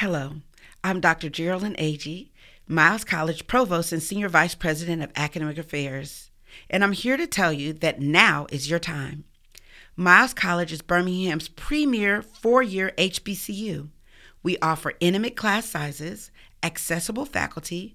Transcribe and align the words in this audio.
Hello, 0.00 0.36
I'm 0.82 0.98
Dr. 0.98 1.28
Geraldine 1.28 1.76
Agee, 1.76 2.30
Miles 2.66 3.04
College 3.04 3.46
Provost 3.46 3.92
and 3.92 4.02
Senior 4.02 4.30
Vice 4.30 4.54
President 4.54 5.02
of 5.02 5.12
Academic 5.14 5.58
Affairs, 5.58 6.30
and 6.70 6.82
I'm 6.82 6.92
here 6.92 7.18
to 7.18 7.26
tell 7.26 7.52
you 7.52 7.74
that 7.74 8.00
now 8.00 8.46
is 8.50 8.70
your 8.70 8.78
time. 8.78 9.24
Miles 9.96 10.32
College 10.32 10.72
is 10.72 10.80
Birmingham's 10.80 11.48
premier 11.48 12.22
four 12.22 12.62
year 12.62 12.92
HBCU. 12.96 13.90
We 14.42 14.56
offer 14.62 14.94
intimate 15.00 15.36
class 15.36 15.66
sizes, 15.68 16.30
accessible 16.62 17.26
faculty, 17.26 17.94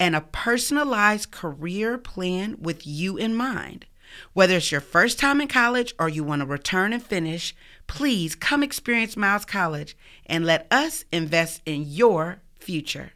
and 0.00 0.16
a 0.16 0.22
personalized 0.22 1.30
career 1.30 1.98
plan 1.98 2.56
with 2.58 2.84
you 2.84 3.16
in 3.16 3.32
mind. 3.32 3.86
Whether 4.32 4.56
it's 4.56 4.72
your 4.72 4.80
first 4.80 5.18
time 5.18 5.40
in 5.40 5.48
college 5.48 5.94
or 5.98 6.08
you 6.08 6.24
want 6.24 6.40
to 6.40 6.46
return 6.46 6.92
and 6.92 7.02
finish, 7.02 7.54
please 7.86 8.34
come 8.34 8.62
experience 8.62 9.16
Miles 9.16 9.44
College 9.44 9.96
and 10.26 10.44
let 10.44 10.66
us 10.70 11.04
invest 11.12 11.62
in 11.66 11.84
your 11.86 12.40
future. 12.58 13.12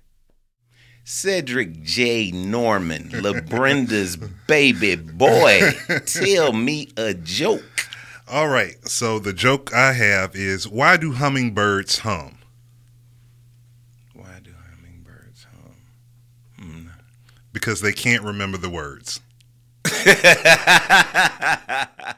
Cedric 1.04 1.82
J. 1.82 2.30
Norman, 2.32 3.08
LaBrenda's 3.12 4.18
baby 4.46 4.94
boy. 4.94 5.72
Tell 6.06 6.52
me 6.52 6.88
a 6.98 7.14
joke. 7.14 7.88
All 8.30 8.48
right, 8.48 8.76
so 8.86 9.18
the 9.18 9.32
joke 9.32 9.72
I 9.72 9.94
have 9.94 10.36
is 10.36 10.68
why 10.68 10.98
do 10.98 11.12
hummingbirds 11.12 12.00
hum? 12.00 12.36
Why 14.12 14.40
do 14.42 14.50
hummingbirds 14.70 15.46
hum? 15.50 15.74
Hmm. 16.58 16.88
Because 17.54 17.80
they 17.80 17.92
can't 17.92 18.22
remember 18.22 18.58
the 18.58 18.68
words. 18.68 19.22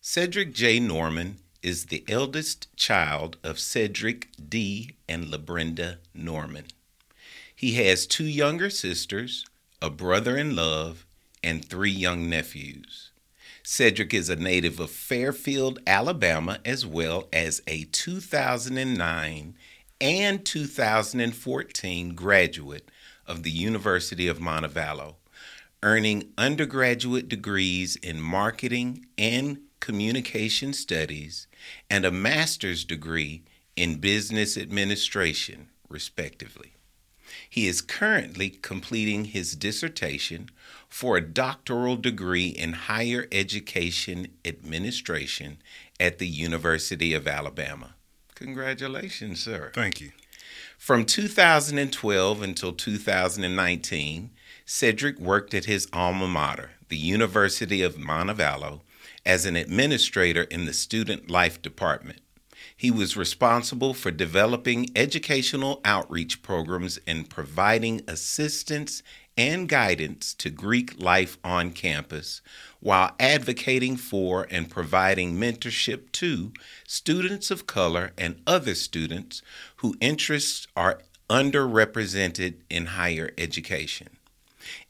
Cedric 0.00 0.54
J. 0.54 0.78
Norman 0.78 1.38
is 1.60 1.86
the 1.86 2.04
eldest 2.08 2.68
child 2.76 3.36
of 3.42 3.58
Cedric 3.58 4.28
D. 4.48 4.92
and 5.08 5.24
LaBrenda 5.24 5.96
Norman. 6.14 6.66
He 7.52 7.72
has 7.72 8.06
two 8.06 8.26
younger 8.26 8.70
sisters, 8.70 9.44
a 9.82 9.90
brother 9.90 10.36
in 10.36 10.54
love, 10.54 11.03
and 11.44 11.64
three 11.64 11.90
young 11.90 12.28
nephews. 12.28 13.12
Cedric 13.62 14.12
is 14.12 14.28
a 14.28 14.36
native 14.36 14.80
of 14.80 14.90
Fairfield, 14.90 15.78
Alabama, 15.86 16.58
as 16.64 16.84
well 16.84 17.28
as 17.32 17.62
a 17.66 17.84
2009 17.84 19.54
and 20.00 20.44
2014 20.44 22.14
graduate 22.14 22.90
of 23.26 23.42
the 23.42 23.50
University 23.50 24.26
of 24.26 24.38
Montevallo, 24.38 25.16
earning 25.82 26.32
undergraduate 26.36 27.28
degrees 27.28 27.96
in 27.96 28.20
marketing 28.20 29.06
and 29.16 29.60
communication 29.80 30.72
studies 30.72 31.46
and 31.90 32.04
a 32.04 32.10
master's 32.10 32.84
degree 32.84 33.44
in 33.76 33.96
business 33.96 34.56
administration, 34.56 35.68
respectively. 35.88 36.72
He 37.48 37.66
is 37.66 37.80
currently 37.80 38.50
completing 38.50 39.26
his 39.26 39.54
dissertation 39.54 40.50
for 40.88 41.16
a 41.16 41.20
doctoral 41.20 41.96
degree 41.96 42.48
in 42.48 42.72
higher 42.72 43.26
education 43.32 44.28
administration 44.44 45.58
at 45.98 46.18
the 46.18 46.28
University 46.28 47.14
of 47.14 47.26
Alabama. 47.26 47.94
Congratulations, 48.34 49.42
sir. 49.42 49.70
Thank 49.74 50.00
you. 50.00 50.12
From 50.78 51.04
2012 51.04 52.42
until 52.42 52.72
2019, 52.72 54.30
Cedric 54.66 55.18
worked 55.18 55.54
at 55.54 55.64
his 55.64 55.88
alma 55.92 56.26
mater, 56.26 56.72
the 56.88 56.96
University 56.96 57.82
of 57.82 57.96
Montevallo, 57.96 58.80
as 59.24 59.46
an 59.46 59.56
administrator 59.56 60.42
in 60.42 60.64
the 60.64 60.72
Student 60.72 61.30
Life 61.30 61.62
Department. 61.62 62.20
He 62.84 62.90
was 62.90 63.16
responsible 63.16 63.94
for 63.94 64.10
developing 64.10 64.90
educational 64.94 65.80
outreach 65.86 66.42
programs 66.42 66.98
and 67.06 67.30
providing 67.30 68.02
assistance 68.06 69.02
and 69.38 69.66
guidance 69.66 70.34
to 70.34 70.50
Greek 70.50 71.00
life 71.00 71.38
on 71.42 71.70
campus 71.70 72.42
while 72.80 73.14
advocating 73.18 73.96
for 73.96 74.46
and 74.50 74.68
providing 74.68 75.34
mentorship 75.34 76.12
to 76.12 76.52
students 76.86 77.50
of 77.50 77.66
color 77.66 78.12
and 78.18 78.42
other 78.46 78.74
students 78.74 79.40
whose 79.76 79.96
interests 80.02 80.66
are 80.76 81.00
underrepresented 81.30 82.56
in 82.68 82.84
higher 82.84 83.30
education. 83.38 84.08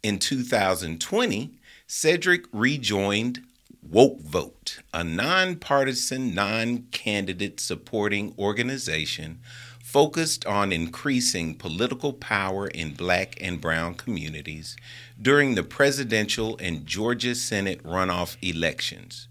In 0.03 0.19
2020, 0.19 1.53
Cedric 1.87 2.47
rejoined 2.53 3.44
Woke 3.91 4.21
Vote, 4.22 4.78
a 4.93 5.05
nonpartisan, 5.05 6.34
non 6.34 6.84
candidate 6.91 7.61
supporting 7.61 8.34
organization 8.39 9.41
focused 9.83 10.47
on 10.47 10.72
increasing 10.72 11.55
political 11.55 12.12
power 12.12 12.67
in 12.67 12.95
black 12.95 13.37
and 13.41 13.61
brown 13.61 13.95
communities 13.95 14.77
during 15.21 15.55
the 15.55 15.62
presidential 15.62 16.56
and 16.59 16.87
Georgia 16.87 17.34
Senate 17.34 17.83
runoff 17.84 18.37
elections. 18.43 19.28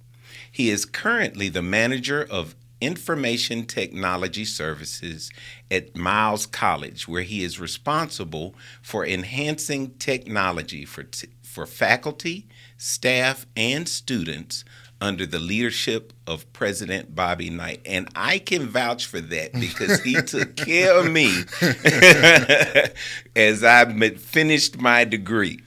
He 0.50 0.70
is 0.70 0.86
currently 0.86 1.50
the 1.50 1.64
manager 1.64 2.26
of 2.30 2.56
Information 2.80 3.66
Technology 3.66 4.46
Services 4.46 5.32
at 5.72 5.96
Miles 5.96 6.46
College, 6.46 7.08
where 7.08 7.24
he 7.24 7.44
is 7.44 7.60
responsible 7.60 8.54
for 8.82 9.06
enhancing 9.06 9.96
technology 9.96 10.86
for, 10.86 11.04
t- 11.04 11.30
for 11.42 11.66
faculty, 11.66 12.48
staff, 12.84 13.46
and 13.56 13.88
students 13.88 14.66
under 15.00 15.26
the 15.26 15.40
leadership 15.40 16.12
of 16.28 16.52
President 16.54 17.16
Bobbie 17.16 17.50
Knight. 17.50 17.82
And 17.86 18.10
I 18.16 18.40
can 18.40 18.68
vouch 18.68 19.06
for 19.06 19.22
that 19.22 19.54
because 19.54 20.02
he 20.02 20.14
took 20.22 20.56
care 20.56 20.98
of 20.98 21.10
me 21.10 21.44
as 23.36 23.64
I 23.64 23.86
finished 24.18 24.80
my 24.80 25.06
degree. 25.06 25.62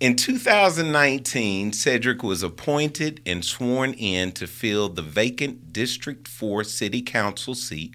In 0.00 0.16
2019, 0.16 1.72
Cedric 1.72 2.22
was 2.22 2.42
appointed 2.42 3.20
and 3.24 3.44
sworn 3.44 3.92
in 3.94 4.32
to 4.32 4.46
fill 4.46 4.88
the 4.88 5.02
vacant 5.02 5.72
District 5.72 6.26
4 6.28 6.64
City 6.64 7.02
Council 7.02 7.54
seat 7.54 7.94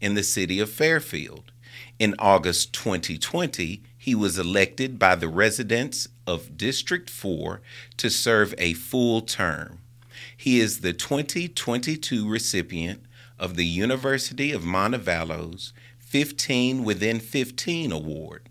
in 0.00 0.14
the 0.14 0.22
city 0.22 0.60
of 0.60 0.70
Fairfield. 0.70 1.52
In 1.98 2.14
August 2.18 2.72
2020, 2.74 3.82
he 3.96 4.14
was 4.14 4.38
elected 4.38 4.98
by 4.98 5.14
the 5.14 5.28
residents 5.28 6.08
of 6.28 6.58
District 6.58 7.08
4 7.08 7.62
to 7.96 8.10
serve 8.10 8.54
a 8.58 8.74
full 8.74 9.22
term. 9.22 9.78
He 10.36 10.60
is 10.60 10.80
the 10.80 10.92
2022 10.92 12.28
recipient 12.28 13.02
of 13.38 13.56
the 13.56 13.64
University 13.64 14.52
of 14.52 14.62
Montevallo's 14.62 15.72
15 15.98 16.84
Within 16.84 17.18
15 17.18 17.92
Award. 17.92 18.48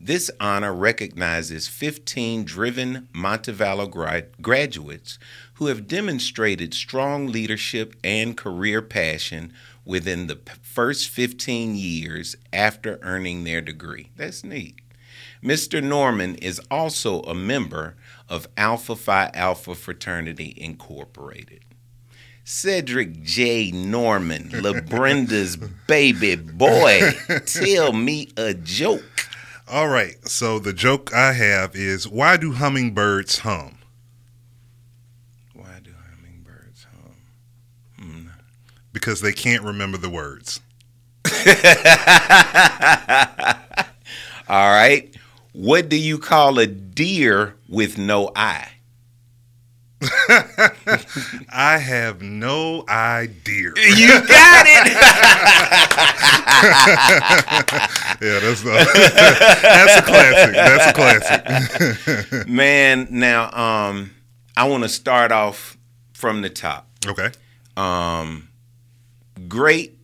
This 0.00 0.30
honor 0.40 0.72
recognizes 0.72 1.68
15 1.68 2.44
driven 2.44 3.08
Montevallo 3.12 3.90
graduates 4.40 5.18
who 5.54 5.66
have 5.66 5.86
demonstrated 5.86 6.72
strong 6.72 7.26
leadership 7.26 7.94
and 8.02 8.36
career 8.36 8.80
passion 8.80 9.52
within 9.84 10.28
the 10.28 10.38
first 10.62 11.08
15 11.08 11.74
years 11.74 12.36
after 12.52 12.98
earning 13.02 13.44
their 13.44 13.60
degree. 13.60 14.10
That's 14.16 14.44
neat. 14.44 14.80
Mr. 15.42 15.82
Norman 15.82 16.34
is 16.36 16.60
also 16.70 17.22
a 17.22 17.34
member 17.34 17.96
of 18.28 18.48
Alpha 18.56 18.96
Phi 18.96 19.30
Alpha 19.34 19.74
Fraternity 19.74 20.54
Incorporated. 20.56 21.60
Cedric 22.44 23.22
J. 23.22 23.70
Norman, 23.70 24.44
LaBrenda's 24.50 25.56
baby 25.86 26.34
boy, 26.34 27.12
tell 27.44 27.92
me 27.92 28.28
a 28.36 28.54
joke. 28.54 29.04
All 29.70 29.88
right, 29.88 30.16
so 30.26 30.58
the 30.58 30.72
joke 30.72 31.12
I 31.12 31.34
have 31.34 31.76
is 31.76 32.08
why 32.08 32.38
do 32.38 32.52
hummingbirds 32.52 33.40
hum? 33.40 33.76
Why 35.52 35.78
do 35.84 35.90
hummingbirds 36.10 36.86
hum? 36.90 37.12
Hmm. 38.00 38.28
Because 38.94 39.20
they 39.20 39.32
can't 39.32 39.62
remember 39.62 39.98
the 39.98 40.08
words. 40.08 40.60
All 44.48 44.70
right. 44.70 45.14
What 45.58 45.88
do 45.88 45.96
you 45.96 46.18
call 46.20 46.60
a 46.60 46.68
deer 46.68 47.56
with 47.68 47.98
no 47.98 48.30
eye? 48.36 48.74
I 51.50 51.78
have 51.82 52.22
no 52.22 52.84
idea. 52.88 53.72
You 53.74 54.24
got 54.24 54.66
it. 54.68 54.86
yeah, 58.22 58.38
that's 58.38 58.62
a, 58.62 58.66
that's 59.62 59.96
a 59.96 60.02
classic. 60.02 60.54
That's 60.54 60.86
a 60.86 60.92
classic. 60.92 62.48
Man, 62.48 63.08
now 63.10 63.50
um, 63.50 64.12
I 64.56 64.68
want 64.68 64.84
to 64.84 64.88
start 64.88 65.32
off 65.32 65.76
from 66.12 66.42
the 66.42 66.50
top. 66.50 66.88
Okay. 67.04 67.32
Um, 67.76 68.48
great 69.48 69.98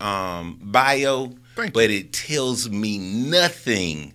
um, 0.00 0.60
bio 0.62 1.34
but 1.54 1.90
it 1.90 2.12
tells 2.12 2.68
me 2.68 2.98
nothing 2.98 4.14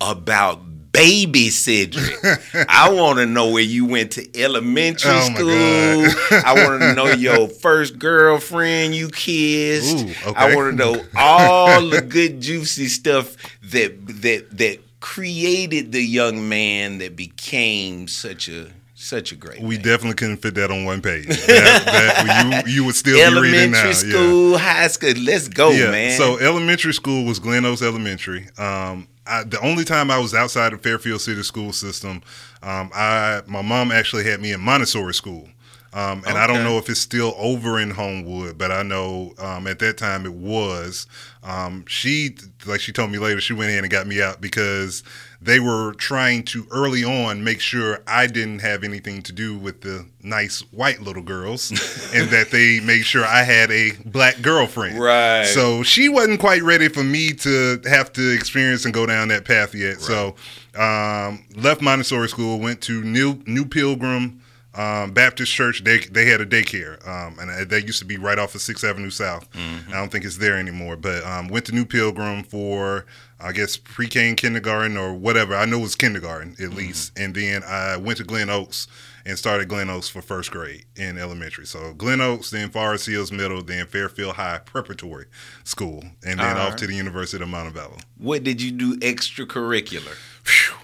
about 0.00 0.60
baby 0.92 1.50
Cedric. 1.50 2.24
I 2.68 2.90
want 2.92 3.18
to 3.18 3.26
know 3.26 3.50
where 3.50 3.62
you 3.62 3.84
went 3.84 4.12
to 4.12 4.40
elementary 4.40 5.10
Oh, 5.12 5.34
school. 5.34 6.40
I 6.44 6.54
want 6.54 6.82
to 6.82 6.94
know 6.96 7.06
your 7.12 7.48
first 7.48 7.98
girlfriend 7.98 8.94
you 8.94 9.08
kissed. 9.10 10.06
Ooh, 10.06 10.32
I 10.34 10.54
want 10.54 10.70
to 10.70 10.76
know 10.76 11.04
all 11.14 11.86
the 11.86 12.00
good 12.00 12.40
juicy 12.40 12.86
stuff 12.86 13.36
that 13.70 14.06
that 14.22 14.46
that 14.56 14.78
created 15.00 15.92
the 15.92 16.02
young 16.02 16.48
man 16.48 16.98
that 16.98 17.14
became 17.14 18.08
such 18.08 18.48
a 18.48 18.68
such 18.94 19.30
a 19.30 19.36
great 19.36 19.60
We 19.60 19.76
definitely 19.76 20.14
couldn't 20.14 20.38
fit 20.38 20.54
that 20.54 20.70
on 20.70 20.86
one 20.86 21.02
page. 21.02 21.26
That, 21.26 21.82
that, 21.84 22.66
you, 22.66 22.72
you 22.72 22.84
would 22.86 22.94
still 22.94 23.14
be 23.14 23.40
reading 23.40 23.70
now. 23.72 23.78
elementary 23.78 24.08
yeah. 24.08 24.14
school, 24.14 24.58
high 24.58 24.88
school. 24.88 25.12
Let's 25.22 25.48
go, 25.48 25.70
yeah. 25.70 25.90
man. 25.90 26.16
So 26.16 26.38
elementary 26.38 26.94
school 26.94 27.26
was 27.26 27.38
Glen 27.38 27.66
Oaks 27.66 27.82
Elementary. 27.82 28.48
Um, 28.56 29.06
I, 29.26 29.44
the 29.44 29.60
only 29.60 29.84
time 29.84 30.10
I 30.10 30.18
was 30.18 30.34
outside 30.34 30.72
of 30.72 30.82
Fairfield 30.82 31.20
City 31.20 31.42
school 31.42 31.72
system, 31.72 32.22
um, 32.62 32.90
I 32.94 33.42
my 33.46 33.62
mom 33.62 33.90
actually 33.92 34.24
had 34.24 34.40
me 34.40 34.52
in 34.52 34.60
Montessori 34.60 35.14
school. 35.14 35.48
Um, 35.96 36.22
and 36.26 36.36
I 36.36 36.46
don't 36.46 36.62
know 36.62 36.76
if 36.76 36.90
it's 36.90 37.00
still 37.00 37.34
over 37.38 37.80
in 37.80 37.90
Homewood, 37.90 38.58
but 38.58 38.70
I 38.70 38.82
know 38.82 39.32
um, 39.38 39.66
at 39.66 39.78
that 39.78 39.96
time 39.96 40.26
it 40.26 40.34
was. 40.34 41.06
Um, 41.42 41.86
she, 41.88 42.36
like 42.66 42.80
she 42.80 42.92
told 42.92 43.10
me 43.10 43.16
later, 43.16 43.40
she 43.40 43.54
went 43.54 43.70
in 43.70 43.78
and 43.78 43.88
got 43.90 44.06
me 44.06 44.20
out 44.20 44.42
because 44.42 45.02
they 45.40 45.58
were 45.58 45.94
trying 45.94 46.42
to 46.44 46.66
early 46.70 47.02
on 47.02 47.44
make 47.44 47.60
sure 47.60 48.02
I 48.06 48.26
didn't 48.26 48.58
have 48.58 48.84
anything 48.84 49.22
to 49.22 49.32
do 49.32 49.56
with 49.56 49.80
the 49.80 50.04
nice 50.22 50.60
white 50.70 51.00
little 51.00 51.22
girls, 51.22 51.70
and 52.14 52.28
that 52.28 52.50
they 52.50 52.78
made 52.80 53.06
sure 53.06 53.24
I 53.24 53.42
had 53.44 53.70
a 53.70 53.92
black 54.04 54.42
girlfriend. 54.42 54.98
Right. 54.98 55.46
So 55.46 55.82
she 55.82 56.10
wasn't 56.10 56.40
quite 56.40 56.62
ready 56.62 56.88
for 56.88 57.04
me 57.04 57.32
to 57.32 57.80
have 57.86 58.12
to 58.12 58.34
experience 58.34 58.84
and 58.84 58.92
go 58.92 59.06
down 59.06 59.28
that 59.28 59.46
path 59.46 59.74
yet. 59.74 60.02
So 60.02 60.34
um, 60.78 61.46
left 61.56 61.80
Montessori 61.80 62.28
school, 62.28 62.60
went 62.60 62.82
to 62.82 63.02
New 63.02 63.42
New 63.46 63.64
Pilgrim 63.64 64.42
um, 64.76 65.12
Baptist 65.12 65.52
Church. 65.52 65.82
They 65.84 65.98
they 65.98 66.26
had 66.26 66.40
a 66.40 66.46
daycare, 66.46 67.06
um, 67.06 67.38
and 67.38 67.50
uh, 67.50 67.64
that 67.64 67.86
used 67.86 67.98
to 68.00 68.04
be 68.04 68.16
right 68.16 68.38
off 68.38 68.54
of 68.54 68.60
Sixth 68.60 68.84
Avenue 68.84 69.10
South. 69.10 69.48
I 69.54 69.92
don't 69.92 70.10
think 70.12 70.24
it's 70.24 70.38
there 70.38 70.56
anymore. 70.58 70.96
But 70.96 71.24
um, 71.24 71.48
went 71.48 71.64
to 71.66 71.72
New 71.72 71.84
Pilgrim 71.84 72.42
for 72.42 73.06
I 73.40 73.52
guess 73.52 73.76
pre-K 73.76 74.28
and 74.28 74.36
kindergarten 74.36 74.96
or 74.96 75.12
whatever. 75.14 75.54
I 75.54 75.64
know 75.66 75.78
it 75.78 75.82
was 75.82 75.94
kindergarten 75.96 76.56
at 76.60 76.70
least, 76.70 77.18
and 77.18 77.34
then 77.34 77.62
I 77.64 77.96
went 77.96 78.18
to 78.18 78.24
Glen 78.24 78.48
Oaks 78.50 78.86
and 79.26 79.36
started 79.36 79.68
Glen 79.68 79.90
Oaks 79.90 80.08
for 80.08 80.22
first 80.22 80.52
grade 80.52 80.84
in 80.94 81.18
elementary. 81.18 81.66
So 81.66 81.92
Glen 81.94 82.20
Oaks, 82.20 82.50
then 82.50 82.70
Forest 82.70 83.06
Hills 83.06 83.32
Middle, 83.32 83.60
then 83.62 83.86
Fairfield 83.86 84.36
High 84.36 84.58
Preparatory 84.64 85.26
School, 85.64 86.04
and 86.24 86.38
then 86.38 86.56
off 86.56 86.76
to 86.76 86.86
the 86.86 86.94
University 86.94 87.42
of 87.42 87.48
Montevallo. 87.48 88.00
what 88.18 88.44
did 88.44 88.62
you 88.62 88.70
do 88.70 88.96
extracurricular? 88.98 90.16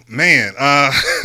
Man, 0.08 0.52
uh, 0.58 0.92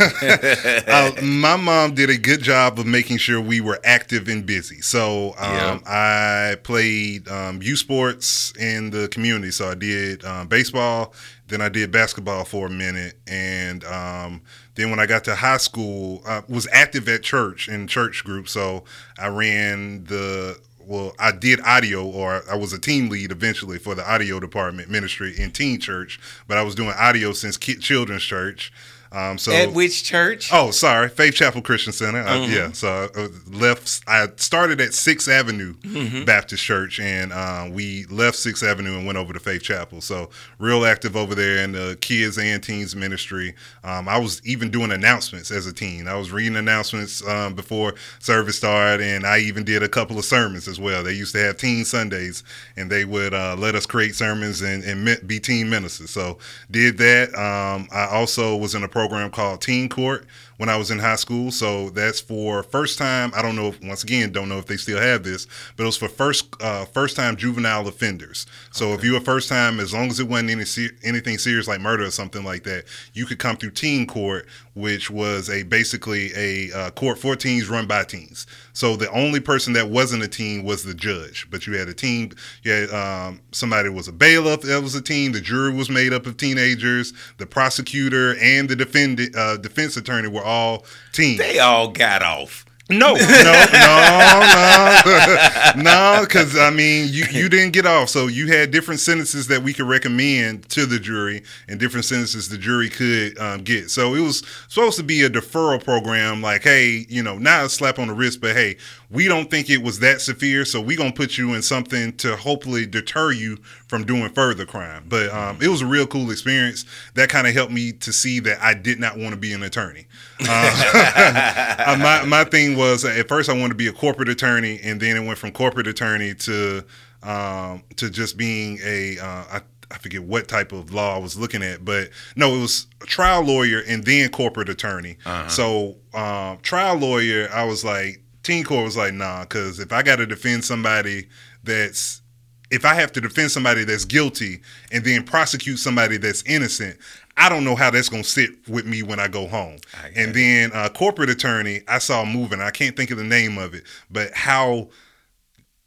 uh, 0.86 1.10
my 1.22 1.56
mom 1.56 1.94
did 1.94 2.08
a 2.08 2.16
good 2.16 2.40
job 2.42 2.78
of 2.78 2.86
making 2.86 3.18
sure 3.18 3.38
we 3.38 3.60
were 3.60 3.78
active 3.84 4.28
and 4.28 4.46
busy. 4.46 4.80
So 4.80 5.34
um, 5.36 5.82
I 5.84 6.56
played 6.62 7.28
um, 7.28 7.60
youth 7.60 7.80
sports 7.80 8.56
in 8.56 8.88
the 8.90 9.08
community. 9.08 9.50
So 9.50 9.68
I 9.68 9.74
did 9.74 10.24
um, 10.24 10.46
baseball, 10.48 11.12
then 11.48 11.60
I 11.60 11.68
did 11.68 11.92
basketball 11.92 12.44
for 12.44 12.68
a 12.68 12.70
minute, 12.70 13.18
and 13.26 13.84
um, 13.84 14.40
then 14.74 14.88
when 14.90 15.00
I 15.00 15.06
got 15.06 15.24
to 15.24 15.34
high 15.34 15.56
school, 15.58 16.22
I 16.26 16.42
was 16.48 16.66
active 16.72 17.08
at 17.08 17.22
church 17.22 17.68
in 17.68 17.88
church 17.88 18.24
group. 18.24 18.48
So 18.48 18.84
I 19.18 19.28
ran 19.28 20.04
the 20.04 20.58
well, 20.88 21.14
I 21.18 21.32
did 21.32 21.60
audio, 21.60 22.02
or 22.06 22.42
I 22.50 22.56
was 22.56 22.72
a 22.72 22.78
team 22.78 23.10
lead 23.10 23.30
eventually 23.30 23.78
for 23.78 23.94
the 23.94 24.10
audio 24.10 24.40
department 24.40 24.88
ministry 24.88 25.34
in 25.38 25.50
teen 25.50 25.78
church. 25.78 26.18
But 26.48 26.56
I 26.56 26.62
was 26.62 26.74
doing 26.74 26.94
audio 26.98 27.32
since 27.32 27.58
children's 27.58 28.22
church. 28.22 28.72
Um, 29.12 29.38
so 29.38 29.52
At 29.52 29.72
which 29.72 30.04
church? 30.04 30.50
Oh, 30.52 30.70
sorry, 30.70 31.08
Faith 31.08 31.34
Chapel 31.34 31.62
Christian 31.62 31.92
Center. 31.92 32.20
Uh, 32.20 32.38
Mm-hmm. 32.38 32.52
yeah, 32.52 32.72
so 32.72 33.08
I 33.16 33.20
uh, 33.20 33.28
left. 33.50 34.02
I 34.06 34.28
started 34.36 34.80
at 34.80 34.94
Sixth 34.94 35.28
Avenue 35.28 35.74
Mm-hmm. 35.78 36.24
Baptist 36.24 36.62
Church, 36.62 37.00
and 37.00 37.32
uh, 37.32 37.68
we 37.70 38.04
left 38.06 38.36
Sixth 38.36 38.62
Avenue 38.62 38.96
and 38.98 39.06
went 39.06 39.18
over 39.18 39.32
to 39.32 39.40
Faith 39.40 39.62
Chapel. 39.62 40.00
So 40.00 40.30
real 40.58 40.84
active 40.84 41.16
over 41.16 41.34
there 41.34 41.62
in 41.64 41.72
the 41.72 41.96
kids 42.00 42.38
and 42.38 42.62
teens 42.62 42.94
ministry. 42.94 43.54
Um, 43.82 44.08
I 44.08 44.18
was 44.18 44.40
even 44.46 44.70
doing 44.70 44.92
announcements 44.92 45.50
as 45.50 45.66
a 45.66 45.72
teen. 45.72 46.06
I 46.06 46.14
was 46.16 46.30
reading 46.30 46.56
announcements 46.56 47.26
um, 47.26 47.54
before 47.54 47.94
service 48.18 48.58
started, 48.58 49.04
and 49.04 49.26
I 49.26 49.38
even 49.38 49.64
did 49.64 49.82
a 49.82 49.88
couple 49.88 50.18
of 50.18 50.24
sermons 50.24 50.68
as 50.68 50.78
well. 50.78 51.02
They 51.02 51.12
used 51.14 51.34
to 51.34 51.40
have 51.40 51.56
Teen 51.56 51.84
Sundays, 51.84 52.44
and 52.76 52.90
they 52.90 53.04
would 53.04 53.32
uh, 53.34 53.56
let 53.58 53.74
us 53.74 53.86
create 53.86 54.14
sermons 54.14 54.60
and, 54.62 54.84
and 54.84 55.26
be 55.26 55.40
teen 55.40 55.70
ministers. 55.70 56.10
So 56.10 56.38
did 56.70 56.98
that. 56.98 57.34
Um, 57.34 57.88
I 57.92 58.06
also 58.06 58.56
was 58.56 58.74
in 58.74 58.82
a 58.84 58.88
program 58.98 59.30
called 59.30 59.60
Teen 59.60 59.88
Court 59.88 60.26
when 60.58 60.68
I 60.68 60.76
was 60.76 60.90
in 60.90 60.98
high 60.98 61.16
school. 61.16 61.50
So 61.50 61.90
that's 61.90 62.20
for 62.20 62.62
first 62.62 62.98
time. 62.98 63.32
I 63.34 63.42
don't 63.42 63.56
know. 63.56 63.68
If, 63.68 63.82
once 63.82 64.02
again, 64.02 64.30
don't 64.30 64.48
know 64.48 64.58
if 64.58 64.66
they 64.66 64.76
still 64.76 65.00
have 65.00 65.22
this, 65.22 65.46
but 65.76 65.84
it 65.84 65.86
was 65.86 65.96
for 65.96 66.08
first 66.08 66.54
uh, 66.60 66.84
first 66.84 67.16
time 67.16 67.36
juvenile 67.36 67.88
offenders. 67.88 68.46
So 68.72 68.92
if 68.92 69.02
you 69.02 69.14
were 69.14 69.20
first 69.20 69.48
time, 69.48 69.80
as 69.80 69.94
long 69.94 70.08
as 70.08 70.20
it 70.20 70.28
wasn't 70.28 70.50
any 70.50 70.64
se- 70.64 70.96
anything 71.02 71.38
serious 71.38 71.66
like 71.66 71.80
murder 71.80 72.04
or 72.04 72.10
something 72.10 72.44
like 72.44 72.64
that, 72.64 72.84
you 73.14 73.24
could 73.24 73.38
come 73.38 73.56
through 73.56 73.70
Teen 73.70 74.06
Court, 74.06 74.46
which 74.74 75.10
was 75.10 75.48
a 75.48 75.62
basically 75.62 76.30
a 76.36 76.76
uh, 76.76 76.90
court 76.90 77.18
for 77.18 77.36
teens 77.36 77.68
run 77.68 77.86
by 77.86 78.04
teens. 78.04 78.46
So 78.72 78.96
the 78.96 79.10
only 79.10 79.40
person 79.40 79.72
that 79.72 79.88
wasn't 79.90 80.22
a 80.22 80.28
teen 80.28 80.64
was 80.64 80.82
the 80.84 80.94
judge, 80.94 81.48
but 81.50 81.66
you 81.66 81.76
had 81.76 81.88
a 81.88 81.94
team. 81.94 82.30
You 82.62 82.72
had 82.72 82.90
um, 82.90 83.40
somebody 83.52 83.88
was 83.88 84.08
a 84.08 84.12
bailiff 84.12 84.62
that 84.62 84.82
was 84.82 84.94
a 84.94 85.02
teen. 85.02 85.32
The 85.32 85.40
jury 85.40 85.72
was 85.72 85.88
made 85.90 86.12
up 86.12 86.26
of 86.26 86.36
teenagers. 86.36 87.12
The 87.38 87.46
prosecutor 87.46 88.36
and 88.40 88.68
the 88.68 88.76
defendant 88.76 89.34
uh, 89.36 89.56
defense 89.56 89.96
attorney 89.96 90.28
were 90.28 90.44
all 90.48 90.84
teens. 91.12 91.38
They 91.38 91.58
all 91.58 91.88
got 91.88 92.22
off. 92.22 92.64
No, 92.90 93.12
no, 93.12 93.16
no, 93.16 95.02
no, 95.04 95.72
no. 95.82 96.20
Because 96.22 96.56
I 96.56 96.70
mean, 96.70 97.08
you 97.10 97.24
you 97.30 97.50
didn't 97.50 97.74
get 97.74 97.84
off, 97.84 98.08
so 98.08 98.28
you 98.28 98.46
had 98.46 98.70
different 98.70 99.00
sentences 99.00 99.48
that 99.48 99.62
we 99.62 99.74
could 99.74 99.86
recommend 99.86 100.68
to 100.70 100.86
the 100.86 100.98
jury, 100.98 101.42
and 101.68 101.78
different 101.78 102.06
sentences 102.06 102.48
the 102.48 102.56
jury 102.56 102.88
could 102.88 103.38
um, 103.38 103.62
get. 103.62 103.90
So 103.90 104.14
it 104.14 104.20
was 104.20 104.42
supposed 104.68 104.96
to 104.96 105.02
be 105.02 105.22
a 105.22 105.28
deferral 105.28 105.84
program, 105.84 106.40
like, 106.40 106.62
hey, 106.62 107.04
you 107.10 107.22
know, 107.22 107.36
not 107.36 107.66
a 107.66 107.68
slap 107.68 107.98
on 107.98 108.08
the 108.08 108.14
wrist, 108.14 108.40
but 108.40 108.56
hey, 108.56 108.78
we 109.10 109.28
don't 109.28 109.50
think 109.50 109.68
it 109.68 109.82
was 109.82 109.98
that 110.00 110.22
severe, 110.22 110.64
so 110.64 110.80
we 110.80 110.96
gonna 110.96 111.12
put 111.12 111.36
you 111.36 111.52
in 111.52 111.60
something 111.60 112.16
to 112.18 112.36
hopefully 112.36 112.86
deter 112.86 113.32
you 113.32 113.58
from 113.86 114.04
doing 114.04 114.30
further 114.30 114.64
crime. 114.64 115.04
But 115.06 115.28
um, 115.30 115.58
it 115.60 115.68
was 115.68 115.82
a 115.82 115.86
real 115.86 116.06
cool 116.06 116.30
experience. 116.30 116.86
That 117.14 117.28
kind 117.28 117.46
of 117.46 117.52
helped 117.52 117.72
me 117.72 117.92
to 117.92 118.12
see 118.14 118.40
that 118.40 118.62
I 118.62 118.72
did 118.72 118.98
not 118.98 119.18
want 119.18 119.30
to 119.30 119.36
be 119.36 119.52
an 119.52 119.62
attorney. 119.62 120.06
Uh, 120.40 121.96
my 122.00 122.24
my 122.24 122.44
thing 122.44 122.77
was 122.78 123.04
at 123.04 123.28
first 123.28 123.50
I 123.50 123.52
wanted 123.52 123.70
to 123.70 123.74
be 123.74 123.88
a 123.88 123.92
corporate 123.92 124.28
attorney, 124.28 124.80
and 124.82 125.00
then 125.00 125.16
it 125.16 125.26
went 125.26 125.38
from 125.38 125.52
corporate 125.52 125.86
attorney 125.86 126.34
to 126.34 126.84
um, 127.22 127.82
to 127.96 128.08
just 128.08 128.36
being 128.36 128.78
a 128.84 129.18
uh, 129.18 129.44
I, 129.52 129.60
I 129.90 129.98
forget 129.98 130.22
what 130.22 130.48
type 130.48 130.72
of 130.72 130.92
law 130.92 131.16
I 131.16 131.18
was 131.18 131.36
looking 131.36 131.62
at, 131.62 131.84
but 131.84 132.10
no, 132.36 132.54
it 132.54 132.60
was 132.60 132.86
a 133.02 133.06
trial 133.06 133.42
lawyer 133.42 133.82
and 133.86 134.04
then 134.04 134.30
corporate 134.30 134.68
attorney. 134.68 135.18
So 135.48 135.96
um, 136.14 136.58
trial 136.58 136.96
lawyer, 136.96 137.48
I 137.52 137.64
was 137.64 137.84
like, 137.84 138.22
teen 138.42 138.64
court 138.64 138.84
was 138.84 138.96
like, 138.96 139.14
nah, 139.14 139.42
because 139.42 139.80
if 139.80 139.92
I 139.92 140.02
got 140.02 140.16
to 140.16 140.26
defend 140.26 140.64
somebody 140.64 141.28
that's 141.64 142.22
if 142.70 142.84
I 142.84 142.92
have 142.94 143.12
to 143.12 143.20
defend 143.22 143.50
somebody 143.50 143.84
that's 143.84 144.04
guilty 144.04 144.60
and 144.92 145.02
then 145.02 145.22
prosecute 145.22 145.78
somebody 145.78 146.18
that's 146.18 146.42
innocent, 146.42 146.98
I 147.38 147.48
don't 147.48 147.64
know 147.64 147.76
how 147.76 147.90
that's 147.90 148.08
going 148.08 148.24
to 148.24 148.28
sit 148.28 148.50
with 148.68 148.84
me 148.84 149.02
when 149.02 149.20
I 149.20 149.28
go 149.28 149.46
home. 149.46 149.78
I 149.94 150.10
And 150.16 150.34
then 150.34 150.72
uh, 150.74 150.88
corporate 150.88 151.30
attorney, 151.30 151.82
I 151.86 151.98
saw 151.98 152.24
moving. 152.24 152.60
I 152.60 152.70
can't 152.70 152.96
think 152.96 153.10
of 153.12 153.16
the 153.16 153.24
name 153.24 153.58
of 153.58 153.74
it, 153.74 153.84
but 154.10 154.34
how 154.34 154.88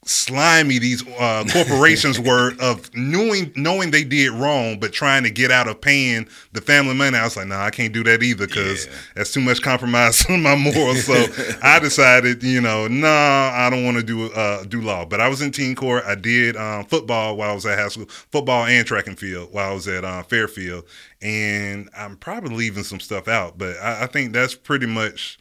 slimy 0.03 0.79
these 0.79 1.07
uh, 1.07 1.43
corporations 1.51 2.19
were 2.19 2.53
of 2.59 2.89
knowing 2.95 3.51
knowing 3.55 3.91
they 3.91 4.03
did 4.03 4.31
wrong, 4.31 4.79
but 4.79 4.91
trying 4.91 5.21
to 5.23 5.29
get 5.29 5.51
out 5.51 5.67
of 5.67 5.79
paying 5.79 6.27
the 6.53 6.61
family 6.61 6.95
money. 6.95 7.17
I 7.17 7.23
was 7.23 7.37
like, 7.37 7.47
nah, 7.47 7.63
I 7.63 7.69
can't 7.69 7.93
do 7.93 8.03
that 8.05 8.23
either 8.23 8.47
because 8.47 8.87
Yeah. 8.87 8.93
that's 9.15 9.31
too 9.31 9.41
much 9.41 9.61
compromise 9.61 10.25
on 10.29 10.41
my 10.41 10.55
morals. 10.55 11.03
So 11.05 11.25
I 11.63 11.77
decided, 11.79 12.41
you 12.41 12.61
know, 12.61 12.87
nah, 12.87 13.51
I 13.53 13.69
don't 13.69 13.83
want 13.85 13.97
to 13.97 14.03
do 14.03 14.31
uh, 14.33 14.63
do 14.63 14.81
law. 14.81 15.05
But 15.05 15.21
I 15.21 15.27
was 15.27 15.41
in 15.41 15.51
teen 15.51 15.75
court. 15.75 16.03
I 16.05 16.15
did 16.15 16.55
um, 16.57 16.85
football 16.85 17.37
while 17.37 17.51
I 17.51 17.53
was 17.53 17.65
at 17.67 17.77
high 17.77 17.89
school, 17.89 18.07
football 18.07 18.65
and 18.65 18.85
track 18.87 19.05
and 19.07 19.19
field 19.19 19.49
while 19.53 19.69
I 19.69 19.73
was 19.73 19.87
at 19.87 20.03
uh, 20.03 20.23
Fairfield. 20.23 20.85
And 21.21 21.89
I'm 21.95 22.17
probably 22.17 22.55
leaving 22.55 22.83
some 22.83 22.99
stuff 22.99 23.27
out, 23.27 23.59
but 23.59 23.77
I, 23.77 24.03
I 24.03 24.07
think 24.07 24.33
that's 24.33 24.55
pretty 24.55 24.87
much 24.87 25.37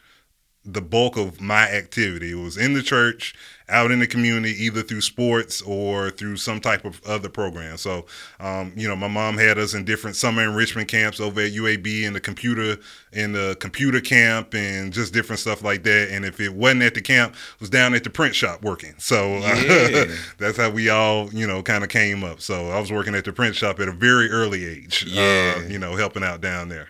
the 0.63 0.83
bulk 0.83 1.17
of 1.17 1.41
my 1.41 1.63
activity. 1.71 2.33
It 2.33 2.35
was 2.35 2.59
in 2.59 2.75
the 2.75 2.83
church, 2.83 3.35
out 3.71 3.91
in 3.91 3.99
the 4.01 4.07
community, 4.07 4.53
either 4.65 4.83
through 4.83 5.01
sports 5.01 5.63
or 5.63 6.11
through 6.11 6.37
some 6.37 6.61
type 6.61 6.85
of 6.85 7.01
other 7.07 7.29
program. 7.29 7.77
So, 7.77 8.07
um, 8.39 8.73
you 8.77 8.89
know, 8.89 8.97
my 8.97 9.09
mom 9.09 9.39
had 9.39 9.59
us 9.59 9.75
in 9.75 9.85
different 9.85 10.17
summer 10.17 10.43
enrichment 10.43 10.89
camps 10.89 11.21
over 11.21 11.41
at 11.41 11.53
UAB 11.53 12.03
in 12.05 12.13
the 12.13 12.21
computer 12.21 12.77
in 13.13 13.33
the 13.33 13.57
computer 13.61 14.01
camp 14.01 14.55
and 14.55 14.93
just 14.93 15.13
different 15.13 15.41
stuff 15.41 15.63
like 15.63 15.83
that. 15.85 16.11
And 16.11 16.25
if 16.25 16.41
it 16.41 16.55
wasn't 16.55 16.83
at 16.83 16.95
the 16.95 17.01
camp, 17.01 17.35
it 17.35 17.61
was 17.61 17.71
down 17.71 17.95
at 17.95 18.05
the 18.05 18.11
print 18.11 18.35
shop 18.35 18.63
working. 18.63 18.95
So 18.99 19.39
Yeah. 19.39 20.05
that's 20.39 20.57
how 20.57 20.71
we 20.71 20.89
all, 20.89 21.31
you 21.33 21.47
know, 21.47 21.63
kind 21.63 21.83
of 21.85 21.91
came 21.91 22.23
up. 22.25 22.41
So 22.41 22.71
I 22.71 22.79
was 22.81 22.93
working 22.93 23.15
at 23.15 23.25
the 23.25 23.33
print 23.33 23.57
shop 23.57 23.81
at 23.81 23.89
a 23.89 23.93
very 23.93 24.31
early 24.31 24.65
age. 24.67 25.05
Yeah. 25.09 25.55
uh, 25.57 25.61
you 25.63 25.79
know, 25.79 25.97
helping 25.97 26.23
out 26.23 26.41
down 26.41 26.69
there. 26.69 26.89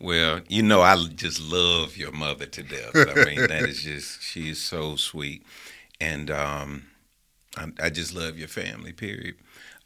Well, 0.00 0.40
you 0.48 0.62
know, 0.62 0.80
I 0.80 0.96
just 1.14 1.40
love 1.42 1.96
your 1.98 2.10
mother 2.10 2.46
to 2.46 2.62
death. 2.62 2.92
I 2.94 3.24
mean, 3.26 3.46
that 3.48 3.64
is 3.68 3.82
just, 3.82 4.22
she 4.22 4.48
is 4.48 4.58
so 4.58 4.96
sweet. 4.96 5.42
And 6.00 6.30
um, 6.30 6.84
I, 7.56 7.68
I 7.84 7.90
just 7.90 8.14
love 8.14 8.38
your 8.38 8.48
family, 8.48 8.92
period. 8.92 9.36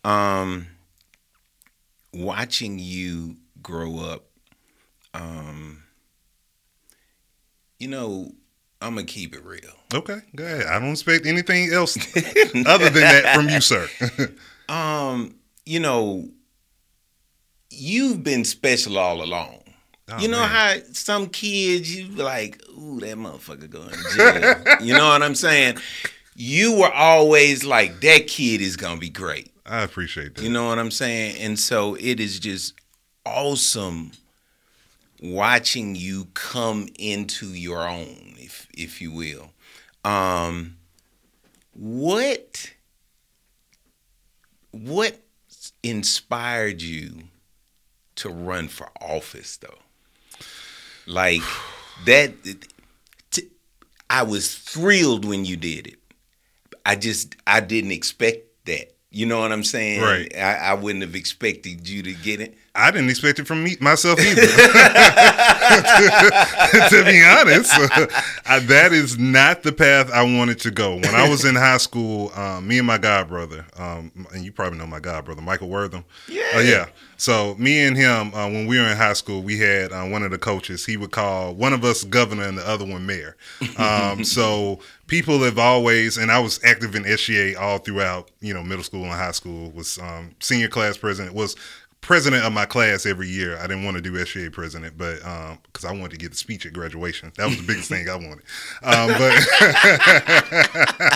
Um, 0.05 0.69
watching 2.13 2.79
you 2.79 3.37
grow 3.63 3.99
up, 3.99 4.27
um, 5.13 5.83
you 7.79 7.89
know, 7.89 8.33
I'm 8.81 8.95
going 8.95 9.07
to 9.07 9.13
keep 9.13 9.35
it 9.35 9.45
real. 9.45 9.73
Okay, 9.95 10.21
go 10.37 10.45
ahead. 10.45 10.67
I 10.67 10.79
don't 10.79 10.91
expect 10.91 11.27
anything 11.27 11.73
else 11.73 11.97
other 12.67 12.91
than 12.91 13.03
that 13.03 13.35
from 13.35 13.49
you, 13.49 13.61
sir. 13.61 13.89
Um, 14.67 15.35
you 15.67 15.79
know, 15.79 16.31
you've 17.71 18.25
been 18.25 18.45
special 18.45 18.97
all 18.99 19.23
along. 19.23 19.64
Oh, 20.11 20.19
you 20.19 20.29
know 20.29 20.41
man. 20.41 20.49
how 20.49 20.75
some 20.93 21.29
kids 21.29 21.95
you 21.95 22.09
like, 22.09 22.63
ooh, 22.71 23.01
that 23.01 23.17
motherfucker 23.17 23.71
going 23.71 23.89
to 23.89 24.17
jail. 24.17 24.77
you 24.87 24.93
know 24.93 25.09
what 25.09 25.23
I'm 25.23 25.35
saying? 25.35 25.79
You 26.37 26.79
were 26.79 26.93
always 26.93 27.65
like, 27.65 28.01
that 28.01 28.27
kid 28.27 28.61
is 28.61 28.77
gonna 28.77 29.01
be 29.01 29.09
great. 29.09 29.51
I 29.65 29.83
appreciate 29.83 30.35
that. 30.35 30.43
You 30.43 30.51
know 30.51 30.67
what 30.67 30.79
I'm 30.79 30.91
saying? 30.91 31.37
And 31.41 31.59
so 31.59 31.95
it 31.95 32.21
is 32.21 32.39
just 32.39 32.75
awesome 33.25 34.13
watching 35.23 35.95
you 35.95 36.27
come 36.35 36.89
into 36.99 37.47
your 37.47 37.89
own, 37.89 38.35
if 38.37 38.69
if 38.77 39.01
you 39.01 39.11
will. 39.11 39.53
Um 40.05 40.77
what 41.73 42.73
what 44.71 45.19
inspired 45.83 46.83
you 46.83 47.25
to 48.17 48.29
run 48.29 48.69
for 48.69 48.91
office 49.01 49.57
though? 49.57 49.79
Like 51.07 51.43
that 52.07 52.33
t- 53.31 53.49
I 54.09 54.23
was 54.23 54.55
thrilled 54.55 55.25
when 55.25 55.45
you 55.45 55.57
did 55.57 55.87
it. 55.87 55.99
I 56.87 56.97
just 56.97 57.37
I 57.47 57.61
didn't 57.61 57.93
expect 57.93 58.67
that. 58.67 58.95
You 59.11 59.27
know 59.27 59.41
what 59.41 59.53
I'm 59.53 59.65
saying? 59.65 60.01
Right. 60.01 60.37
I, 60.37 60.57
I 60.57 60.75
wouldn't 60.75 61.03
have 61.03 61.15
expected 61.15 61.89
you 61.89 62.03
to 62.03 62.15
get 62.15 62.41
it. 62.41 62.57
I 62.77 62.91
didn't 62.91 63.11
expect 63.11 63.39
it 63.39 63.47
from 63.47 63.63
me 63.63 63.77
myself 63.81 64.19
either. 64.19 64.41
to, 66.89 67.05
be 67.05 67.23
honest, 67.23 67.73
I, 68.47 68.59
that 68.59 68.93
is 68.93 69.17
not 69.17 69.63
the 69.63 69.73
path 69.73 70.11
I 70.11 70.25
wanted 70.25 70.59
to 70.61 70.73
go. 70.73 70.97
When 70.97 71.15
I 71.15 71.29
was 71.29 71.45
in 71.45 71.55
high 71.55 71.77
school, 71.77 72.33
um, 72.35 72.67
me 72.67 72.79
and 72.79 72.87
my 72.87 72.99
god 72.99 73.29
brother, 73.29 73.65
um, 73.77 74.11
and 74.33 74.45
you 74.45 74.51
probably 74.51 74.81
know 74.81 74.87
my 74.87 74.99
god 74.99 75.25
brother, 75.25 75.41
Michael 75.41 75.69
Wortham. 75.69 76.05
Yeah. 76.27 76.43
Uh, 76.57 76.61
yeah. 76.61 76.87
So 77.17 77.55
me 77.59 77.81
and 77.85 77.97
him, 77.97 78.35
uh, 78.35 78.49
when 78.49 78.67
we 78.67 78.79
were 78.79 78.87
in 78.87 78.97
high 78.97 79.13
school, 79.13 79.43
we 79.43 79.59
had 79.59 79.93
uh, 79.93 80.05
one 80.05 80.25
of 80.25 80.31
the 80.31 80.39
coaches. 80.39 80.85
He 80.85 80.97
would 80.97 81.13
call 81.13 81.55
one 81.55 81.73
of 81.73 81.85
us 81.85 82.03
governor 82.05 82.43
and 82.43 82.59
the 82.59 82.69
other 82.69 82.85
one 82.85 83.07
mayor. 83.07 83.37
Um, 83.79 84.25
so 84.25 84.81
people 85.07 85.39
have 85.41 85.59
always, 85.59 86.17
and 86.17 86.31
I 86.33 86.41
was 86.41 86.61
active 86.65 86.95
in 86.95 87.05
SGA 87.05 87.57
all 87.59 87.79
throughout, 87.79 88.31
you 88.41 88.53
know, 88.53 88.63
middle 88.63 88.85
school 88.85 89.05
and 89.05 89.13
high 89.13 89.33
school. 89.33 89.71
Was 89.71 89.99
um, 89.99 90.35
senior 90.41 90.69
class 90.69 90.97
president. 90.97 91.35
Was 91.35 91.57
president 92.05 92.45
of 92.45 92.53
my 92.53 92.67
class 92.67 93.07
every 93.07 93.29
year. 93.29 93.57
I 93.57 93.63
didn't 93.63 93.85
want 93.85 93.97
to 93.97 94.03
do 94.03 94.13
SGA 94.13 94.53
president, 94.53 94.99
but 94.99 95.17
because 95.65 95.87
I 95.87 95.93
wanted 95.93 96.11
to 96.11 96.17
get 96.19 96.33
the 96.33 96.37
speech 96.37 96.67
at 96.67 96.75
graduation, 96.75 97.33
that 97.37 97.47
was 97.47 97.57
the 97.57 97.63
biggest 97.63 97.89
thing 97.89 98.09
I 98.09 98.15
wanted. 98.15 98.45
Um, 98.83 99.09
but 99.09 99.35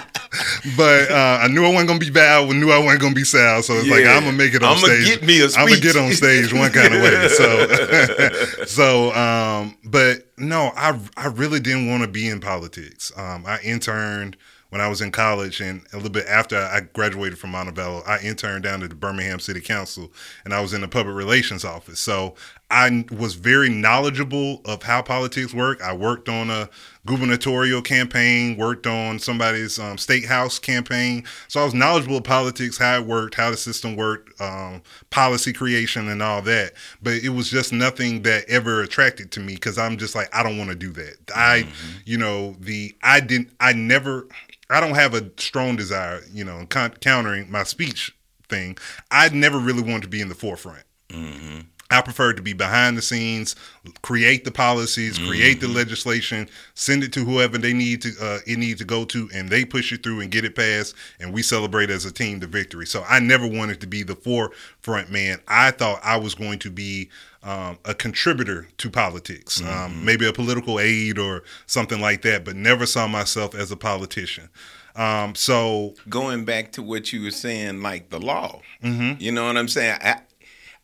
but 0.77 1.11
uh, 1.11 1.41
I 1.43 1.49
knew 1.49 1.65
I 1.65 1.69
wasn't 1.69 1.89
gonna 1.89 2.01
be 2.01 2.11
bad. 2.11 2.43
I 2.43 2.53
knew 2.53 2.71
I 2.71 2.79
wasn't 2.79 3.03
gonna 3.03 3.15
be 3.15 3.25
Sal. 3.25 3.63
So 3.63 3.75
it's 3.75 3.89
like 3.89 4.07
I'm 4.07 4.25
gonna 4.25 4.33
make 4.33 4.55
it 4.55 4.63
on 4.63 4.79
stage. 4.79 4.91
I'ma 4.91 5.05
stage. 5.05 5.21
get 5.21 5.27
me 5.27 5.41
a 5.43 5.45
I'm 5.45 5.69
gonna 5.69 5.81
get 5.81 5.97
on 5.97 6.13
stage 6.13 6.53
one 6.55 6.73
kind 6.73 6.95
of 6.95 7.03
way. 7.03 7.29
So 7.29 8.65
so 8.65 9.13
um, 9.15 9.77
but 9.85 10.27
no, 10.39 10.73
I 10.75 10.99
I 11.19 11.27
really 11.27 11.61
didn't 11.61 11.89
want 11.89 12.03
to 12.03 12.09
be 12.09 12.29
in 12.29 12.41
politics. 12.41 13.13
Um, 13.15 13.45
I 13.47 13.61
interned 13.61 14.39
when 14.71 14.81
I 14.81 14.89
was 14.89 15.01
in 15.01 15.11
college, 15.11 15.61
and 15.61 15.83
a 15.93 15.97
little 15.97 16.11
bit 16.11 16.27
after 16.27 16.57
I 16.57 16.81
graduated 16.81 17.39
from 17.39 17.53
Montevallo, 17.53 18.07
I 18.07 18.19
interned 18.21 18.65
down 18.65 18.83
at 18.83 18.91
the 18.91 18.97
Birmingham 18.97 19.41
City 19.41 19.61
Council, 19.61 20.13
and 20.45 20.53
I 20.53 20.61
was 20.61 20.73
in 20.73 20.83
the 20.83 20.89
public 20.89 21.17
relations 21.17 21.65
office. 21.65 22.01
So 22.01 22.35
I 22.71 23.07
was 23.11 23.35
very 23.35 23.71
knowledgeable 23.71 24.61
of 24.67 24.83
how 24.83 25.01
politics 25.01 25.55
work. 25.55 25.81
I 25.81 25.95
worked 25.95 26.29
on 26.29 26.51
a 26.51 26.69
gubernatorial 27.07 27.81
campaign, 27.81 28.59
worked 28.59 28.87
on 28.87 29.19
somebody's 29.19 29.79
um, 29.79 29.97
state 29.97 30.27
house 30.27 30.59
campaign. 30.59 31.25
So 31.49 31.61
I 31.61 31.65
was 31.65 31.73
knowledgeable 31.73 32.19
of 32.19 32.25
politics, 32.25 32.77
how 32.77 32.99
it 32.99 33.07
worked, 33.07 33.37
how 33.37 33.51
the 33.51 33.57
system 33.57 33.97
worked, 33.97 34.39
um, 34.39 34.83
policy 35.09 35.55
creation, 35.55 36.09
and 36.09 36.23
all 36.23 36.43
that. 36.43 36.75
But 37.01 37.15
it 37.15 37.31
was 37.31 37.49
just 37.49 37.73
nothing 37.73 38.21
that 38.23 38.45
ever 38.51 38.83
attracted 38.83 39.33
to 39.33 39.41
me 39.41 39.55
because 39.55 39.79
I'm 39.79 39.97
just 39.97 40.15
like, 40.15 40.29
I 40.37 40.43
don't 40.43 40.59
want 40.59 40.69
to 40.69 40.77
do 40.77 40.91
that. 40.93 41.17
I, 41.35 41.67
you 42.05 42.19
know, 42.19 42.55
the, 42.61 42.95
I 43.03 43.21
didn't, 43.21 43.51
I 43.61 43.73
never, 43.73 44.29
I 44.71 44.81
don't 44.81 44.95
have 44.95 45.15
a 45.15 45.31
strong 45.39 45.77
desire, 45.77 46.21
you 46.33 46.45
know, 46.45 46.67
countering 46.67 47.51
my 47.51 47.63
speech 47.63 48.15
thing. 48.49 48.77
I 49.11 49.29
never 49.31 49.59
really 49.59 49.83
wanted 49.83 50.03
to 50.03 50.09
be 50.09 50.21
in 50.21 50.29
the 50.29 50.35
forefront. 50.35 50.85
Mm-hmm. 51.09 51.61
I 51.91 52.03
prefer 52.03 52.35
to 52.35 52.43
be 52.43 52.53
behind 52.53 52.99
the 52.99 53.03
scenes, 53.03 53.57
create 54.03 54.45
the 54.45 54.51
policies, 54.51 55.19
create 55.19 55.61
the 55.61 55.69
legislation, 55.69 56.49
send 56.75 57.03
it 57.03 57.13
to 57.15 57.25
whoever 57.25 57.57
they 57.57 57.73
need 57.73 58.03
to 58.03 58.13
uh, 58.21 58.39
it 58.47 58.59
needs 58.59 58.81
to 58.81 58.85
go 58.85 59.07
to, 59.07 59.31
and 59.33 59.49
they 59.49 59.65
push 59.65 59.91
it 59.93 60.03
through 60.03 60.21
and 60.21 60.31
get 60.31 60.45
it 60.45 60.55
passed, 60.55 60.95
and 61.19 61.33
we 61.33 61.43
celebrate 61.43 61.89
as 61.89 62.05
a 62.05 62.13
team 62.13 62.41
the 62.41 62.47
victory. 62.47 62.87
So 62.87 63.05
I 63.09 63.21
never 63.21 63.47
wanted 63.47 63.81
to 63.81 63.87
be 63.87 64.03
the 64.03 64.17
forefront 64.17 65.11
man. 65.11 65.41
I 65.49 65.71
thought 65.71 66.01
I 66.03 66.19
was 66.19 66.35
going 66.35 66.59
to 66.61 66.71
be 66.71 67.09
um, 67.43 67.79
a 67.87 67.95
contributor 67.95 68.69
to 68.77 68.91
politics, 68.91 69.63
um, 69.63 70.05
maybe 70.05 70.27
a 70.27 70.33
political 70.33 70.79
aide 70.79 71.19
or 71.19 71.43
something 71.67 72.01
like 72.01 72.21
that, 72.23 72.45
but 72.45 72.57
never 72.57 72.85
saw 72.85 73.07
myself 73.07 73.55
as 73.55 73.71
a 73.71 73.77
politician. 73.77 74.51
Um, 74.95 75.37
so 75.37 75.95
Going 76.09 76.45
back 76.45 76.73
to 76.73 76.83
what 76.83 77.13
you 77.13 77.23
were 77.23 77.31
saying, 77.31 77.83
like 77.83 78.11
the 78.11 78.19
law. 78.19 78.61
Mm-hmm. 78.83 79.23
You 79.23 79.33
know 79.33 79.47
what 79.47 79.57
I'm 79.57 79.69
saying? 79.69 79.99
I 80.03 80.21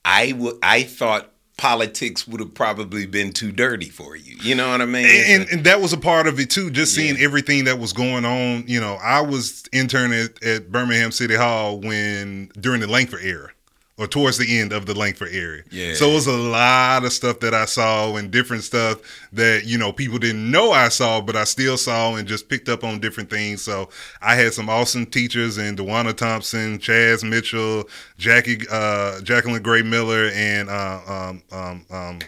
I 0.04 0.32
would 0.32 0.56
I 0.62 0.82
thought 0.82 1.30
politics 1.56 2.26
would 2.26 2.40
have 2.40 2.52
probably 2.52 3.06
been 3.06 3.32
too 3.32 3.52
dirty 3.52 3.88
for 3.88 4.16
you. 4.16 4.36
You 4.42 4.56
know 4.56 4.70
what 4.70 4.80
I 4.80 4.86
mean? 4.86 5.06
and, 5.06 5.48
and 5.50 5.64
that 5.64 5.80
was 5.80 5.92
a 5.92 5.96
part 5.96 6.26
of 6.26 6.40
it 6.40 6.50
too 6.50 6.68
just 6.70 6.94
seeing 6.94 7.16
Yeah. 7.16 7.24
everything 7.24 7.64
that 7.64 7.78
was 7.78 7.92
going 7.92 8.24
on 8.24 8.64
you 8.66 8.80
know 8.80 8.94
i 9.02 9.20
was 9.20 9.64
interning 9.72 10.18
at, 10.24 10.42
at 10.42 10.72
birmingham 10.72 11.12
city 11.12 11.36
hall 11.36 11.78
when 11.80 12.50
during 12.60 12.80
the 12.80 12.88
langford 12.88 13.20
era 13.22 13.50
or 13.96 14.08
towards 14.08 14.38
the 14.38 14.58
end 14.58 14.72
of 14.72 14.86
the 14.86 14.94
langford 14.94 15.28
era 15.32 15.60
Yeah. 15.70 15.94
so 15.94 16.10
it 16.10 16.14
was 16.14 16.26
a 16.26 16.32
lot 16.36 17.04
of 17.04 17.12
stuff 17.12 17.38
that 17.40 17.54
i 17.54 17.64
saw 17.64 18.16
and 18.16 18.30
different 18.30 18.64
stuff 18.64 18.98
that 19.32 19.62
you 19.66 19.78
know 19.78 19.92
people 19.92 20.18
didn't 20.18 20.50
know 20.50 20.72
i 20.72 20.88
saw 20.88 21.20
but 21.20 21.36
i 21.36 21.44
still 21.44 21.76
saw 21.76 22.16
and 22.16 22.26
just 22.26 22.48
picked 22.48 22.68
up 22.68 22.82
on 22.82 22.98
different 22.98 23.30
things 23.30 23.62
so 23.62 23.88
i 24.20 24.34
had 24.34 24.52
some 24.52 24.68
awesome 24.68 25.06
teachers 25.06 25.58
in 25.58 25.76
dewana 25.76 26.12
thompson 26.14 26.78
chaz 26.78 27.22
mitchell 27.28 27.84
jackie 28.18 28.58
uh, 28.70 29.20
jacqueline 29.20 29.62
gray 29.62 29.82
miller 29.82 30.28
and 30.34 30.68
uh, 30.68 31.00
um, 31.06 31.42
um, 31.52 31.86
um, 31.90 32.18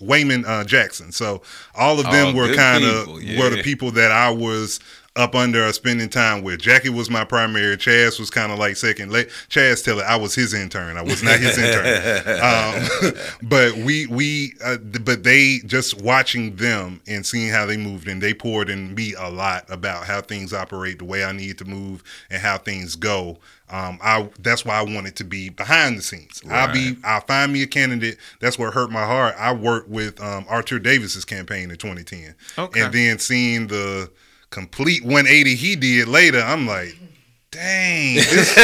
Wayman 0.00 0.44
uh, 0.46 0.64
Jackson. 0.64 1.12
So 1.12 1.42
all 1.76 2.00
of 2.00 2.06
them 2.06 2.34
Oh, 2.34 2.34
were 2.34 2.52
kind 2.56 2.82
of 2.82 3.06
people, 3.20 3.38
were 3.38 3.50
the 3.50 3.62
people 3.62 3.92
that 3.92 4.10
I 4.10 4.30
was 4.30 4.80
up 5.14 5.34
under 5.34 5.66
or 5.66 5.72
spending 5.72 6.08
time 6.08 6.42
with. 6.42 6.60
Jackie 6.60 6.88
was 6.88 7.10
my 7.10 7.24
primary. 7.24 7.76
Chaz 7.76 8.18
was 8.18 8.30
kind 8.30 8.50
of 8.50 8.58
like 8.58 8.76
second. 8.76 9.12
Let 9.12 9.28
Chaz 9.50 9.84
tell 9.84 9.98
it 10.00 10.04
I 10.04 10.16
was 10.16 10.34
his 10.34 10.54
intern. 10.54 10.96
I 10.96 11.02
was 11.02 11.22
not 11.22 11.38
his 11.38 11.58
intern. 11.58 12.32
um, 13.12 13.12
but 13.42 13.74
we 13.76 14.06
we 14.06 14.54
uh, 14.64 14.78
but 14.78 15.22
they 15.22 15.58
just 15.66 16.00
watching 16.00 16.56
them 16.56 17.00
and 17.06 17.26
seeing 17.26 17.50
how 17.50 17.66
they 17.66 17.76
moved 17.76 18.08
and 18.08 18.22
they 18.22 18.32
poured 18.32 18.70
in 18.70 18.94
me 18.94 19.14
a 19.18 19.28
lot 19.28 19.64
about 19.68 20.06
how 20.06 20.22
things 20.22 20.52
operate, 20.54 20.98
the 20.98 21.04
way 21.04 21.24
I 21.24 21.32
need 21.32 21.58
to 21.58 21.64
move, 21.66 22.02
and 22.30 22.40
how 22.40 22.56
things 22.56 22.96
go. 22.96 23.38
Um, 23.68 23.98
I 24.02 24.28
that's 24.38 24.64
why 24.64 24.78
I 24.78 24.82
wanted 24.82 25.16
to 25.16 25.24
be 25.24 25.50
behind 25.50 25.98
the 25.98 26.02
scenes. 26.02 26.42
I'll 26.50 26.72
be 26.72 26.96
I'll 27.04 27.20
find 27.22 27.52
me 27.52 27.62
a 27.62 27.66
candidate. 27.66 28.16
That's 28.40 28.58
what 28.58 28.72
hurt 28.74 28.90
my 28.90 29.04
heart. 29.04 29.34
I 29.38 29.52
worked 29.52 29.88
with 29.88 30.20
um, 30.22 30.46
Artur 30.48 30.78
Davis's 30.78 31.24
campaign 31.26 31.70
in 31.70 31.76
2010, 31.76 32.34
Okay. 32.58 32.80
and 32.80 32.92
then 32.92 33.18
seeing 33.18 33.66
the 33.68 34.10
complete 34.52 35.02
180 35.02 35.56
he 35.56 35.74
did 35.74 36.06
later, 36.06 36.40
I'm 36.40 36.66
like, 36.66 36.96
dang, 37.50 38.16
this, 38.16 38.54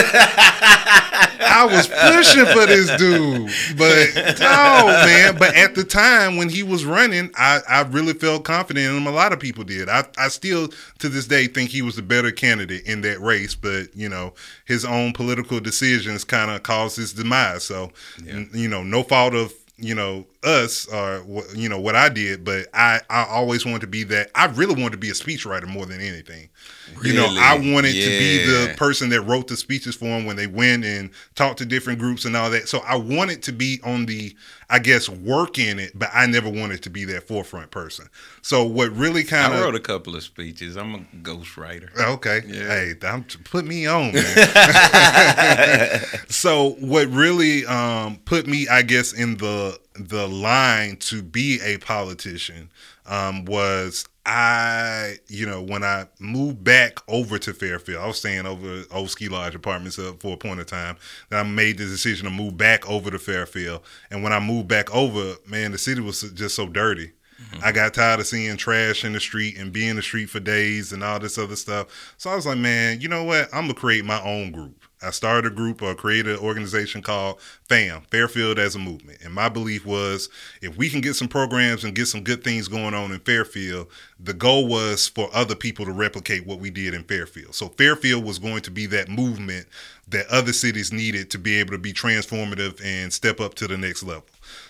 I 1.40 1.66
was 1.71 1.88
pushing 1.88 2.47
for 2.47 2.66
this 2.66 2.88
dude, 2.99 3.50
but 3.76 4.38
no, 4.38 4.87
man. 4.87 5.37
But 5.38 5.54
at 5.57 5.75
the 5.75 5.85
time 5.85 6.37
when 6.37 6.49
he 6.49 6.62
was 6.62 6.85
running, 6.85 7.30
I, 7.37 7.61
I 7.68 7.83
really 7.83 8.12
felt 8.12 8.45
confident 8.45 8.87
in 8.87 8.97
him. 8.97 9.07
A 9.07 9.11
lot 9.11 9.33
of 9.33 9.40
people 9.40 9.64
did. 9.64 9.88
I, 9.88 10.04
I 10.16 10.28
still 10.28 10.68
to 10.99 11.09
this 11.09 11.26
day 11.26 11.47
think 11.47 11.71
he 11.71 11.83
was 11.83 11.97
the 11.97 12.02
better 12.02 12.30
candidate 12.30 12.87
in 12.87 13.00
that 13.00 13.21
race, 13.21 13.54
but 13.54 13.95
you 13.95 14.09
know 14.09 14.35
his 14.66 14.85
own 14.85 15.12
political 15.12 15.61
decisions 15.61 16.25
kind 16.25 16.50
of 16.50 16.62
caused 16.62 16.97
his 16.97 17.12
demise. 17.12 17.64
So, 17.64 17.90
yeah. 18.25 18.45
you 18.52 18.68
know, 18.68 18.83
no 18.83 19.02
fault 19.02 19.35
of 19.35 19.52
you 19.78 19.95
know 19.95 20.26
us 20.45 20.87
or 20.87 21.25
you 21.54 21.68
know 21.68 21.80
what 21.80 21.97
I 21.97 22.09
did, 22.09 22.45
but 22.45 22.68
I 22.73 23.00
I 23.11 23.25
always 23.25 23.64
wanted 23.64 23.80
to 23.83 23.87
be 23.87 24.04
that. 24.04 24.30
I 24.35 24.47
really 24.47 24.75
wanted 24.75 24.92
to 24.92 24.99
be 24.99 25.11
a 25.11 25.14
speechwriter 25.14 25.66
more 25.66 25.87
than 25.87 26.00
anything. 26.00 26.49
Really? 26.97 27.11
You 27.11 27.16
know, 27.16 27.26
I 27.38 27.54
wanted 27.54 27.95
yeah. 27.95 28.04
to 28.04 28.11
be 28.11 28.38
the 28.45 28.75
person 28.76 29.09
that 29.11 29.23
wrote 29.23 29.49
the 29.49 29.57
speeches 29.57 29.95
for 29.97 30.07
them 30.07 30.25
when 30.25 30.37
they 30.37 30.47
went 30.47 30.85
and 30.85 31.11
talked 31.35 31.59
to 31.59 31.66
different 31.66 31.99
groups 31.99 32.25
and 32.25 32.37
all 32.37 32.50
that. 32.50 32.68
So 32.68 32.78
I 32.80 32.97
wanted 32.97 33.42
to 33.45 33.52
be 33.52 33.80
on 33.85 34.07
the, 34.07 34.35
I 34.71 34.78
guess, 34.78 35.09
work 35.09 35.59
in 35.59 35.78
it, 35.78 35.99
but 35.99 36.11
I 36.12 36.26
never 36.26 36.49
wanted 36.49 36.83
to 36.85 36.90
be 36.90 37.04
that 37.07 37.26
forefront 37.26 37.71
person. 37.71 38.09
So 38.42 38.64
what 38.64 38.92
really 38.92 39.25
kind 39.25 39.52
of 39.52 39.61
I 39.61 39.62
wrote 39.62 39.75
a 39.75 39.80
couple 39.80 40.16
of 40.16 40.23
speeches. 40.23 40.76
I'm 40.76 40.95
a 40.95 40.99
ghostwriter. 41.23 41.97
Okay, 41.99 42.42
yeah. 42.47 42.62
hey, 42.64 42.95
I'm, 43.02 43.25
put 43.45 43.64
me 43.64 43.87
on, 43.87 44.12
man. 44.12 44.25
so 46.28 46.71
what 46.80 47.09
really 47.09 47.66
um, 47.66 48.18
put 48.25 48.47
me, 48.47 48.68
I 48.68 48.83
guess, 48.83 49.12
in 49.12 49.37
the 49.37 49.78
the 49.99 50.28
line 50.28 50.97
to 50.97 51.23
be 51.23 51.61
a 51.62 51.78
politician 51.78 52.71
um, 53.07 53.45
was 53.45 54.07
I, 54.31 55.17
you 55.28 55.47
know, 55.47 55.62
when 55.62 55.83
I 55.83 56.07
moved 56.19 56.62
back 56.62 56.99
over 57.09 57.38
to 57.38 57.55
Fairfield, 57.55 58.02
I 58.02 58.07
was 58.07 58.19
staying 58.19 58.45
over 58.45 58.85
old 58.90 59.09
ski 59.09 59.28
lodge 59.28 59.55
apartments 59.55 59.97
for 59.97 60.35
a 60.35 60.37
point 60.37 60.61
of 60.61 60.67
time. 60.67 60.99
Then 61.31 61.38
I 61.38 61.43
made 61.49 61.78
the 61.78 61.87
decision 61.87 62.26
to 62.26 62.31
move 62.31 62.59
back 62.59 62.88
over 62.88 63.11
to 63.11 63.19
Fairfield. 63.19 63.81
And 64.11 64.23
when 64.23 64.35
I 64.35 64.38
moved 64.38 64.69
back 64.69 64.95
over, 64.95 65.37
man, 65.47 65.73
the 65.73 65.78
city 65.78 66.02
was 66.02 66.21
just 66.33 66.55
so 66.55 66.69
dirty. 66.69 67.12
Mm-hmm. 67.43 67.64
I 67.64 67.73
got 67.73 67.95
tired 67.95 68.21
of 68.21 68.26
seeing 68.26 68.59
trash 68.59 69.02
in 69.02 69.14
the 69.14 69.21
street 69.21 69.57
and 69.57 69.73
being 69.73 69.90
in 69.90 69.97
the 69.97 70.02
street 70.02 70.28
for 70.28 70.40
days 70.40 70.93
and 70.93 71.02
all 71.02 71.19
this 71.19 71.38
other 71.38 71.57
stuff. 71.57 72.14
So 72.19 72.28
I 72.28 72.35
was 72.35 72.47
like, 72.47 72.59
man, 72.59 73.00
you 73.00 73.09
know 73.09 73.25
what? 73.25 73.49
I'm 73.52 73.62
gonna 73.62 73.75
create 73.75 74.05
my 74.05 74.23
own 74.23 74.52
group. 74.52 74.85
I 75.02 75.11
started 75.11 75.52
a 75.52 75.55
group 75.55 75.81
or 75.83 75.95
created 75.95 76.38
an 76.38 76.45
organization 76.45 77.02
called 77.02 77.40
FAM, 77.69 78.02
Fairfield 78.11 78.59
as 78.59 78.75
a 78.75 78.78
Movement. 78.78 79.19
And 79.23 79.33
my 79.33 79.49
belief 79.49 79.87
was 79.87 80.28
if 80.61 80.76
we 80.76 80.90
can 80.90 81.00
get 81.00 81.14
some 81.14 81.28
programs 81.28 81.85
and 81.85 81.95
get 81.95 82.07
some 82.07 82.23
good 82.23 82.43
things 82.43 82.69
going 82.69 82.95
on 82.95 83.12
in 83.12 83.21
Fairfield, 83.21 83.88
the 84.19 84.35
goal 84.35 84.67
was 84.67 85.09
for 85.09 85.28
other 85.33 85.55
people 85.55 85.85
to 85.85 85.93
replicate 85.93 86.47
what 86.47 86.59
we 86.59 86.71
did 86.71 86.95
in 86.95 87.05
Fairfield. 87.05 87.55
So 87.55 87.69
Fairfield 87.69 88.25
was 88.25 88.38
going 88.38 88.62
to 88.62 88.71
be 88.71 88.87
that 88.87 89.09
movement 89.09 89.67
that 90.09 90.26
other 90.28 90.52
cities 90.52 90.93
needed 90.93 91.31
to 91.31 91.38
be 91.38 91.57
able 91.57 91.73
to 91.73 91.78
be 91.78 91.93
transformative 91.93 92.81
and 92.85 93.12
step 93.12 93.40
up 93.40 93.55
to 93.55 93.69
the 93.69 93.76
next 93.76 94.02
level. 94.02 94.25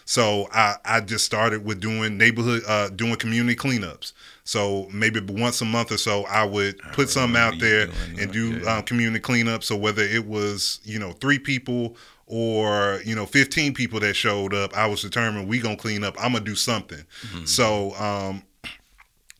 So 0.08 0.48
I, 0.54 0.76
I 0.86 1.00
just 1.02 1.26
started 1.26 1.66
with 1.66 1.80
doing 1.80 2.16
neighborhood, 2.16 2.62
uh, 2.66 2.88
doing 2.88 3.16
community 3.16 3.54
cleanups. 3.54 4.14
So 4.42 4.88
maybe 4.90 5.20
once 5.20 5.60
a 5.60 5.66
month 5.66 5.92
or 5.92 5.98
so, 5.98 6.24
I 6.24 6.44
would 6.44 6.80
I 6.82 6.92
put 6.92 7.10
something 7.10 7.38
out 7.38 7.58
there 7.58 7.90
and 8.18 8.32
do 8.32 8.66
um, 8.66 8.84
community 8.84 9.20
cleanup. 9.20 9.62
So 9.62 9.76
whether 9.76 10.00
it 10.00 10.26
was 10.26 10.80
you 10.82 10.98
know 10.98 11.12
three 11.12 11.38
people 11.38 11.98
or 12.24 13.02
you 13.04 13.14
know 13.14 13.26
15 13.26 13.74
people 13.74 14.00
that 14.00 14.14
showed 14.14 14.54
up, 14.54 14.74
I 14.74 14.86
was 14.86 15.02
determined 15.02 15.46
we 15.46 15.58
gonna 15.58 15.76
clean 15.76 16.02
up. 16.02 16.16
I'm 16.18 16.32
gonna 16.32 16.42
do 16.42 16.54
something. 16.54 17.04
Mm-hmm. 17.26 17.44
So 17.44 17.94
um, 17.96 18.42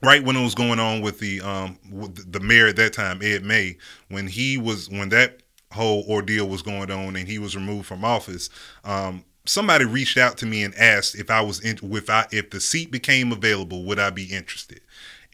right 0.02 0.22
when 0.22 0.36
it 0.36 0.42
was 0.44 0.54
going 0.54 0.80
on 0.80 1.00
with 1.00 1.18
the 1.18 1.40
um, 1.40 1.78
with 1.90 2.30
the 2.30 2.40
mayor 2.40 2.66
at 2.66 2.76
that 2.76 2.92
time, 2.92 3.20
Ed 3.22 3.42
May, 3.42 3.78
when 4.10 4.26
he 4.26 4.58
was 4.58 4.90
when 4.90 5.08
that 5.08 5.40
whole 5.72 6.04
ordeal 6.10 6.46
was 6.46 6.60
going 6.60 6.90
on 6.90 7.16
and 7.16 7.26
he 7.26 7.38
was 7.38 7.56
removed 7.56 7.86
from 7.86 8.04
office. 8.04 8.50
Um, 8.84 9.24
somebody 9.48 9.84
reached 9.84 10.18
out 10.18 10.36
to 10.38 10.46
me 10.46 10.62
and 10.62 10.74
asked 10.76 11.14
if 11.14 11.30
I 11.30 11.40
was 11.40 11.60
in, 11.60 11.78
if 11.82 12.10
I 12.10 12.26
if 12.30 12.50
the 12.50 12.60
seat 12.60 12.90
became 12.90 13.32
available, 13.32 13.84
would 13.84 13.98
I 13.98 14.10
be 14.10 14.24
interested? 14.24 14.80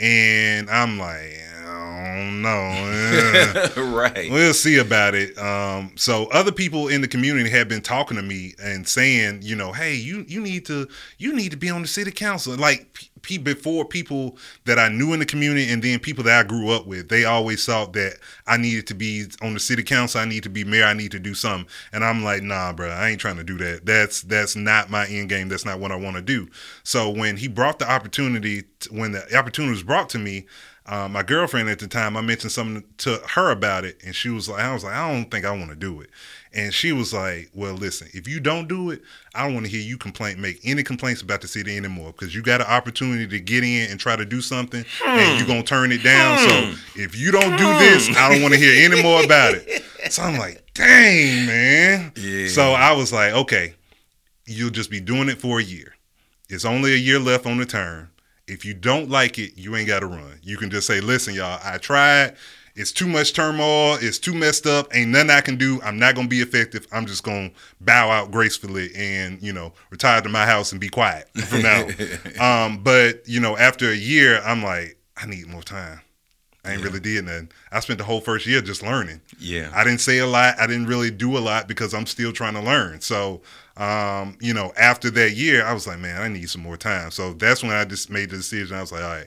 And 0.01 0.69
I'm 0.71 0.99
like, 0.99 1.39
I 1.65 2.17
don't 2.17 2.43
know. 2.43 3.93
right. 3.95 4.31
We'll 4.31 4.55
see 4.55 4.79
about 4.79 5.15
it. 5.15 5.39
Um, 5.39 5.93
so 5.97 6.27
other 6.27 6.51
people 6.51 6.89
in 6.89 7.01
the 7.01 7.09
community 7.09 7.49
have 7.51 7.69
been 7.69 7.83
talking 7.83 8.17
to 8.17 8.23
me 8.23 8.55
and 8.63 8.89
saying, 8.89 9.41
you 9.43 9.55
know, 9.55 9.73
hey, 9.73 9.95
you 9.95 10.25
you 10.27 10.41
need 10.41 10.67
to 10.67 10.89
you 11.19 11.33
need 11.35 11.51
to 11.51 11.57
be 11.57 11.71
on 11.71 11.83
the 11.83 11.89
city 11.89 12.11
council. 12.11 12.57
Like 12.57 13.11
before 13.43 13.85
people 13.85 14.37
that 14.65 14.79
I 14.79 14.89
knew 14.89 15.13
in 15.13 15.19
the 15.19 15.27
community 15.27 15.71
and 15.71 15.83
then 15.83 15.99
people 15.99 16.25
that 16.25 16.45
I 16.45 16.49
grew 16.49 16.71
up 16.71 16.87
with, 16.87 17.09
they 17.09 17.25
always 17.25 17.65
thought 17.65 17.93
that 17.95 18.19
I 18.47 18.57
needed 18.57 18.87
to 18.89 18.95
be 18.95 19.27
on 19.43 19.55
the 19.55 19.61
city 19.61 19.83
council. 19.83 20.21
I 20.21 20.25
need 20.25 20.43
to 20.45 20.49
be 20.49 20.65
mayor. 20.65 20.85
I 20.85 20.95
need 20.95 21.13
to 21.13 21.19
do 21.19 21.35
something. 21.35 21.69
And 21.93 22.05
I'm 22.05 22.25
like, 22.25 22.43
nah, 22.43 22.73
bro, 22.73 22.91
I 22.91 23.11
ain't 23.11 23.21
trying 23.21 23.37
to 23.37 23.45
do 23.45 23.57
that. 23.59 23.85
That's 23.85 24.23
that's 24.23 24.57
not 24.57 24.91
my 24.91 25.07
end 25.07 25.29
game. 25.29 25.49
That's 25.49 25.65
not 25.65 25.81
what 25.81 25.93
I 25.93 25.97
want 25.97 26.17
to 26.17 26.23
do. 26.23 26.49
So 26.83 27.11
when 27.11 27.37
he 27.37 27.49
brought 27.49 27.79
the 27.79 27.91
opportunity, 27.91 28.65
when 28.91 29.13
the 29.13 29.37
opportunity 29.37 29.73
was 29.73 29.83
brought 29.83 30.09
to 30.11 30.19
me, 30.19 30.47
uh, 30.87 31.09
my 31.09 31.23
girlfriend 31.23 31.71
at 31.71 31.79
the 31.79 31.89
time, 31.89 32.15
I 32.17 32.21
mentioned 32.21 32.53
something 32.53 32.85
to 32.99 33.19
her 33.31 33.51
about 33.51 33.87
it, 33.87 34.03
and 34.05 34.15
she 34.15 34.29
was 34.29 34.51
like, 34.51 34.63
I 34.63 34.75
was 34.75 34.85
like, 34.85 34.93
I 34.93 35.11
don't 35.11 35.31
think 35.31 35.47
I 35.47 35.51
want 35.51 35.71
to 35.71 35.77
do 35.77 36.01
it. 36.03 36.11
And 36.55 36.73
she 36.73 36.93
was 36.93 37.13
like, 37.13 37.51
"Well, 37.53 37.75
listen, 37.75 38.09
if 38.13 38.29
you 38.29 38.39
don't 38.39 38.69
do 38.69 38.91
it, 38.91 39.03
I 39.35 39.45
don't 39.45 39.55
want 39.55 39.67
to 39.67 39.73
hear 39.73 39.81
you 39.81 39.99
complain, 39.99 40.41
make 40.41 40.61
any 40.63 40.85
complaints 40.85 41.21
about 41.21 41.41
the 41.41 41.49
city 41.49 41.77
anymore, 41.77 42.13
because 42.13 42.33
you 42.33 42.43
got 42.43 42.61
an 42.61 42.69
opportunity 42.69 43.27
to 43.27 43.41
get 43.41 43.65
in 43.65 43.91
and 43.91 43.99
try 43.99 44.15
to 44.15 44.25
do 44.25 44.41
something, 44.41 44.85
hmm. 45.01 45.09
and 45.09 45.39
you're 45.39 45.49
gonna 45.49 45.65
turn 45.65 45.91
it 45.91 46.05
down. 46.05 46.39
Hmm. 46.39 46.49
So 46.49 47.03
if 47.03 47.19
you 47.19 47.33
don't 47.33 47.57
do 47.57 47.79
this, 47.81 48.17
I 48.17 48.33
don't 48.33 48.41
want 48.41 48.55
to 48.55 48.61
hear 48.61 48.85
any 48.89 49.03
more 49.03 49.23
about 49.25 49.55
it." 49.55 49.83
So 50.11 50.23
I'm 50.23 50.37
like, 50.37 50.63
"Dang, 50.75 51.47
man." 51.47 52.13
Yeah. 52.15 52.49
So 52.49 52.73
I 52.73 52.93
was 52.93 53.11
like, 53.11 53.33
"Okay, 53.33 53.75
you'll 54.45 54.69
just 54.69 54.91
be 54.91 55.01
doing 55.01 55.31
it 55.31 55.41
for 55.41 55.59
a 55.59 55.63
year. 55.63 55.95
It's 56.51 56.67
only 56.67 56.93
a 56.93 56.97
year 56.97 57.19
left 57.19 57.47
on 57.47 57.57
the 57.57 57.65
term. 57.65 58.11
If 58.47 58.67
you 58.67 58.75
don't 58.75 59.09
like 59.09 59.39
it, 59.39 59.53
you 59.57 59.75
ain't 59.77 59.89
got 59.89 60.01
to 60.01 60.07
run. 60.07 60.39
You 60.43 60.59
can 60.59 60.69
just 60.71 60.87
say, 60.87 61.01
"Listen, 61.01 61.33
y'all, 61.33 61.59
I 61.65 61.79
tried." 61.79 62.37
It's 62.77 62.91
too 62.91 63.07
much 63.07 63.35
turmoil. 63.35 63.99
It's 64.01 64.19
too 64.19 64.35
messed 64.35 64.67
up. 64.67 64.95
Ain't 64.95 65.11
nothing 65.11 65.31
I 65.31 65.41
can 65.41 65.57
do. 65.57 65.81
I'm 65.83 65.99
not 65.99 66.17
gonna 66.17 66.27
be 66.27 66.41
effective. 66.41 66.89
I'm 66.91 67.07
just 67.07 67.23
gonna 67.23 67.53
bow 67.81 68.11
out 68.11 68.33
gracefully 68.33 68.91
and 68.97 69.41
you 69.41 69.53
know 69.53 69.73
retire 69.91 70.21
to 70.21 70.29
my 70.29 70.45
house 70.45 70.73
and 70.73 70.81
be 70.81 70.89
quiet 70.89 71.29
from 71.47 71.63
now. 71.63 71.87
um, 72.41 72.83
but 72.83 73.29
you 73.29 73.39
know, 73.39 73.57
after 73.57 73.91
a 73.91 73.97
year, 73.97 74.41
I'm 74.45 74.63
like, 74.63 74.99
I 75.17 75.27
need 75.27 75.47
more 75.47 75.63
time. 75.63 76.01
I 76.65 76.73
ain't 76.73 76.81
yeah. 76.81 76.87
really 76.87 77.01
did 77.01 77.27
nothing. 77.27 77.51
I 77.71 77.81
spent 77.81 77.99
the 77.99 78.05
whole 78.05 78.23
first 78.23 78.47
year 78.47 78.61
just 78.63 78.83
learning. 78.83 79.21
Yeah. 79.39 79.71
I 79.75 79.85
didn't 79.85 80.01
say 80.01 80.19
a 80.19 80.27
lot. 80.27 80.59
I 80.59 80.67
didn't 80.67 80.87
really 80.87 81.11
do 81.11 81.37
a 81.37 81.41
lot 81.41 81.69
because 81.69 81.93
I'm 81.93 82.07
still 82.07 82.33
trying 82.33 82.55
to 82.55 82.61
learn. 82.63 83.03
So, 83.03 83.43
um, 83.77 84.39
you 84.41 84.55
know, 84.55 84.73
after 84.79 85.11
that 85.11 85.33
year, 85.33 85.65
I 85.67 85.75
was 85.75 85.87
like, 85.87 85.99
man, 85.99 86.23
I 86.23 86.29
need 86.29 86.49
some 86.49 86.63
more 86.63 86.79
time. 86.79 87.11
So 87.11 87.35
that's 87.35 87.63
when 87.63 87.73
I 87.73 87.85
just 87.85 88.09
made 88.09 88.31
the 88.31 88.39
decision. 88.39 88.79
I 88.79 88.81
was 88.81 88.93
like, 88.93 89.03
all 89.03 89.11
right, 89.11 89.27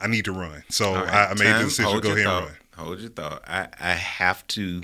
I 0.00 0.06
need 0.06 0.24
to 0.24 0.32
run. 0.32 0.64
So 0.70 0.94
right. 0.94 1.12
I, 1.12 1.24
I, 1.26 1.34
made 1.34 1.44
time, 1.44 1.58
the 1.58 1.64
decision 1.64 1.94
to 1.94 2.00
go 2.00 2.12
ahead 2.12 2.26
and 2.26 2.46
run 2.46 2.54
hold 2.78 3.00
your 3.00 3.10
thought. 3.10 3.42
I, 3.46 3.68
I 3.78 3.92
have 3.92 4.46
to 4.48 4.82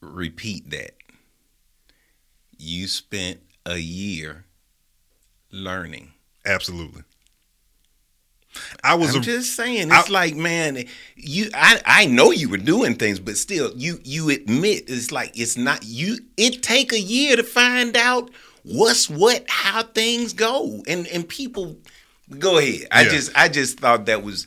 repeat 0.00 0.70
that. 0.70 0.92
You 2.56 2.86
spent 2.86 3.40
a 3.66 3.78
year 3.78 4.44
learning. 5.50 6.12
Absolutely. 6.44 7.02
I 8.84 8.94
was 8.94 9.14
I'm 9.14 9.20
a, 9.20 9.24
just 9.24 9.56
saying 9.56 9.88
it's 9.90 10.08
I, 10.08 10.12
like 10.12 10.36
man 10.36 10.84
you 11.16 11.50
I 11.54 11.80
I 11.84 12.06
know 12.06 12.30
you 12.30 12.48
were 12.48 12.56
doing 12.56 12.94
things 12.94 13.18
but 13.18 13.36
still 13.36 13.72
you 13.74 13.98
you 14.04 14.30
admit 14.30 14.84
it's 14.86 15.10
like 15.10 15.36
it's 15.36 15.56
not 15.56 15.84
you 15.84 16.18
it 16.36 16.62
take 16.62 16.92
a 16.92 17.00
year 17.00 17.34
to 17.34 17.42
find 17.42 17.96
out 17.96 18.30
what's 18.62 19.10
what 19.10 19.44
how 19.48 19.82
things 19.82 20.32
go 20.32 20.82
and 20.86 21.08
and 21.08 21.28
people 21.28 21.76
go 22.38 22.58
ahead 22.58 22.86
I 22.92 23.02
yeah. 23.02 23.08
just 23.08 23.36
I 23.36 23.48
just 23.48 23.80
thought 23.80 24.06
that 24.06 24.22
was 24.22 24.46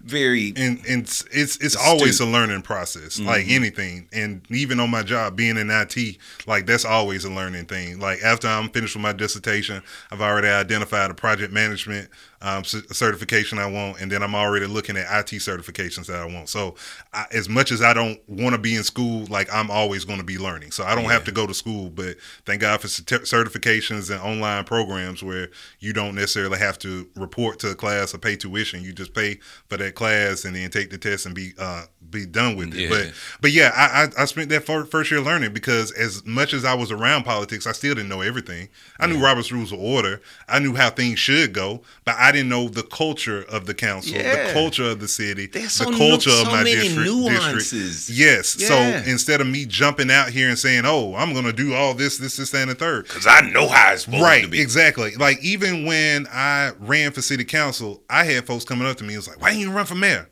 very 0.00 0.52
and, 0.56 0.78
and 0.88 1.02
it's 1.02 1.24
it's, 1.32 1.56
it's 1.56 1.76
always 1.76 2.20
a 2.20 2.26
learning 2.26 2.62
process 2.62 3.18
mm-hmm. 3.18 3.26
like 3.26 3.48
anything. 3.48 4.08
And 4.12 4.42
even 4.50 4.78
on 4.80 4.90
my 4.90 5.02
job 5.02 5.36
being 5.36 5.56
in 5.56 5.70
IT 5.70 6.18
like 6.46 6.66
that's 6.66 6.84
always 6.84 7.24
a 7.24 7.30
learning 7.30 7.66
thing. 7.66 7.98
Like 7.98 8.22
after 8.22 8.48
I'm 8.48 8.68
finished 8.70 8.94
with 8.94 9.02
my 9.02 9.12
dissertation 9.12 9.82
I've 10.10 10.20
already 10.20 10.48
identified 10.48 11.10
a 11.10 11.14
project 11.14 11.52
management 11.52 12.10
um, 12.40 12.64
certification 12.64 13.58
I 13.58 13.66
want, 13.66 14.00
and 14.00 14.10
then 14.10 14.22
I'm 14.22 14.34
already 14.34 14.66
looking 14.66 14.96
at 14.96 15.06
IT 15.20 15.38
certifications 15.38 16.06
that 16.06 16.16
I 16.16 16.24
want. 16.24 16.48
So, 16.48 16.76
I, 17.12 17.26
as 17.32 17.48
much 17.48 17.72
as 17.72 17.82
I 17.82 17.92
don't 17.92 18.20
want 18.28 18.54
to 18.54 18.58
be 18.58 18.76
in 18.76 18.84
school, 18.84 19.26
like 19.26 19.52
I'm 19.52 19.70
always 19.70 20.04
going 20.04 20.18
to 20.18 20.24
be 20.24 20.38
learning. 20.38 20.70
So 20.70 20.84
I 20.84 20.94
don't 20.94 21.04
yeah. 21.04 21.12
have 21.12 21.24
to 21.24 21.32
go 21.32 21.46
to 21.46 21.54
school, 21.54 21.90
but 21.90 22.16
thank 22.46 22.60
God 22.60 22.80
for 22.80 22.86
certifications 22.86 24.10
and 24.10 24.20
online 24.20 24.64
programs 24.64 25.22
where 25.22 25.48
you 25.80 25.92
don't 25.92 26.14
necessarily 26.14 26.58
have 26.58 26.78
to 26.80 27.08
report 27.16 27.58
to 27.60 27.70
a 27.70 27.74
class 27.74 28.14
or 28.14 28.18
pay 28.18 28.36
tuition. 28.36 28.82
You 28.82 28.92
just 28.92 29.14
pay 29.14 29.38
for 29.68 29.76
that 29.76 29.94
class 29.94 30.44
and 30.44 30.54
then 30.54 30.70
take 30.70 30.90
the 30.90 30.98
test 30.98 31.26
and 31.26 31.34
be 31.34 31.52
uh, 31.58 31.84
be 32.10 32.26
done 32.26 32.56
with 32.56 32.74
it. 32.74 32.82
Yeah. 32.82 32.88
But 32.88 33.12
but 33.40 33.52
yeah, 33.52 33.72
I, 33.74 34.04
I, 34.04 34.22
I 34.22 34.24
spent 34.26 34.48
that 34.50 34.64
first 34.64 35.10
year 35.10 35.20
learning 35.20 35.52
because 35.52 35.92
as 35.92 36.24
much 36.24 36.52
as 36.52 36.64
I 36.64 36.74
was 36.74 36.90
around 36.90 37.24
politics, 37.24 37.66
I 37.66 37.72
still 37.72 37.94
didn't 37.94 38.08
know 38.08 38.20
everything. 38.20 38.68
I 38.98 39.06
knew 39.06 39.22
Robert's 39.22 39.52
Rules 39.52 39.72
of 39.72 39.80
Order. 39.80 40.20
I 40.48 40.58
knew 40.58 40.74
how 40.74 40.90
things 40.90 41.18
should 41.18 41.52
go, 41.52 41.82
but 42.04 42.14
I 42.18 42.27
I 42.28 42.32
didn't 42.32 42.50
know 42.50 42.68
the 42.68 42.82
culture 42.82 43.42
of 43.48 43.64
the 43.66 43.72
council, 43.74 44.14
Yeah. 44.16 44.48
the 44.48 44.52
culture 44.52 44.84
of 44.84 45.00
the 45.00 45.08
city, 45.08 45.46
There's 45.46 45.78
the 45.78 45.84
so 45.84 45.96
culture 45.96 46.28
of 46.30 46.36
so 46.46 46.50
my 46.50 46.62
many 46.64 46.74
district. 46.88 47.08
nuances. 47.10 48.06
district. 48.06 48.18
Yes. 48.18 48.56
Yeah. 48.58 48.68
So 48.68 49.10
instead 49.10 49.40
of 49.40 49.46
me 49.46 49.64
jumping 49.64 50.10
out 50.10 50.28
here 50.30 50.48
and 50.50 50.58
saying, 50.58 50.82
"Oh, 50.84 51.14
I'm 51.14 51.32
going 51.32 51.46
to 51.46 51.52
do 51.52 51.74
all 51.74 51.94
this, 51.94 52.18
this, 52.18 52.36
this, 52.36 52.52
and 52.54 52.70
the 52.70 52.74
third, 52.74 53.04
Because 53.08 53.26
I 53.26 53.40
know 53.40 53.66
how 53.68 53.92
it's 53.92 54.02
supposed 54.04 54.18
to 54.20 54.24
Right, 54.24 54.50
be. 54.50 54.60
exactly. 54.60 55.14
Like 55.16 55.42
even 55.42 55.84
when 55.86 56.26
I 56.32 56.72
ran 56.78 57.12
for 57.12 57.22
city 57.22 57.44
council, 57.44 58.02
I 58.10 58.24
had 58.24 58.46
folks 58.46 58.64
coming 58.64 58.86
up 58.86 58.96
to 58.98 59.04
me 59.04 59.14
and 59.14 59.18
was 59.18 59.28
like, 59.28 59.40
"Why 59.40 59.48
didn't 59.50 59.62
you 59.62 59.70
run 59.70 59.86
for 59.86 59.94
mayor?" 59.94 60.28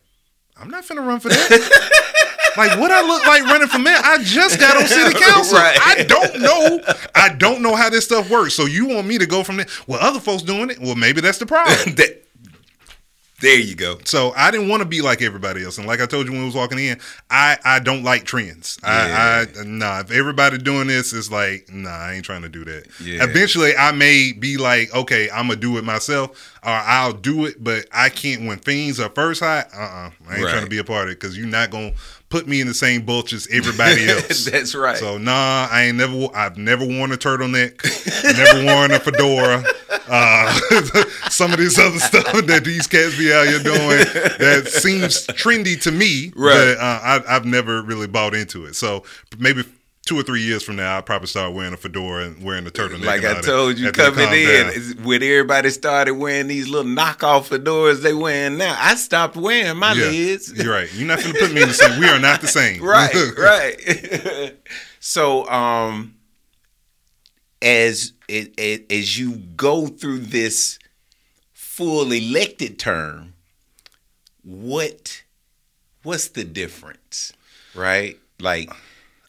I'm 0.60 0.68
not 0.70 0.86
finna 0.86 1.06
run 1.06 1.20
for 1.20 1.28
that. 1.28 1.92
like 2.56 2.78
what 2.78 2.90
I 2.90 3.02
look 3.06 3.26
like 3.26 3.42
running 3.44 3.68
for 3.68 3.78
mayor? 3.78 3.98
I 4.02 4.22
just 4.22 4.58
got 4.58 4.76
on 4.76 4.86
city 4.86 5.18
council. 5.18 5.56
Right. 5.58 5.78
I 5.80 6.02
don't 6.04 6.40
know. 6.40 6.80
I 7.14 7.34
don't 7.34 7.62
know 7.62 7.76
how 7.76 7.90
this 7.90 8.04
stuff 8.04 8.30
works. 8.30 8.54
So 8.54 8.66
you 8.66 8.86
want 8.86 9.06
me 9.06 9.18
to 9.18 9.26
go 9.26 9.42
from 9.42 9.56
there? 9.56 9.66
Well, 9.86 10.00
other 10.00 10.20
folks 10.20 10.42
doing 10.42 10.70
it. 10.70 10.80
Well, 10.80 10.94
maybe 10.94 11.20
that's 11.20 11.38
the 11.38 11.46
problem. 11.46 11.76
That- 11.96 12.26
there 13.40 13.58
you 13.58 13.74
go. 13.74 13.98
So 14.04 14.32
I 14.34 14.50
didn't 14.50 14.68
want 14.68 14.80
to 14.82 14.88
be 14.88 15.02
like 15.02 15.20
everybody 15.20 15.62
else, 15.62 15.76
and 15.76 15.86
like 15.86 16.00
I 16.00 16.06
told 16.06 16.26
you 16.26 16.32
when 16.32 16.40
we 16.40 16.46
was 16.46 16.54
walking 16.54 16.78
in, 16.78 16.98
I 17.28 17.58
I 17.64 17.80
don't 17.80 18.02
like 18.02 18.24
trends. 18.24 18.78
I, 18.82 19.46
I 19.58 19.62
nah. 19.64 20.00
If 20.00 20.10
everybody 20.10 20.56
doing 20.56 20.86
this, 20.86 21.12
it's 21.12 21.30
like 21.30 21.68
nah. 21.70 21.90
I 21.90 22.14
ain't 22.14 22.24
trying 22.24 22.42
to 22.42 22.48
do 22.48 22.64
that. 22.64 22.86
Yeah. 22.98 23.24
Eventually, 23.24 23.76
I 23.76 23.92
may 23.92 24.32
be 24.32 24.56
like, 24.56 24.94
okay, 24.94 25.28
I'm 25.28 25.48
gonna 25.48 25.60
do 25.60 25.76
it 25.76 25.84
myself, 25.84 26.58
or 26.62 26.70
I'll 26.70 27.12
do 27.12 27.44
it, 27.44 27.62
but 27.62 27.86
I 27.92 28.08
can't 28.08 28.46
when 28.46 28.58
things 28.58 28.98
are 29.00 29.10
first 29.10 29.42
hot. 29.42 29.68
Uh, 29.74 29.80
uh 29.80 30.10
I 30.28 30.36
ain't 30.38 30.48
trying 30.48 30.64
to 30.64 30.70
be 30.70 30.78
a 30.78 30.84
part 30.84 31.08
of 31.08 31.12
it 31.12 31.20
because 31.20 31.36
you're 31.36 31.46
not 31.46 31.70
gonna 31.70 31.92
put 32.28 32.46
me 32.48 32.60
in 32.60 32.66
the 32.66 32.74
same 32.74 33.04
bulge 33.04 33.32
as 33.32 33.46
everybody 33.52 34.06
else. 34.08 34.44
That's 34.46 34.74
right. 34.74 34.96
So 34.96 35.18
nah, 35.18 35.68
I 35.70 35.84
ain't 35.84 35.96
never. 35.96 36.26
I've 36.34 36.56
never 36.58 36.84
worn 36.84 37.12
a 37.12 37.16
turtleneck. 37.16 37.82
never 38.36 38.64
worn 38.64 38.90
a 38.92 38.98
fedora. 38.98 39.64
Uh, 40.08 40.52
some 41.30 41.52
of 41.52 41.58
this 41.58 41.78
other 41.78 41.98
stuff 41.98 42.24
that 42.46 42.62
these 42.64 42.86
cats 42.86 43.18
be 43.18 43.32
out 43.32 43.46
here 43.46 43.58
doing 43.62 43.88
that 44.38 44.68
seems 44.68 45.26
trendy 45.28 45.80
to 45.82 45.90
me, 45.90 46.32
Right. 46.36 46.54
but 46.54 46.78
uh, 46.78 47.00
I, 47.02 47.22
I've 47.28 47.44
never 47.44 47.82
really 47.82 48.06
bought 48.06 48.34
into 48.34 48.66
it. 48.66 48.76
So 48.76 49.02
maybe 49.38 49.64
two 50.06 50.18
or 50.18 50.22
three 50.22 50.40
years 50.40 50.62
from 50.62 50.76
now, 50.76 50.94
I'll 50.94 51.02
probably 51.02 51.26
start 51.26 51.52
wearing 51.52 51.74
a 51.74 51.76
fedora 51.76 52.24
and 52.26 52.42
wearing 52.42 52.66
a 52.66 52.70
turtleneck. 52.70 53.04
like 53.04 53.24
I 53.24 53.40
told 53.40 53.76
you 53.76 53.90
coming 53.92 54.28
in, 54.28 54.68
is 54.70 54.94
when 55.02 55.22
everybody 55.22 55.68
started 55.70 56.14
wearing 56.14 56.46
these 56.46 56.68
little 56.68 56.90
knockoff 56.90 57.48
fedoras 57.50 58.02
they 58.02 58.14
wearing 58.14 58.56
now, 58.56 58.76
I 58.78 58.94
stopped 58.94 59.36
wearing 59.36 59.76
my 59.76 59.92
Yeah, 59.92 60.04
lids. 60.06 60.52
You're 60.52 60.72
right. 60.72 60.88
You're 60.94 61.08
not 61.08 61.20
going 61.20 61.34
to 61.34 61.38
put 61.40 61.52
me 61.52 61.60
in 61.62 61.68
the 61.68 61.74
same. 61.82 62.00
We 62.00 62.08
are 62.08 62.20
not 62.20 62.40
the 62.40 62.48
same. 62.48 62.82
right, 62.82 63.12
right. 63.38 64.56
so, 65.00 65.46
um, 65.48 66.14
as 67.60 68.12
as 68.28 69.18
you 69.18 69.36
go 69.56 69.86
through 69.88 70.18
this 70.18 70.78
full 71.52 72.12
elected 72.12 72.78
term, 72.78 73.34
what 74.44 75.22
what's 76.04 76.28
the 76.28 76.44
difference, 76.44 77.32
right? 77.74 78.18
Like, 78.38 78.70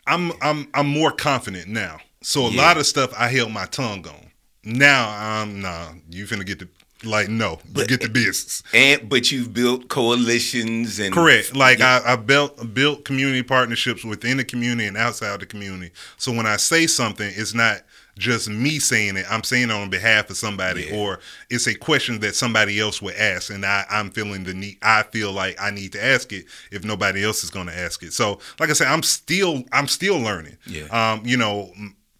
I'm 0.08 0.32
I'm 0.42 0.68
I'm 0.74 0.88
more 0.88 1.12
confident 1.12 1.68
now. 1.68 1.98
So 2.22 2.48
a 2.48 2.52
Yeah. 2.52 2.62
lot 2.62 2.78
of 2.78 2.86
stuff 2.88 3.14
I 3.18 3.28
held 3.30 3.52
my 3.52 3.66
tongue 3.66 4.06
on. 4.08 4.32
Now 4.64 5.10
I'm 5.18 5.62
nah. 5.62 5.90
You 6.10 6.26
finna 6.26 6.46
get 6.46 6.60
the 6.60 6.68
like 7.04 7.30
no. 7.30 7.60
But- 7.72 7.88
get 7.88 8.02
the 8.02 8.10
business. 8.10 8.64
and 8.74 9.08
but 9.08 9.32
you've 9.32 9.54
built 9.54 9.88
coalitions 9.88 11.00
and 11.00 11.14
Correct. 11.14 11.56
Like 11.56 11.80
Yeah. 11.80 12.02
I, 12.04 12.14
I 12.14 12.16
built 12.16 12.74
built 12.74 13.06
community 13.06 13.44
partnerships 13.44 14.04
within 14.04 14.38
the 14.38 14.44
community 14.44 14.88
and 14.88 14.98
outside 14.98 15.40
the 15.40 15.46
community. 15.46 15.92
So 16.18 16.32
when 16.32 16.46
I 16.48 16.58
say 16.58 16.88
something, 16.88 17.32
it's 17.36 17.54
not 17.54 17.82
just 18.18 18.50
me 18.50 18.80
saying 18.80 19.18
it. 19.18 19.26
I'm 19.30 19.44
saying 19.44 19.70
it 19.70 19.72
on 19.72 19.90
behalf 19.90 20.30
of 20.30 20.38
somebody, 20.38 20.86
Yeah. 20.86 20.96
or 20.98 21.20
it's 21.50 21.68
a 21.68 21.76
question 21.76 22.20
that 22.22 22.36
somebody 22.36 22.80
else 22.80 23.02
would 23.02 23.16
ask, 23.16 23.50
and 23.52 23.66
I, 23.66 23.86
I'm 23.90 24.10
feeling 24.12 24.44
the 24.44 24.54
need. 24.54 24.78
I 24.82 25.04
feel 25.04 25.32
like 25.32 25.56
I 25.62 25.70
need 25.72 25.92
to 25.94 26.04
ask 26.04 26.34
it 26.34 26.46
if 26.72 26.84
nobody 26.84 27.24
else 27.24 27.44
is 27.44 27.50
going 27.50 27.68
to 27.68 27.78
ask 27.78 28.04
it. 28.04 28.14
So, 28.14 28.40
like 28.60 28.70
I 28.70 28.74
said, 28.74 28.88
I'm 28.88 29.04
still 29.04 29.64
I'm 29.72 29.88
still 29.88 30.18
learning. 30.20 30.58
Yeah. 30.66 30.86
Um, 31.14 31.26
you 31.26 31.38
know. 31.38 31.72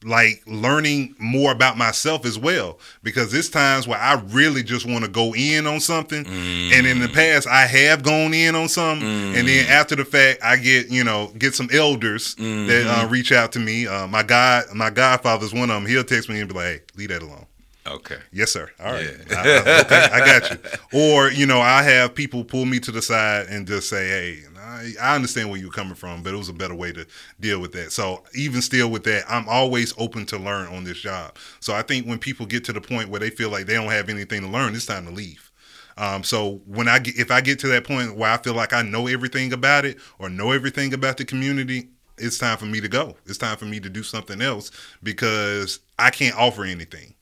Like 0.04 0.44
learning 0.46 1.16
more 1.18 1.52
about 1.52 1.76
myself 1.76 2.24
as 2.26 2.38
well, 2.38 2.78
because 3.02 3.32
there's 3.32 3.50
times 3.50 3.88
where 3.88 3.98
I 4.00 4.22
really 4.28 4.62
just 4.62 4.86
want 4.86 5.04
to 5.04 5.10
go 5.10 5.34
in 5.34 5.66
on 5.66 5.80
something, 5.80 6.24
and 6.28 6.86
in 6.86 7.00
the 7.00 7.10
past 7.10 7.48
I 7.48 7.66
have 7.66 8.04
gone 8.04 8.32
in 8.34 8.54
on 8.54 8.70
something, 8.70 9.08
and 9.08 9.48
then 9.48 9.66
after 9.68 9.96
the 9.96 10.06
fact 10.06 10.44
I 10.44 10.58
get 10.58 10.90
you 10.90 11.04
know 11.04 11.32
get 11.40 11.56
some 11.56 11.68
elders 11.74 12.36
that 12.36 12.86
uh, 12.88 13.08
reach 13.08 13.32
out 13.32 13.52
to 13.54 13.60
me. 13.60 13.88
Uh, 13.88 14.06
my 14.08 14.22
god, 14.22 14.66
my 14.76 14.92
godfather's 14.92 15.52
one 15.54 15.72
of 15.72 15.82
them. 15.82 15.88
He'll 15.88 16.04
text 16.04 16.30
me 16.30 16.40
and 16.42 16.48
be 16.48 16.54
like, 16.54 16.66
"Hey, 16.66 16.82
leave 16.96 17.10
that 17.10 17.24
alone." 17.24 17.46
okay. 17.88 18.18
Yes, 18.34 18.52
sir. 18.52 18.70
All 18.82 18.92
right. 18.92 19.08
Yeah. 19.32 19.36
I, 19.42 19.72
I- 19.72 19.80
okay, 19.82 20.10
I 20.14 20.20
got 20.40 20.52
you. 20.52 20.58
Or, 21.00 21.32
you 21.32 21.46
know, 21.46 21.62
I 21.62 21.84
have 21.84 22.14
people 22.14 22.44
pull 22.44 22.66
me 22.66 22.80
to 22.82 22.92
the 22.92 23.02
side 23.02 23.48
and 23.50 23.66
just 23.66 23.88
say, 23.90 24.08
hey, 24.10 24.40
I, 24.68 24.92
I 25.02 25.16
understand 25.16 25.50
where 25.50 25.60
you're 25.60 25.72
coming 25.72 25.96
from, 25.96 26.24
but 26.24 26.34
it 26.34 26.38
was 26.38 26.50
a 26.50 26.54
better 26.54 26.76
way 26.76 26.92
to 26.92 27.08
deal 27.40 27.60
with 27.60 27.72
that. 27.74 27.92
So, 27.92 28.24
even 28.36 28.62
still 28.62 28.90
with 28.90 29.04
that, 29.06 29.24
I'm 29.30 29.48
always 29.48 29.94
open 29.98 30.26
to 30.28 30.38
learn 30.38 30.68
on 30.68 30.84
this 30.84 31.00
job. 31.00 31.38
So, 31.60 31.74
I 31.74 31.82
think 31.82 32.06
when 32.06 32.20
people 32.20 32.46
get 32.46 32.64
to 32.66 32.74
the 32.74 32.82
point 32.82 33.10
where 33.10 33.20
they 33.20 33.30
feel 33.30 33.50
like 33.50 33.66
they 33.66 33.76
don't 33.76 33.92
have 33.92 34.10
anything 34.10 34.42
to 34.42 34.48
learn, 34.48 34.76
it's 34.76 34.86
time 34.86 35.06
to 35.06 35.12
leave. 35.12 35.52
Um, 35.98 36.24
so 36.24 36.62
when 36.68 36.88
I 36.88 37.00
get, 37.00 37.18
if 37.18 37.32
I 37.32 37.42
get 37.42 37.60
to 37.60 37.68
that 37.70 37.84
point 37.84 38.16
where 38.16 38.30
I 38.30 38.38
feel 38.38 38.54
like 38.54 38.72
I 38.72 38.84
know 38.84 39.08
everything 39.08 39.52
about 39.52 39.84
it 39.84 39.98
or 40.20 40.30
know 40.30 40.52
everything 40.52 40.94
about 40.94 41.18
the 41.18 41.26
community, 41.26 41.90
it's 42.18 42.38
time 42.38 42.58
for 42.58 42.66
me 42.66 42.82
to 42.82 42.88
go. 42.88 43.16
It's 43.26 43.38
time 43.38 43.58
for 43.58 43.66
me 43.66 43.80
to 43.80 43.90
do 43.90 44.04
something 44.04 44.42
else 44.42 44.72
because 45.02 45.80
I 45.98 46.10
can't 46.12 46.38
offer 46.38 46.64
anything 46.66 47.16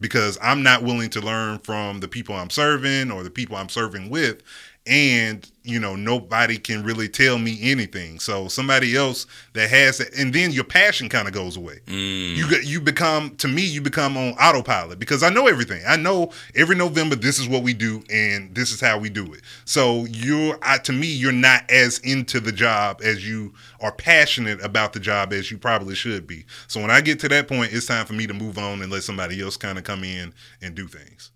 because 0.00 0.38
I'm 0.40 0.62
not 0.62 0.82
willing 0.82 1.10
to 1.10 1.20
learn 1.20 1.58
from 1.58 2.00
the 2.00 2.08
people 2.08 2.34
I'm 2.34 2.50
serving 2.50 3.10
or 3.10 3.22
the 3.22 3.30
people 3.30 3.56
I'm 3.56 3.68
serving 3.68 4.10
with. 4.10 4.42
And, 4.90 5.48
you 5.62 5.78
know, 5.78 5.94
nobody 5.94 6.58
can 6.58 6.82
really 6.82 7.08
tell 7.08 7.38
me 7.38 7.60
anything. 7.62 8.18
So 8.18 8.48
somebody 8.48 8.96
else 8.96 9.24
that 9.52 9.70
has 9.70 9.98
that, 9.98 10.12
and 10.18 10.34
then 10.34 10.50
your 10.50 10.64
passion 10.64 11.08
kind 11.08 11.28
of 11.28 11.32
goes 11.32 11.56
away. 11.56 11.78
Mm. 11.86 12.34
You 12.34 12.50
get, 12.50 12.64
you 12.64 12.80
become, 12.80 13.36
to 13.36 13.46
me, 13.46 13.62
you 13.62 13.80
become 13.80 14.16
on 14.16 14.32
autopilot 14.32 14.98
because 14.98 15.22
I 15.22 15.30
know 15.30 15.46
everything. 15.46 15.80
I 15.86 15.94
know 15.94 16.32
every 16.56 16.74
November 16.74 17.14
this 17.14 17.38
is 17.38 17.48
what 17.48 17.62
we 17.62 17.72
do 17.72 18.02
and 18.10 18.52
this 18.52 18.72
is 18.72 18.80
how 18.80 18.98
we 18.98 19.10
do 19.10 19.32
it. 19.32 19.42
So 19.64 20.06
you're, 20.06 20.58
I, 20.60 20.78
to 20.78 20.92
me, 20.92 21.06
you're 21.06 21.30
not 21.30 21.70
as 21.70 21.98
into 21.98 22.40
the 22.40 22.50
job 22.50 23.00
as 23.00 23.24
you 23.28 23.54
are 23.80 23.92
passionate 23.92 24.60
about 24.60 24.92
the 24.92 24.98
job 24.98 25.32
as 25.32 25.52
you 25.52 25.58
probably 25.58 25.94
should 25.94 26.26
be. 26.26 26.46
So 26.66 26.80
when 26.80 26.90
I 26.90 27.00
get 27.00 27.20
to 27.20 27.28
that 27.28 27.46
point, 27.46 27.72
it's 27.72 27.86
time 27.86 28.06
for 28.06 28.14
me 28.14 28.26
to 28.26 28.34
move 28.34 28.58
on 28.58 28.82
and 28.82 28.90
let 28.90 29.04
somebody 29.04 29.40
else 29.40 29.56
kind 29.56 29.78
of 29.78 29.84
come 29.84 30.02
in 30.02 30.34
and 30.60 30.74
do 30.74 30.88
things. 30.88 31.30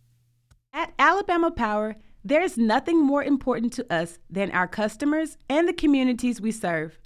At 0.73 0.93
Alabama 0.99 1.53
Power, 1.53 1.95
there's 2.25 2.57
nothing 2.57 3.05
more 3.05 3.23
important 3.23 3.73
to 3.75 3.93
us 3.93 4.19
than 4.31 4.51
our 4.53 4.67
customers 4.67 5.37
and 5.51 5.69
the 5.69 5.75
communities 5.75 6.41
we 6.41 6.51
serve. 6.51 6.99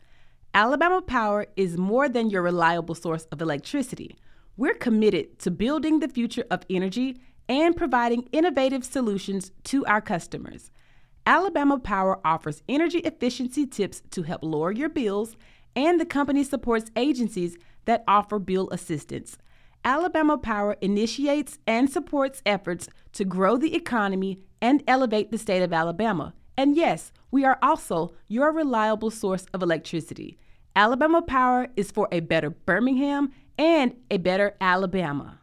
Alabama 0.55 1.03
Power 1.03 1.47
is 1.57 1.77
more 1.77 2.09
than 2.09 2.31
your 2.31 2.43
reliable 2.43 2.95
source 2.95 3.25
of 3.33 3.43
electricity. 3.43 4.17
We're 4.57 4.75
committed 4.75 5.41
to 5.41 5.51
building 5.51 5.99
the 5.99 6.09
future 6.09 6.45
of 6.53 6.63
energy 6.71 7.21
and 7.49 7.77
providing 7.77 8.29
innovative 8.31 8.85
solutions 8.85 9.51
to 9.65 9.85
our 9.87 10.01
customers. 10.01 10.71
Alabama 11.27 11.79
Power 11.81 12.21
offers 12.25 12.63
energy 12.69 12.99
efficiency 12.99 13.67
tips 13.67 14.03
to 14.11 14.23
help 14.23 14.43
lower 14.45 14.71
your 14.71 14.89
bills, 14.89 15.37
and 15.75 16.01
the 16.01 16.07
company 16.07 16.45
supports 16.45 16.93
agencies 16.95 17.57
that 17.87 18.05
offer 18.07 18.39
bill 18.39 18.69
assistance. 18.71 19.37
Alabama 19.85 20.37
Power 20.37 20.77
initiates 20.81 21.59
and 21.67 21.91
supports 21.91 22.43
efforts 22.45 22.89
to 23.13 23.25
grow 23.25 23.57
the 23.57 23.75
economy 23.75 24.41
and 24.61 24.83
elevate 24.87 25.31
the 25.31 25.39
state 25.39 25.63
of 25.63 25.73
Alabama. 25.73 26.35
And 26.57 26.77
yes, 26.77 27.13
we 27.31 27.45
are 27.45 27.59
also 27.63 28.13
your 28.27 28.53
reliable 28.53 29.11
source 29.11 29.47
of 29.55 29.63
electricity. 29.63 30.39
Alabama 30.75 31.23
Power 31.23 31.69
is 31.77 31.91
for 31.91 32.09
a 32.11 32.21
better 32.21 32.51
Birmingham 32.51 33.33
and 33.57 33.95
a 34.11 34.19
better 34.19 34.57
Alabama. 34.61 35.41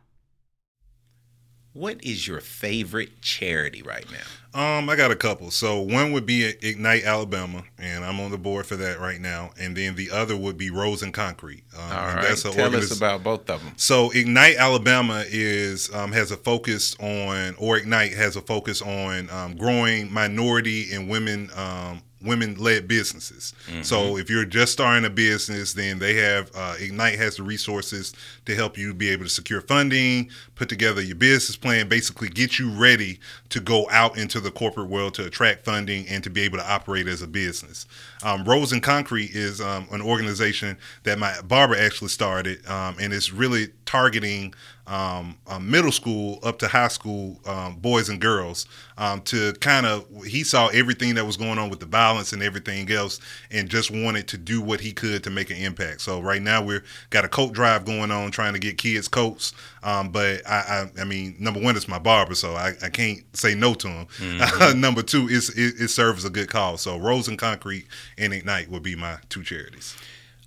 What 1.75 2.05
is 2.05 2.25
your 2.25 2.39
favorite 2.39 3.21
charity 3.21 3.81
right 3.81 4.05
now? 4.09 4.77
Um, 4.77 4.89
I 4.89 4.95
got 4.95 5.11
a 5.11 5.15
couple. 5.17 5.51
So 5.51 5.81
one 5.81 6.13
would 6.13 6.25
be 6.25 6.45
Ignite 6.45 7.03
Alabama, 7.03 7.63
and 7.77 8.05
I'm 8.05 8.21
on 8.21 8.31
the 8.31 8.37
board 8.37 8.65
for 8.65 8.77
that 8.77 9.01
right 9.01 9.19
now. 9.19 9.51
And 9.59 9.75
then 9.75 9.95
the 9.95 10.09
other 10.09 10.37
would 10.37 10.57
be 10.57 10.69
Rose 10.69 11.03
and 11.03 11.13
Concrete. 11.13 11.65
Um, 11.77 11.83
All 11.83 11.89
right, 11.89 12.21
that's 12.21 12.43
tell 12.43 12.53
organiz- 12.53 12.83
us 12.83 12.95
about 12.95 13.25
both 13.25 13.49
of 13.49 13.61
them. 13.61 13.73
So 13.75 14.11
Ignite 14.11 14.55
Alabama 14.55 15.25
is 15.27 15.93
um, 15.93 16.13
has 16.13 16.31
a 16.31 16.37
focus 16.37 16.95
on, 17.01 17.55
or 17.57 17.75
Ignite 17.75 18.13
has 18.13 18.37
a 18.37 18.41
focus 18.41 18.81
on 18.81 19.29
um, 19.29 19.57
growing 19.57 20.13
minority 20.13 20.93
and 20.93 21.09
women 21.09 21.49
um, 21.57 22.01
women 22.25 22.55
led 22.55 22.87
businesses. 22.87 23.53
So 23.83 24.17
if 24.17 24.29
you're 24.29 24.45
just 24.45 24.73
starting 24.73 25.05
a 25.05 25.09
business, 25.09 25.73
then 25.73 25.99
they 25.99 26.15
have 26.15 26.51
uh, 26.55 26.75
Ignite 26.79 27.17
has 27.17 27.37
the 27.37 27.43
resources 27.43 28.13
to 28.45 28.55
help 28.55 28.77
you 28.77 28.93
be 28.93 29.09
able 29.09 29.23
to 29.23 29.29
secure 29.29 29.61
funding, 29.61 30.29
put 30.55 30.69
together 30.69 31.01
your 31.01 31.15
business 31.15 31.55
plan, 31.55 31.87
basically 31.87 32.29
get 32.29 32.57
you 32.59 32.69
ready 32.71 33.19
to 33.49 33.59
go 33.59 33.87
out 33.89 34.17
into 34.17 34.39
the 34.39 34.51
corporate 34.51 34.87
world 34.87 35.13
to 35.15 35.25
attract 35.25 35.65
funding 35.65 36.07
and 36.07 36.23
to 36.23 36.29
be 36.29 36.41
able 36.41 36.57
to 36.57 36.71
operate 36.71 37.07
as 37.07 37.21
a 37.21 37.27
business. 37.27 37.85
Um, 38.23 38.43
Rose 38.43 38.71
and 38.71 38.81
Concrete 38.81 39.31
is 39.35 39.61
um, 39.61 39.87
an 39.91 40.01
organization 40.01 40.77
that 41.03 41.19
my 41.19 41.39
barber 41.41 41.75
actually 41.75 42.09
started, 42.09 42.65
um, 42.67 42.95
and 42.99 43.13
it's 43.13 43.31
really 43.31 43.67
targeting 43.85 44.53
um, 44.87 45.35
uh, 45.47 45.57
middle 45.57 45.91
school 45.91 46.39
up 46.43 46.59
to 46.59 46.67
high 46.67 46.89
school 46.89 47.39
um, 47.45 47.75
boys 47.75 48.09
and 48.09 48.21
girls 48.21 48.67
um, 48.97 49.21
to 49.21 49.53
kind 49.53 49.85
of 49.85 50.05
he 50.25 50.43
saw 50.43 50.67
everything 50.67 51.15
that 51.15 51.25
was 51.25 51.37
going 51.37 51.57
on 51.57 51.69
with 51.69 51.79
the 51.79 51.85
violence 51.87 52.33
and 52.33 52.43
everything 52.43 52.91
else 52.91 53.19
and 53.49 53.67
just 53.67 53.89
wanted 53.89 54.27
to 54.27 54.37
do 54.37 54.61
what 54.61 54.79
he 54.79 54.91
could 54.91 55.23
to 55.23 55.29
make 55.29 55.49
an 55.49 55.57
impact. 55.57 56.01
So 56.01 56.21
right 56.21 56.41
now 56.41 56.61
we're 56.61 56.83
got 57.09 57.25
a 57.25 57.27
coat 57.27 57.53
drive 57.53 57.85
going 57.85 58.11
on 58.11 58.29
trying 58.31 58.53
to 58.53 58.59
get 58.59 58.77
kids 58.77 59.07
coats 59.07 59.53
um, 59.81 60.09
but 60.09 60.45
I, 60.47 60.89
I, 60.97 61.01
I 61.01 61.03
mean 61.03 61.35
number 61.39 61.59
one 61.59 61.75
it's 61.75 61.87
my 61.87 61.99
barber 61.99 62.35
so 62.35 62.53
I, 62.53 62.73
I 62.83 62.89
can't 62.89 63.19
say 63.35 63.55
no 63.55 63.73
to 63.75 63.87
him. 63.87 64.05
Mm-hmm. 64.17 64.79
number 64.79 65.01
two 65.01 65.27
is 65.27 65.49
it, 65.49 65.81
it 65.81 65.87
serves 65.89 66.25
a 66.25 66.29
good 66.29 66.49
cause. 66.49 66.81
So 66.81 66.97
Rose 66.97 67.27
and 67.27 67.39
Concrete 67.39 67.87
and 68.17 68.33
Ignite 68.33 68.69
would 68.69 68.83
be 68.83 68.95
my 68.95 69.17
two 69.29 69.43
charities. 69.43 69.97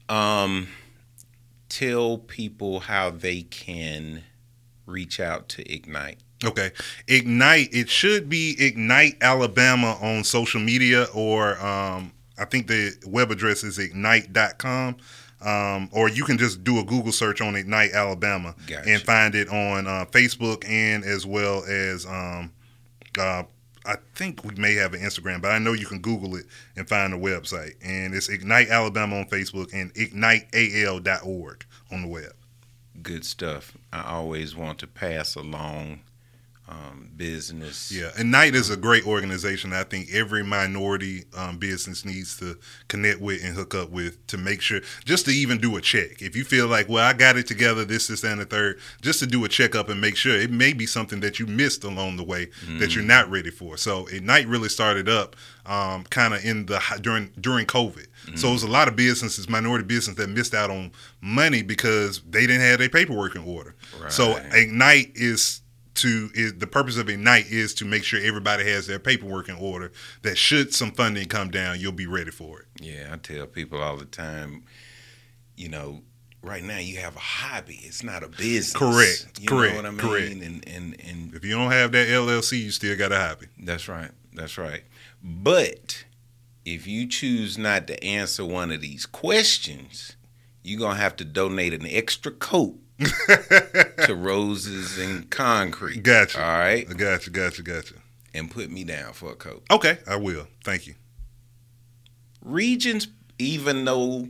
Um 0.09 0.68
tell 1.69 2.19
people 2.19 2.81
how 2.81 3.11
they 3.11 3.43
can 3.43 4.25
reach 4.87 5.21
out 5.21 5.49
to 5.51 5.73
Ignite? 5.73 6.19
Okay. 6.45 6.71
Ignite, 7.07 7.71
it 7.73 7.89
should 7.89 8.29
be 8.29 8.57
Ignite 8.59 9.17
Alabama 9.21 9.99
on 10.01 10.25
social 10.25 10.61
media, 10.61 11.07
or 11.15 11.59
um, 11.65 12.13
I 12.39 12.45
think 12.45 12.69
the 12.69 12.93
web 13.07 13.31
address 13.31 13.65
is 13.65 13.79
ignite.com. 13.79 14.97
Um, 15.41 15.89
or 15.93 16.09
you 16.09 16.25
can 16.25 16.37
just 16.37 16.65
do 16.65 16.81
a 16.81 16.85
Google 16.85 17.13
search 17.13 17.41
on 17.41 17.55
Ignite 17.55 17.93
Alabama 17.93 18.57
gotcha. 18.67 18.89
and 18.89 19.01
find 19.01 19.37
it 19.37 19.49
on 19.49 19.87
uh, 19.87 20.05
Facebook 20.07 20.69
and 20.69 21.05
as 21.05 21.25
well 21.25 21.63
as 21.65 22.05
um, 22.07 22.53
uh, 23.17 23.45
I 23.88 23.96
think 24.14 24.44
we 24.44 24.55
may 24.55 24.74
have 24.74 24.94
an 24.94 25.01
Instagram, 25.01 25.42
but 25.42 25.51
I 25.51 25.59
know 25.59 25.72
you 25.72 25.87
can 25.87 26.01
Google 26.01 26.37
it 26.37 26.44
and 26.77 26.88
find 26.88 27.12
the 27.12 27.16
website. 27.16 27.74
And 27.83 28.14
it's 28.14 28.29
Ignite 28.29 28.68
Alabama 28.68 29.16
on 29.16 29.24
Facebook 29.24 29.72
and 29.72 29.92
igniteal.org 29.94 31.64
on 31.90 32.03
the 32.03 32.09
web 32.09 32.35
good 33.03 33.24
stuff. 33.24 33.77
I 33.92 34.03
always 34.03 34.57
want 34.57 34.79
to 34.81 34.87
pass 34.87 35.35
along 35.35 36.01
um, 36.69 37.11
business. 37.17 37.91
Yeah, 37.91 38.11
and 38.19 38.31
Night 38.31 38.55
is 38.55 38.71
a 38.71 38.77
great 38.77 39.07
organization. 39.07 39.73
I 39.73 39.85
think 39.85 40.09
every 40.13 40.45
minority 40.45 41.25
um, 41.37 41.59
business 41.59 42.05
needs 42.05 42.39
to 42.39 42.59
connect 42.89 43.21
with 43.21 43.43
and 43.43 43.55
hook 43.55 43.75
up 43.75 43.91
with 43.91 44.25
to 44.29 44.37
make 44.37 44.61
sure, 44.61 44.81
just 45.05 45.25
to 45.27 45.31
even 45.31 45.59
do 45.59 45.77
a 45.77 45.81
check. 45.81 46.21
If 46.21 46.37
you 46.37 46.45
feel 46.45 46.69
like, 46.69 46.89
well, 46.89 47.05
I 47.05 47.15
got 47.15 47.37
it 47.37 47.47
together, 47.47 47.85
this, 47.85 48.09
this, 48.09 48.23
and 48.23 48.41
the 48.41 48.45
third, 48.45 48.79
just 49.01 49.19
to 49.21 49.27
do 49.27 49.45
a 49.45 49.49
checkup 49.49 49.89
and 49.89 50.01
make 50.01 50.17
sure 50.17 50.37
it 50.37 50.51
may 50.51 50.73
be 50.73 50.87
something 50.87 51.21
that 51.21 51.39
you 51.39 51.47
missed 51.47 51.85
along 51.85 52.17
the 52.17 52.25
way 52.25 52.47
mm. 52.67 52.79
that 52.79 52.95
you're 52.95 53.05
mm. 53.05 53.09
not 53.09 53.31
ready 53.31 53.51
for. 53.51 53.77
So, 53.77 54.07
Ignite 54.07 54.47
really 54.47 54.69
started 54.69 55.09
up 55.09 55.37
um, 55.65 56.05
kind 56.05 56.35
of 56.35 56.45
in 56.45 56.67
the 56.67 56.83
during 57.01 57.31
during 57.41 57.67
COVID. 57.67 58.07
Mm-hmm. 58.07 58.37
So 58.37 58.49
it 58.49 58.53
was 58.53 58.63
a 58.63 58.71
lot 58.71 58.89
of 58.89 58.97
businesses, 58.97 59.49
minority 59.49 59.85
businesses, 59.85 60.17
that 60.17 60.29
missed 60.29 60.55
out 60.55 60.71
on 60.71 60.93
money 61.21 61.63
because 61.63 62.21
they 62.23 62.47
didn't 62.47 62.63
have 62.63 62.79
their 62.79 62.89
paperwork 62.89 63.37
in 63.37 63.43
order. 63.45 63.75
Right. 64.01 64.13
So 64.13 64.37
Ignite 64.53 65.13
is 65.15 65.63
to 66.03 66.31
is 66.35 66.55
the 66.55 66.67
purpose 66.67 66.97
of 66.97 67.09
Ignite 67.09 67.47
is 67.51 67.75
to 67.75 67.85
make 67.85 68.05
sure 68.05 68.21
everybody 68.23 68.65
has 68.71 68.87
their 68.87 68.99
paperwork 68.99 69.49
in 69.49 69.57
order. 69.57 69.93
That 70.23 70.37
should 70.37 70.75
some 70.75 70.93
funding 70.93 71.29
come 71.29 71.51
down, 71.51 71.81
you'll 71.81 71.93
be 71.93 72.07
ready 72.07 72.31
for 72.31 72.61
it. 72.61 72.67
Yeah, 72.81 73.11
I 73.13 73.17
tell 73.17 73.47
people 73.47 73.81
all 73.81 73.97
the 73.97 74.05
time, 74.05 74.65
you 75.57 75.69
know, 75.69 76.03
right 76.43 76.63
now 76.63 76.79
you 76.79 76.99
have 76.99 77.17
a 77.17 77.21
hobby. 77.21 77.81
It's 77.83 78.03
not 78.03 78.23
a 78.23 78.29
business. 78.29 78.73
Correct. 78.75 79.41
You 79.41 79.49
correct. 79.49 79.75
Know 79.75 79.83
what 79.83 79.87
I 79.87 79.91
mean? 79.91 79.99
Correct. 79.99 80.33
And, 80.33 80.69
and 80.69 80.97
and 81.01 81.35
if 81.35 81.45
you 81.45 81.57
don't 81.57 81.73
have 81.73 81.93
that 81.93 82.09
LLC, 82.09 82.61
you 82.63 82.71
still 82.71 82.97
got 82.97 83.13
a 83.13 83.19
hobby. 83.19 83.47
That's 83.59 83.89
right. 83.89 84.11
That's 84.33 84.59
right. 84.59 84.83
But 85.23 86.05
if 86.65 86.87
you 86.87 87.07
choose 87.07 87.59
not 87.59 87.87
to 87.89 88.03
answer 88.05 88.45
one 88.45 88.71
of 88.71 88.81
these 88.81 89.07
questions, 89.07 90.17
you're 90.63 90.79
going 90.79 90.97
to 90.97 91.03
have 91.03 91.17
to 91.17 91.25
donate 91.25 91.73
an 91.73 91.87
extra 91.87 92.31
coat 92.31 92.79
to 94.07 94.15
Roses 94.15 94.99
and 94.99 95.31
Concrete. 95.31 96.03
Gotcha. 96.03 96.43
All 96.43 96.59
right. 96.59 96.89
Gotcha, 96.97 97.31
gotcha, 97.31 97.63
gotcha. 97.63 97.95
And 98.35 98.51
put 98.51 98.71
me 98.71 98.85
down 98.85 99.13
for 99.13 99.33
a 99.33 99.35
coat. 99.35 99.65
Okay, 99.71 99.99
I 100.07 100.17
will. 100.17 100.49
Thank 100.65 100.87
you. 100.87 100.95
Regions, 102.43 103.09
even 103.39 103.85
though 103.85 104.29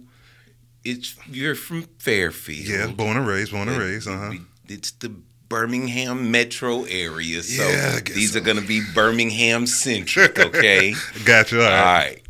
it's 0.85 1.17
you're 1.27 1.55
from 1.55 1.83
Fairfield. 1.99 2.69
Yeah, 2.69 2.87
born 2.89 3.17
and 3.17 3.27
raised, 3.27 3.53
born 3.53 3.69
and 3.69 3.79
raised. 3.79 4.09
Uh 4.09 4.17
huh. 4.17 4.33
It's 4.69 4.91
the 4.93 5.15
Birmingham 5.49 6.31
metro 6.31 6.85
area. 6.85 7.43
So 7.43 7.67
yeah, 7.67 8.01
these 8.01 8.33
so. 8.33 8.39
are 8.39 8.43
going 8.43 8.61
to 8.61 8.67
be 8.67 8.83
Birmingham 8.95 9.67
centric, 9.67 10.39
okay? 10.39 10.95
gotcha. 11.25 11.57
All 11.57 11.65
right. 11.65 11.79
All 11.79 11.85
right. 11.85 12.23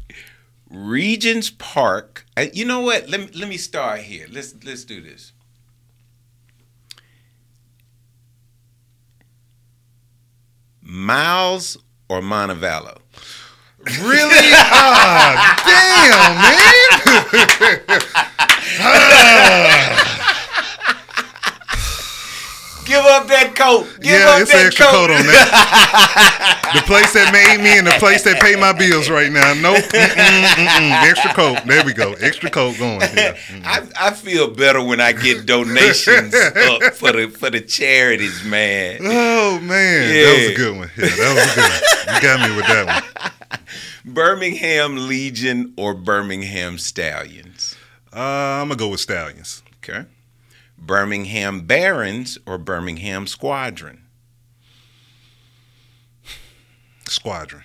Regions 0.71 1.51
Park. 1.51 2.27
Uh, 2.37 2.47
you 2.53 2.65
know 2.65 2.81
what? 2.81 3.09
Let 3.09 3.21
me, 3.21 3.29
let 3.35 3.49
me 3.49 3.57
start 3.57 4.01
here. 4.01 4.27
Let's 4.31 4.55
let's 4.65 4.85
do 4.85 5.01
this. 5.01 5.33
Miles 10.91 11.77
or 12.09 12.23
Montevallo? 12.23 12.97
Really? 14.01 14.53
ah, 14.55 15.55
damn, 15.67 16.35
man. 17.77 18.01
ah. 18.81 19.98
Give 22.89 23.05
up 23.05 23.29
that 23.29 23.53
coat. 23.55 23.85
Give 24.01 24.13
yeah, 24.13 24.41
it's 24.41 24.51
an 24.51 24.65
extra 24.65 24.87
coat. 24.87 25.09
coat 25.09 25.11
on 25.11 25.27
that. 25.29 26.73
the 26.73 26.81
place 26.89 27.13
that 27.13 27.29
made 27.37 27.63
me 27.63 27.77
and 27.77 27.87
the 27.87 27.93
place 28.01 28.25
that 28.25 28.41
pay 28.41 28.57
my 28.57 28.73
bills 28.73 29.11
right 29.11 29.31
now. 29.31 29.53
Nope. 29.53 29.85
Mm-mm, 29.93 30.43
mm-mm. 30.57 31.03
Extra 31.05 31.35
coat. 31.35 31.61
There 31.67 31.85
we 31.85 31.93
go. 31.93 32.15
Extra 32.15 32.49
coat 32.49 32.79
going. 32.79 33.01
Yeah. 33.13 33.37
I, 33.63 33.87
I 34.01 34.11
feel 34.13 34.49
better 34.49 34.83
when 34.83 35.03
I 35.03 35.13
get 35.13 35.45
donations 35.45 36.35
up 36.57 36.95
for 36.95 37.13
the 37.13 37.29
for 37.29 37.51
the 37.51 37.61
charities, 37.61 38.43
man. 38.45 39.01
Oh 39.03 39.61
man, 39.61 40.09
yeah. 40.09 40.25
that 40.25 40.37
was 40.39 40.49
a 40.49 40.57
good 40.57 40.77
one. 40.79 40.91
Yeah, 40.97 41.05
that 41.05 41.35
was 41.37 41.45
a 41.45 41.61
good 41.61 41.71
one. 41.71 42.15
You 42.15 42.21
got 42.23 42.49
me 42.49 42.57
with 42.57 42.67
that 42.67 42.87
one. 43.21 43.29
Birmingham 44.15 45.09
Legion 45.09 45.75
or 45.77 45.93
Birmingham 45.93 46.79
Stallions? 46.79 47.77
Uh, 48.15 48.19
I'm 48.19 48.69
gonna 48.69 48.77
go 48.77 48.89
with 48.89 49.01
Stallions. 49.01 49.63
Okay. 49.85 50.07
Birmingham 50.89 51.67
Barons 51.67 52.39
or 52.47 52.57
Birmingham 52.57 53.27
Squadron? 53.27 54.07
Squadron. 57.07 57.65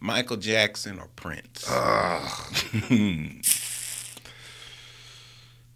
Michael 0.00 0.36
Jackson 0.36 0.98
or 0.98 1.08
Prince? 1.16 1.64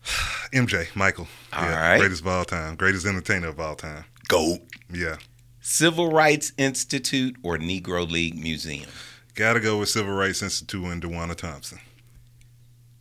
Uh, 0.03 0.43
MJ, 0.53 0.95
Michael. 0.97 1.29
All 1.53 1.63
yeah, 1.63 1.91
right. 1.91 1.99
Greatest 1.99 2.23
of 2.23 2.27
all 2.27 2.45
time. 2.45 2.75
Greatest 2.75 3.07
entertainer 3.07 3.49
of 3.49 3.61
all 3.61 3.77
time. 3.77 4.05
GOAT. 4.27 4.61
Yeah. 4.93 5.17
Civil 5.61 6.11
Rights 6.11 6.53
Institute 6.59 7.37
or 7.45 7.59
Negro 7.59 8.11
League 8.11 8.37
Museum? 8.37 8.89
Gotta 9.35 9.61
go 9.61 9.79
with 9.79 9.91
Civil 9.91 10.13
Rights 10.13 10.43
Institute 10.43 10.85
and 10.85 11.03
DeWanna 11.03 11.37
Thompson. 11.37 11.79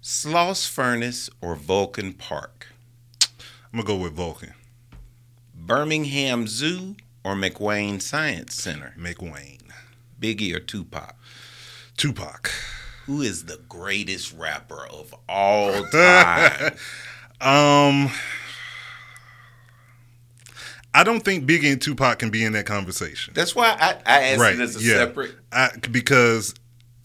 Sloss 0.03 0.67
Furnace 0.69 1.29
or 1.41 1.55
Vulcan 1.55 2.13
Park? 2.13 2.67
I'm 3.71 3.79
gonna 3.79 3.87
go 3.87 4.03
with 4.03 4.13
Vulcan. 4.13 4.53
Birmingham 5.53 6.47
Zoo 6.47 6.95
or 7.23 7.35
McWane 7.35 8.01
Science 8.01 8.55
Center? 8.55 8.95
McWane. 8.97 9.69
Biggie 10.19 10.55
or 10.55 10.59
Tupac? 10.59 11.15
Tupac. 11.95 12.51
Who 13.05 13.21
is 13.21 13.45
the 13.45 13.57
greatest 13.69 14.33
rapper 14.35 14.87
of 14.87 15.13
all 15.27 15.83
time? 15.91 16.73
um, 17.41 18.11
I 20.93 21.03
don't 21.03 21.21
think 21.21 21.45
Biggie 21.45 21.71
and 21.71 21.81
Tupac 21.81 22.19
can 22.19 22.31
be 22.31 22.43
in 22.43 22.53
that 22.53 22.65
conversation. 22.65 23.33
That's 23.35 23.55
why 23.55 23.77
I, 23.79 23.97
I 24.05 24.23
asked 24.29 24.41
right. 24.41 24.55
it 24.55 24.61
as 24.61 24.75
a 24.75 24.81
yeah. 24.81 24.93
separate. 24.95 25.35
I, 25.51 25.69
because 25.91 26.55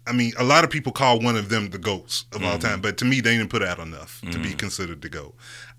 I 0.07 0.13
mean, 0.13 0.33
a 0.39 0.45
lot 0.45 0.65
of 0.65 0.71
people 0.71 0.93
call 0.93 1.21
one 1.21 1.37
of 1.37 1.49
them 1.49 1.71
the 1.71 1.79
goats 1.79 2.27
of 2.33 2.41
mm-hmm. 2.41 2.51
all 2.51 2.59
time, 2.59 2.81
but 2.81 2.99
to 2.99 3.05
me, 3.05 3.21
they 3.21 3.37
didn't 3.37 3.51
put 3.51 3.63
out 3.63 3.79
enough 3.79 4.21
mm-hmm. 4.21 4.33
to 4.33 4.39
be 4.39 4.49
mm-hmm. 4.49 4.57
considered 4.57 5.01
the 5.01 5.09
goat. 5.09 5.35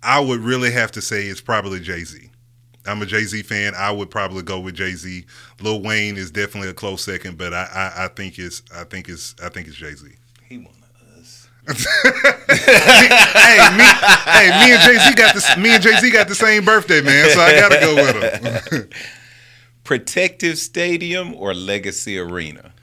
I 0.05 0.19
would 0.19 0.41
really 0.41 0.71
have 0.71 0.91
to 0.91 1.01
say 1.01 1.25
it's 1.25 1.41
probably 1.41 1.79
Jay 1.79 2.03
Z. 2.03 2.29
I'm 2.85 3.01
a 3.01 3.05
Jay 3.05 3.23
Z 3.23 3.41
fan. 3.41 3.73
I 3.75 3.91
would 3.91 4.11
probably 4.11 4.43
go 4.43 4.59
with 4.59 4.75
Jay 4.75 4.91
Z. 4.91 5.25
Lil 5.59 5.81
Wayne 5.81 6.15
is 6.17 6.29
definitely 6.29 6.69
a 6.69 6.73
close 6.73 7.03
second, 7.03 7.37
but 7.37 7.53
I, 7.53 7.63
I, 7.73 8.05
I 8.05 8.07
think 8.09 8.37
it's 8.37 8.61
I 8.73 8.83
think 8.83 9.09
it's 9.09 9.35
I 9.43 9.49
think 9.49 9.67
it's 9.67 9.75
Jay 9.75 9.95
Z. 9.95 10.07
He 10.47 10.67
us. 11.17 11.49
hey, 11.67 11.73
me, 13.75 13.85
hey, 14.25 14.49
me 14.61 14.73
and 14.73 14.81
Jay 14.83 14.99
Z 14.99 15.15
got 15.15 15.33
this. 15.33 15.57
Me 15.57 15.71
and 15.71 15.81
Jay 15.81 15.95
Z 15.97 16.11
got 16.11 16.27
the 16.27 16.35
same 16.35 16.63
birthday, 16.63 17.01
man. 17.01 17.31
So 17.31 17.39
I 17.41 17.59
gotta 17.59 17.79
go 17.79 17.95
with 17.95 18.71
him. 18.71 18.89
Protective 19.83 20.59
Stadium 20.59 21.33
or 21.35 21.53
Legacy 21.53 22.19
Arena? 22.19 22.73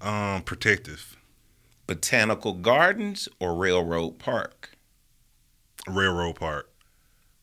Um, 0.00 0.42
Protective. 0.42 1.16
Botanical 1.86 2.52
Gardens 2.54 3.28
or 3.40 3.54
Railroad 3.54 4.18
Park? 4.18 4.67
Railroad 5.90 6.36
Park. 6.36 6.70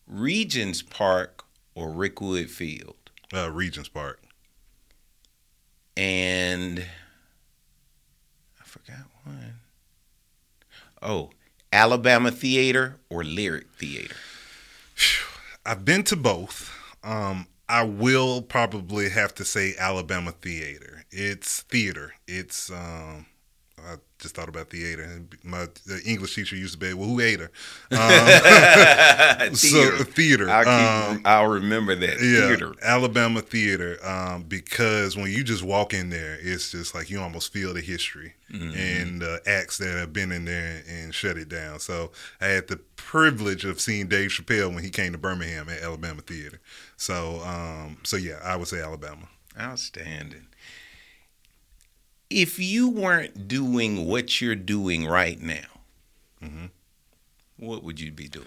Regions 0.07 0.81
Park 0.81 1.43
or 1.73 1.89
Rickwood 1.89 2.49
Field? 2.49 2.95
Uh, 3.33 3.51
Regions 3.51 3.89
Park. 3.89 4.21
And 5.97 6.85
I 8.59 8.63
forgot 8.63 9.05
one. 9.23 9.55
Oh, 11.01 11.31
Alabama 11.71 12.31
Theater 12.31 12.97
or 13.09 13.23
Lyric 13.23 13.67
Theater? 13.71 14.15
I've 15.65 15.85
been 15.85 16.03
to 16.03 16.15
both. 16.15 16.71
Um, 17.03 17.47
I 17.67 17.83
will 17.83 18.41
probably 18.41 19.09
have 19.09 19.33
to 19.35 19.45
say 19.45 19.73
Alabama 19.77 20.31
Theater. 20.31 21.03
It's 21.11 21.61
theater. 21.61 22.13
It's 22.27 22.69
um, 22.69 23.25
I 23.77 23.95
just 24.25 24.35
thought 24.35 24.49
about 24.49 24.69
theater. 24.69 25.03
And 25.03 25.29
my 25.43 25.67
the 25.85 26.01
English 26.05 26.35
teacher 26.35 26.55
used 26.55 26.73
to 26.73 26.79
be, 26.79 26.93
well, 26.93 27.07
who 27.07 27.19
ate 27.21 27.39
her? 27.39 27.51
Um, 27.91 29.55
so 29.55 29.91
theater. 30.03 30.49
I'll, 30.49 31.11
Um, 31.11 31.21
I'll 31.25 31.47
remember 31.47 31.95
that 31.95 32.19
yeah, 32.21 32.47
theater. 32.47 32.73
Alabama 32.81 33.41
theater. 33.41 33.97
Um, 34.05 34.43
because 34.43 35.15
when 35.15 35.31
you 35.31 35.43
just 35.43 35.63
walk 35.63 35.93
in 35.93 36.09
there, 36.09 36.37
it's 36.41 36.71
just 36.71 36.93
like 36.95 37.09
you 37.09 37.19
almost 37.21 37.53
feel 37.53 37.73
the 37.73 37.81
history 37.81 38.33
Mm-hmm. 38.51 38.77
and 38.77 39.21
the 39.21 39.41
acts 39.47 39.79
that 39.79 39.97
have 39.97 40.13
been 40.13 40.31
in 40.31 40.45
there 40.45 40.83
and 40.87 41.15
shut 41.15 41.35
it 41.35 41.49
down. 41.49 41.79
So 41.79 42.11
I 42.39 42.45
had 42.45 42.67
the 42.67 42.77
privilege 42.95 43.65
of 43.65 43.81
seeing 43.81 44.07
Dave 44.07 44.29
Chappelle 44.29 44.71
when 44.73 44.83
he 44.83 44.91
came 44.91 45.11
to 45.13 45.17
Birmingham 45.17 45.67
at 45.67 45.81
Alabama 45.81 46.21
Theater. 46.21 46.61
So, 46.95 47.41
um, 47.43 47.97
so 48.03 48.17
yeah, 48.17 48.39
I 48.43 48.55
would 48.55 48.67
say 48.67 48.79
Alabama. 48.81 49.27
Outstanding. 49.59 50.45
If 52.29 52.59
you 52.59 52.89
weren't 52.89 53.47
doing 53.47 54.05
what 54.07 54.41
you're 54.41 54.55
doing 54.55 55.05
right 55.05 55.39
now, 55.41 55.65
Mm-hmm. 56.43 56.65
what 57.57 57.83
would 57.83 57.99
you 57.99 58.11
be 58.11 58.27
doing? 58.27 58.45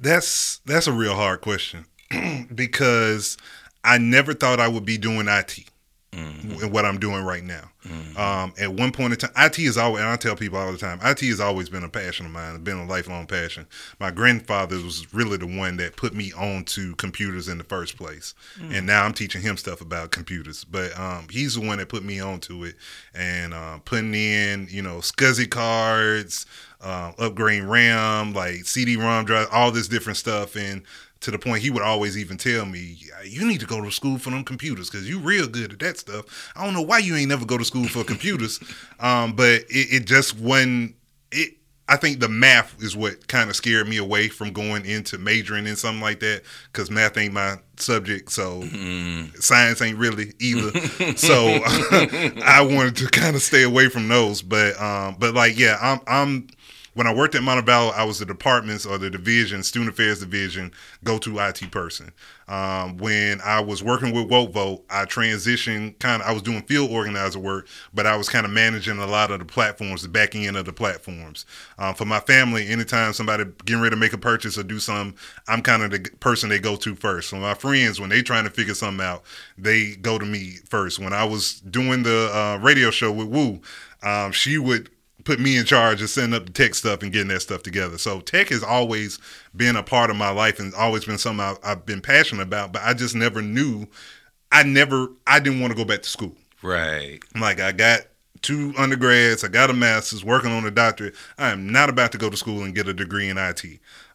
That's 0.00 0.58
that's 0.64 0.86
a 0.86 0.92
real 0.92 1.14
hard 1.14 1.40
question 1.40 1.84
because 2.54 3.36
I 3.84 3.98
never 3.98 4.34
thought 4.34 4.58
I 4.60 4.68
would 4.68 4.84
be 4.84 4.98
doing 4.98 5.28
IT 5.28 5.64
and 6.14 6.72
what 6.72 6.84
I'm 6.84 6.98
doing 6.98 7.22
right 7.24 7.42
now. 7.42 7.70
Um, 8.16 8.54
at 8.58 8.72
one 8.72 8.92
point 8.92 9.12
in 9.12 9.18
time, 9.18 9.32
IT 9.36 9.58
is 9.58 9.76
always, 9.76 10.00
and 10.00 10.10
I 10.10 10.16
tell 10.16 10.36
people 10.36 10.58
all 10.58 10.72
the 10.72 10.78
time, 10.78 10.98
IT 11.02 11.20
has 11.20 11.40
always 11.40 11.68
been 11.68 11.84
a 11.84 11.88
passion 11.88 12.24
of 12.24 12.32
mine. 12.32 12.54
It's 12.54 12.64
been 12.64 12.78
a 12.78 12.86
lifelong 12.86 13.26
passion. 13.26 13.66
My 14.00 14.10
grandfather 14.10 14.76
was 14.76 15.12
really 15.12 15.36
the 15.36 15.46
one 15.46 15.76
that 15.76 15.96
put 15.96 16.14
me 16.14 16.32
on 16.32 16.64
to 16.66 16.94
computers 16.96 17.48
in 17.48 17.58
the 17.58 17.64
first 17.64 17.96
place, 17.98 18.34
and 18.60 18.86
now 18.86 19.04
I'm 19.04 19.12
teaching 19.12 19.42
him 19.42 19.56
stuff 19.56 19.80
about 19.80 20.12
computers. 20.12 20.64
But 20.64 20.98
um, 20.98 21.26
he's 21.30 21.56
the 21.56 21.66
one 21.66 21.78
that 21.78 21.88
put 21.88 22.04
me 22.04 22.20
onto 22.20 22.64
it, 22.64 22.76
and 23.14 23.52
uh, 23.52 23.78
putting 23.84 24.14
in, 24.14 24.68
you 24.70 24.80
know, 24.82 24.98
SCSI 24.98 25.50
cards, 25.50 26.46
uh, 26.80 27.12
upgrading 27.12 27.68
RAM, 27.68 28.32
like 28.32 28.64
CD-ROM 28.64 29.24
drive, 29.24 29.48
all 29.52 29.70
this 29.70 29.88
different 29.88 30.16
stuff, 30.16 30.56
and 30.56 30.82
to 31.24 31.30
the 31.30 31.38
point 31.38 31.62
he 31.62 31.70
would 31.70 31.82
always 31.82 32.18
even 32.18 32.36
tell 32.36 32.66
me, 32.66 32.98
"You 33.24 33.46
need 33.46 33.60
to 33.60 33.66
go 33.66 33.82
to 33.82 33.90
school 33.90 34.18
for 34.18 34.30
them 34.30 34.44
computers 34.44 34.90
because 34.90 35.08
you 35.08 35.18
real 35.18 35.48
good 35.48 35.72
at 35.72 35.78
that 35.78 35.98
stuff." 35.98 36.52
I 36.54 36.64
don't 36.64 36.74
know 36.74 36.82
why 36.82 36.98
you 36.98 37.16
ain't 37.16 37.30
never 37.30 37.46
go 37.46 37.56
to 37.56 37.64
school 37.64 37.88
for 37.88 38.04
computers, 38.04 38.60
um, 39.00 39.32
but 39.34 39.62
it, 39.70 39.88
it 39.92 40.04
just 40.04 40.38
wasn't. 40.38 40.96
It 41.32 41.54
I 41.86 41.96
think 41.96 42.20
the 42.20 42.28
math 42.28 42.82
is 42.82 42.96
what 42.96 43.28
kind 43.28 43.50
of 43.50 43.56
scared 43.56 43.88
me 43.88 43.98
away 43.98 44.28
from 44.28 44.52
going 44.52 44.86
into 44.86 45.18
majoring 45.18 45.66
in 45.66 45.76
something 45.76 46.00
like 46.00 46.20
that 46.20 46.42
because 46.72 46.90
math 46.90 47.18
ain't 47.18 47.34
my 47.34 47.56
subject, 47.76 48.32
so 48.32 48.62
science 49.38 49.82
ain't 49.82 49.98
really 49.98 50.32
either. 50.38 50.78
so 51.16 51.34
I 52.42 52.66
wanted 52.70 52.96
to 52.96 53.08
kind 53.08 53.36
of 53.36 53.42
stay 53.42 53.62
away 53.62 53.88
from 53.88 54.08
those. 54.08 54.40
But 54.40 54.80
um, 54.80 55.16
but 55.18 55.34
like 55.34 55.58
yeah, 55.58 55.76
I'm 55.80 56.00
I'm 56.06 56.48
when 56.94 57.06
I 57.06 57.14
worked 57.14 57.34
at 57.34 57.42
Montevallo, 57.42 57.92
I 57.92 58.04
was 58.04 58.20
the 58.20 58.24
departments 58.24 58.86
or 58.86 58.98
the 58.98 59.10
division, 59.10 59.62
student 59.62 59.90
affairs 59.90 60.20
division, 60.20 60.72
go 61.02 61.18
to 61.18 61.38
IT 61.40 61.70
person. 61.70 62.12
Um, 62.46 62.98
when 62.98 63.40
I 63.40 63.60
was 63.60 63.82
working 63.82 64.14
with 64.14 64.30
Woke 64.30 64.52
Vote, 64.52 64.84
I 64.88 65.04
transitioned 65.04 65.98
kind 65.98 66.22
of, 66.22 66.28
I 66.28 66.32
was 66.32 66.42
doing 66.42 66.62
field 66.62 66.90
organizer 66.90 67.40
work, 67.40 67.66
but 67.92 68.06
I 68.06 68.16
was 68.16 68.28
kind 68.28 68.46
of 68.46 68.52
managing 68.52 68.98
a 68.98 69.06
lot 69.06 69.30
of 69.30 69.40
the 69.40 69.44
platforms, 69.44 70.02
the 70.02 70.08
back 70.08 70.34
end 70.36 70.56
of 70.56 70.66
the 70.66 70.72
platforms. 70.72 71.46
Um, 71.78 71.94
for 71.94 72.04
my 72.04 72.20
family, 72.20 72.68
anytime 72.68 73.12
somebody 73.12 73.44
getting 73.64 73.82
ready 73.82 73.94
to 73.94 74.00
make 74.00 74.12
a 74.12 74.18
purchase 74.18 74.56
or 74.56 74.62
do 74.62 74.78
something, 74.78 75.18
I'm 75.48 75.62
kind 75.62 75.82
of 75.82 75.90
the 75.90 76.10
person 76.20 76.48
they 76.48 76.60
go 76.60 76.76
to 76.76 76.94
first. 76.94 77.30
So 77.30 77.36
my 77.38 77.54
friends, 77.54 78.00
when 78.00 78.10
they 78.10 78.22
trying 78.22 78.44
to 78.44 78.50
figure 78.50 78.74
something 78.74 79.04
out, 79.04 79.24
they 79.58 79.96
go 79.96 80.18
to 80.18 80.24
me 80.26 80.58
first. 80.68 81.00
When 81.00 81.12
I 81.12 81.24
was 81.24 81.60
doing 81.60 82.04
the 82.04 82.30
uh, 82.32 82.58
radio 82.62 82.90
show 82.90 83.10
with 83.10 83.28
Woo, 83.28 83.60
um, 84.02 84.32
she 84.32 84.58
would 84.58 84.90
put 85.24 85.40
me 85.40 85.56
in 85.56 85.64
charge 85.64 86.02
of 86.02 86.10
setting 86.10 86.34
up 86.34 86.46
the 86.46 86.52
tech 86.52 86.74
stuff 86.74 87.02
and 87.02 87.12
getting 87.12 87.28
that 87.28 87.40
stuff 87.40 87.62
together. 87.62 87.98
So 87.98 88.20
tech 88.20 88.48
has 88.50 88.62
always 88.62 89.18
been 89.56 89.76
a 89.76 89.82
part 89.82 90.10
of 90.10 90.16
my 90.16 90.30
life 90.30 90.58
and 90.60 90.74
always 90.74 91.04
been 91.04 91.18
something 91.18 91.44
I, 91.44 91.56
I've 91.64 91.86
been 91.86 92.00
passionate 92.00 92.42
about. 92.42 92.72
But 92.72 92.82
I 92.82 92.94
just 92.94 93.14
never 93.14 93.42
knew. 93.42 93.86
I 94.52 94.62
never. 94.62 95.08
I 95.26 95.40
didn't 95.40 95.60
want 95.60 95.72
to 95.72 95.76
go 95.76 95.84
back 95.84 96.02
to 96.02 96.08
school. 96.08 96.34
Right. 96.62 97.20
Like 97.34 97.60
I 97.60 97.72
got 97.72 98.02
two 98.44 98.74
undergrads, 98.76 99.42
I 99.42 99.48
got 99.48 99.70
a 99.70 99.72
master's, 99.72 100.22
working 100.22 100.52
on 100.52 100.66
a 100.66 100.70
doctorate. 100.70 101.14
I 101.38 101.48
am 101.48 101.72
not 101.72 101.88
about 101.88 102.12
to 102.12 102.18
go 102.18 102.28
to 102.28 102.36
school 102.36 102.62
and 102.62 102.74
get 102.74 102.86
a 102.86 102.92
degree 102.92 103.30
in 103.30 103.38
IT. 103.38 103.64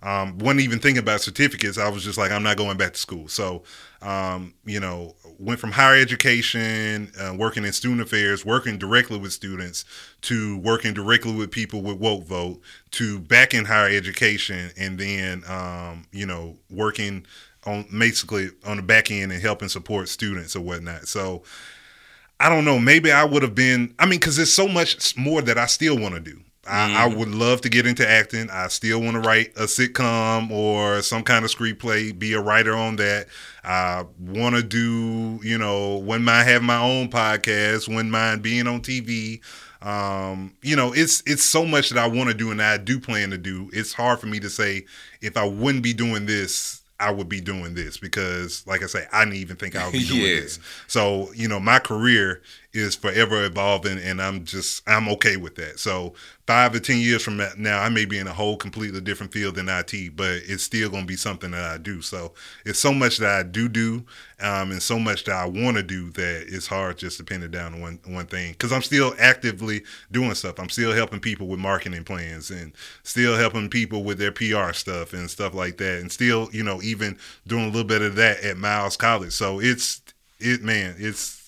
Um, 0.03 0.37
wasn't 0.37 0.61
even 0.61 0.79
thinking 0.79 1.01
about 1.01 1.21
certificates. 1.21 1.79
I 1.79 1.89
was 1.89 2.03
just 2.03 2.17
like, 2.17 2.31
I'm 2.31 2.43
not 2.43 2.55
going 2.55 2.77
back 2.77 2.93
to 2.93 2.99
school. 2.99 3.27
So, 3.27 3.63
um, 4.03 4.53
you 4.65 4.79
know, 4.79 5.15
went 5.39 5.59
from 5.59 5.71
higher 5.71 5.99
education, 5.99 7.11
uh, 7.19 7.33
working 7.35 7.63
in 7.63 7.71
student 7.71 8.01
affairs, 8.01 8.45
working 8.45 8.77
directly 8.77 9.17
with 9.17 9.31
students, 9.31 9.85
to 10.21 10.57
working 10.59 10.93
directly 10.93 11.33
with 11.33 11.49
people 11.49 11.81
with 11.81 11.97
Woke 11.97 12.25
Vote, 12.25 12.61
to 12.91 13.19
back 13.19 13.53
in 13.53 13.65
higher 13.65 13.89
education, 13.89 14.71
and 14.77 14.99
then, 14.99 15.43
um, 15.47 16.05
you 16.11 16.25
know, 16.25 16.57
working 16.69 17.25
on 17.65 17.85
basically 17.97 18.49
on 18.65 18.77
the 18.77 18.83
back 18.83 19.09
end 19.09 19.31
and 19.31 19.41
helping 19.41 19.69
support 19.69 20.09
students 20.09 20.55
or 20.55 20.61
whatnot. 20.61 21.07
So, 21.07 21.43
I 22.39 22.49
don't 22.49 22.65
know. 22.65 22.79
Maybe 22.79 23.11
I 23.11 23.23
would 23.23 23.43
have 23.43 23.55
been. 23.55 23.93
I 23.99 24.05
mean, 24.05 24.19
because 24.19 24.37
there's 24.37 24.53
so 24.53 24.67
much 24.67 25.17
more 25.17 25.41
that 25.41 25.57
I 25.57 25.65
still 25.65 25.97
want 25.97 26.15
to 26.15 26.21
do. 26.21 26.39
I, 26.69 27.03
I 27.03 27.07
would 27.07 27.29
love 27.29 27.61
to 27.61 27.69
get 27.69 27.85
into 27.87 28.07
acting. 28.07 28.49
I 28.49 28.67
still 28.67 29.01
want 29.01 29.13
to 29.13 29.19
write 29.27 29.49
a 29.57 29.63
sitcom 29.63 30.51
or 30.51 31.01
some 31.01 31.23
kind 31.23 31.43
of 31.43 31.51
screenplay, 31.51 32.17
be 32.17 32.33
a 32.33 32.41
writer 32.41 32.75
on 32.75 32.95
that. 32.97 33.27
I 33.63 34.05
want 34.19 34.55
to 34.55 34.63
do, 34.63 35.39
you 35.43 35.57
know, 35.57 35.97
when 35.97 36.27
I 36.29 36.43
have 36.43 36.61
my 36.61 36.77
own 36.81 37.09
podcast, 37.09 37.93
when 37.93 38.11
mine 38.11 38.39
being 38.39 38.67
on 38.67 38.81
TV. 38.81 39.41
Um, 39.81 40.53
you 40.61 40.75
know, 40.75 40.91
it's 40.93 41.23
it's 41.25 41.43
so 41.43 41.65
much 41.65 41.89
that 41.89 41.97
I 41.97 42.07
want 42.07 42.29
to 42.29 42.35
do 42.35 42.51
and 42.51 42.61
I 42.61 42.75
do 42.77 42.99
plan 42.99 43.29
to 43.29 43.37
do. 43.37 43.69
It's 43.71 43.93
hard 43.93 44.19
for 44.19 44.27
me 44.27 44.39
to 44.41 44.49
say 44.49 44.85
if 45.21 45.37
I 45.37 45.45
wouldn't 45.47 45.83
be 45.85 45.93
doing 45.93 46.25
this, 46.25 46.81
I 46.99 47.11
would 47.11 47.29
be 47.29 47.39
doing 47.39 47.75
this 47.75 47.97
because, 47.97 48.67
like 48.67 48.83
I 48.83 48.87
say, 48.87 49.05
I 49.13 49.23
didn't 49.23 49.37
even 49.37 49.55
think 49.55 49.77
I 49.77 49.85
would 49.85 49.93
be 49.93 50.03
doing 50.05 50.19
Yeah. 50.25 50.39
this. 50.41 50.59
So, 50.87 51.31
you 51.33 51.47
know, 51.47 51.61
my 51.61 51.79
career 51.79 52.41
is 52.71 52.95
forever 52.95 53.45
evolving 53.45 53.97
and 53.97 54.21
I'm 54.21 54.45
just, 54.45 54.83
I'm 54.87 55.09
okay 55.09 55.37
with 55.37 55.55
that. 55.55 55.79
So, 55.79 56.13
five 56.45 56.73
or 56.73 56.79
10 56.79 56.97
years 56.97 57.23
from 57.23 57.41
now, 57.57 57.79
I 57.79 57.89
may 57.89 58.05
be 58.05 58.17
in 58.17 58.27
a 58.27 58.33
whole 58.33 58.57
completely 58.57 59.01
different 59.01 59.31
field 59.31 59.55
than 59.55 59.69
IT, 59.69 60.15
but 60.15 60.41
it's 60.45 60.63
still 60.63 60.89
going 60.89 61.03
to 61.03 61.07
be 61.07 61.15
something 61.15 61.51
that 61.51 61.63
I 61.63 61.77
do. 61.77 62.01
So, 62.01 62.33
it's 62.65 62.79
so 62.79 62.93
much 62.93 63.17
that 63.17 63.39
I 63.39 63.43
do 63.43 63.67
do 63.67 64.05
um, 64.39 64.71
and 64.71 64.81
so 64.81 64.99
much 64.99 65.23
that 65.23 65.35
I 65.35 65.45
want 65.45 65.77
to 65.77 65.83
do 65.83 66.11
that 66.11 66.45
it's 66.47 66.67
hard 66.67 66.97
just 66.99 67.17
to 67.17 67.23
pin 67.23 67.41
it 67.41 67.51
down 67.51 67.73
to 67.73 67.79
one, 67.79 67.99
one 68.05 68.27
thing 68.27 68.51
because 68.51 68.71
I'm 68.71 68.83
still 68.83 69.15
actively 69.19 69.83
doing 70.11 70.35
stuff. 70.35 70.59
I'm 70.59 70.69
still 70.69 70.93
helping 70.93 71.19
people 71.19 71.47
with 71.47 71.59
marketing 71.59 72.03
plans 72.03 72.51
and 72.51 72.73
still 73.03 73.35
helping 73.35 73.69
people 73.69 74.03
with 74.03 74.19
their 74.19 74.31
PR 74.31 74.73
stuff 74.73 75.13
and 75.13 75.29
stuff 75.29 75.55
like 75.55 75.77
that. 75.77 76.01
And 76.01 76.11
still, 76.11 76.49
you 76.51 76.63
know, 76.63 76.81
even 76.83 77.17
doing 77.47 77.65
a 77.65 77.67
little 77.67 77.83
bit 77.83 78.03
of 78.03 78.15
that 78.15 78.43
at 78.43 78.57
Miles 78.57 78.95
College. 78.95 79.33
So, 79.33 79.59
it's, 79.59 80.01
it, 80.39 80.61
man, 80.61 80.95
it's, 80.99 81.38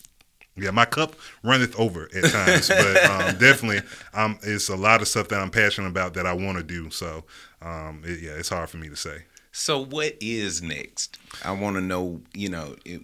yeah, 0.55 0.71
my 0.71 0.85
cup 0.85 1.15
runneth 1.43 1.77
over 1.79 2.09
at 2.15 2.31
times, 2.31 2.67
but 2.67 3.03
um, 3.05 3.37
definitely, 3.39 3.81
um, 4.13 4.37
it's 4.43 4.69
a 4.69 4.75
lot 4.75 5.01
of 5.01 5.07
stuff 5.07 5.29
that 5.29 5.39
I'm 5.39 5.49
passionate 5.51 5.87
about 5.87 6.13
that 6.15 6.25
I 6.25 6.33
want 6.33 6.57
to 6.57 6.63
do. 6.63 6.89
So, 6.89 7.23
um, 7.61 8.03
it, 8.05 8.21
yeah, 8.21 8.31
it's 8.31 8.49
hard 8.49 8.69
for 8.69 8.77
me 8.77 8.89
to 8.89 8.95
say. 8.95 9.23
So 9.51 9.83
what 9.83 10.15
is 10.21 10.61
next? 10.61 11.17
I 11.43 11.51
want 11.51 11.75
to 11.75 11.81
know, 11.81 12.21
you 12.33 12.49
know, 12.49 12.75
it, 12.85 13.01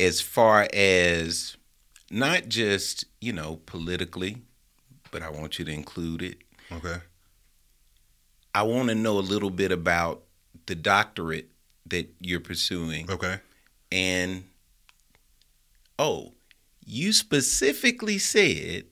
as 0.00 0.20
far 0.20 0.68
as 0.72 1.56
not 2.10 2.48
just, 2.48 3.04
you 3.20 3.32
know, 3.32 3.60
politically, 3.66 4.42
but 5.10 5.22
I 5.22 5.30
want 5.30 5.58
you 5.58 5.64
to 5.64 5.72
include 5.72 6.22
it. 6.22 6.38
Okay. 6.72 6.96
I 8.54 8.62
want 8.62 8.88
to 8.88 8.94
know 8.94 9.18
a 9.18 9.20
little 9.20 9.50
bit 9.50 9.72
about 9.72 10.22
the 10.66 10.74
doctorate 10.74 11.50
that 11.86 12.08
you're 12.20 12.40
pursuing 12.40 13.10
Okay. 13.10 13.38
and 13.92 14.44
oh, 15.98 16.32
you 16.86 17.12
specifically 17.12 18.18
said 18.18 18.84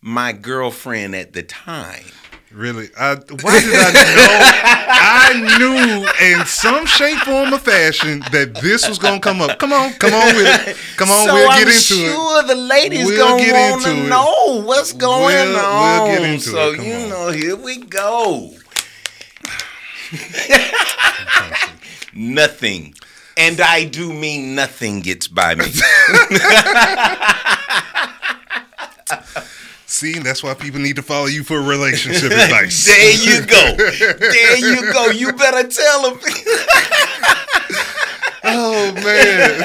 my 0.00 0.32
girlfriend 0.32 1.14
at 1.14 1.32
the 1.32 1.42
time. 1.42 2.04
Really? 2.52 2.88
I, 2.98 3.14
why 3.16 3.60
did 3.60 3.74
I 3.74 3.92
know? 3.92 4.40
I 4.88 5.58
knew 5.58 6.06
in 6.38 6.46
some 6.46 6.86
shape, 6.86 7.18
form, 7.18 7.52
or 7.52 7.58
fashion 7.58 8.20
that 8.32 8.54
this 8.62 8.88
was 8.88 8.98
gonna 8.98 9.20
come 9.20 9.42
up. 9.42 9.58
Come 9.58 9.72
on, 9.72 9.92
come 9.94 10.14
on 10.14 10.34
with 10.36 10.68
it. 10.68 10.76
Come 10.96 11.10
on, 11.10 11.26
so 11.26 11.34
we'll 11.34 11.50
I'm 11.50 11.58
get 11.58 11.68
into 11.68 11.80
sure 11.80 12.08
it. 12.08 12.12
Sure, 12.14 12.42
the 12.44 12.54
ladies 12.54 13.06
We'll 13.06 13.18
gonna 13.18 13.52
want 13.52 13.82
to 13.84 13.94
know 14.08 14.62
what's 14.64 14.92
going 14.92 15.24
We'll- 15.26 15.52
we'll 15.54 16.06
get 16.06 16.22
into 16.30 16.48
so 16.48 16.70
it. 16.70 16.76
Come 16.76 16.86
you 16.86 16.94
on. 16.94 17.08
know, 17.10 17.28
here 17.30 17.56
we 17.56 17.78
go. 17.78 18.52
nothing, 22.14 22.94
and 23.36 23.60
I 23.60 23.84
do 23.84 24.12
mean 24.12 24.54
nothing 24.54 25.00
gets 25.00 25.28
by 25.28 25.54
me. 25.54 25.64
See, 29.88 30.18
that's 30.18 30.42
why 30.42 30.52
people 30.54 30.80
need 30.80 30.96
to 30.96 31.02
follow 31.02 31.26
you 31.26 31.44
for 31.44 31.60
relationship 31.62 32.32
advice. 32.32 32.84
there 32.86 33.12
you 33.14 33.46
go. 33.46 33.76
There 33.76 34.58
you 34.58 34.92
go. 34.92 35.06
You 35.10 35.32
better 35.32 35.66
tell 35.68 36.02
them. 36.02 36.18
oh 38.44 38.92
man, 38.94 39.60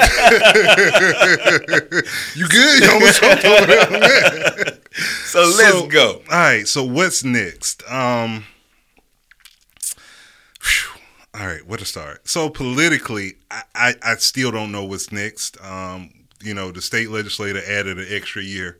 you 2.36 2.48
good? 2.48 2.84
You 2.84 2.92
almost 2.92 3.24
over 3.24 3.66
there, 3.66 3.90
man. 3.92 4.78
so 5.26 5.40
let's 5.42 5.58
So- 5.72 5.88
go. 5.88 6.22
All 6.30 6.38
right. 6.38 6.68
So 6.68 6.84
what's 6.84 7.24
next? 7.24 7.84
Um. 7.92 8.46
All 11.34 11.46
right. 11.48 11.66
Where 11.66 11.78
to 11.78 11.86
start? 11.86 12.28
So 12.28 12.50
politically, 12.50 13.36
I, 13.50 13.64
I 13.76 13.94
I 14.04 14.16
still 14.16 14.52
don't 14.52 14.72
know 14.72 14.84
what's 14.86 15.12
next. 15.12 15.62
Um. 15.64 16.14
You 16.44 16.56
know, 16.56 16.72
the 16.72 16.82
state 16.82 17.12
legislator 17.12 17.62
added 17.68 18.00
an 18.00 18.08
extra 18.10 18.42
year 18.42 18.80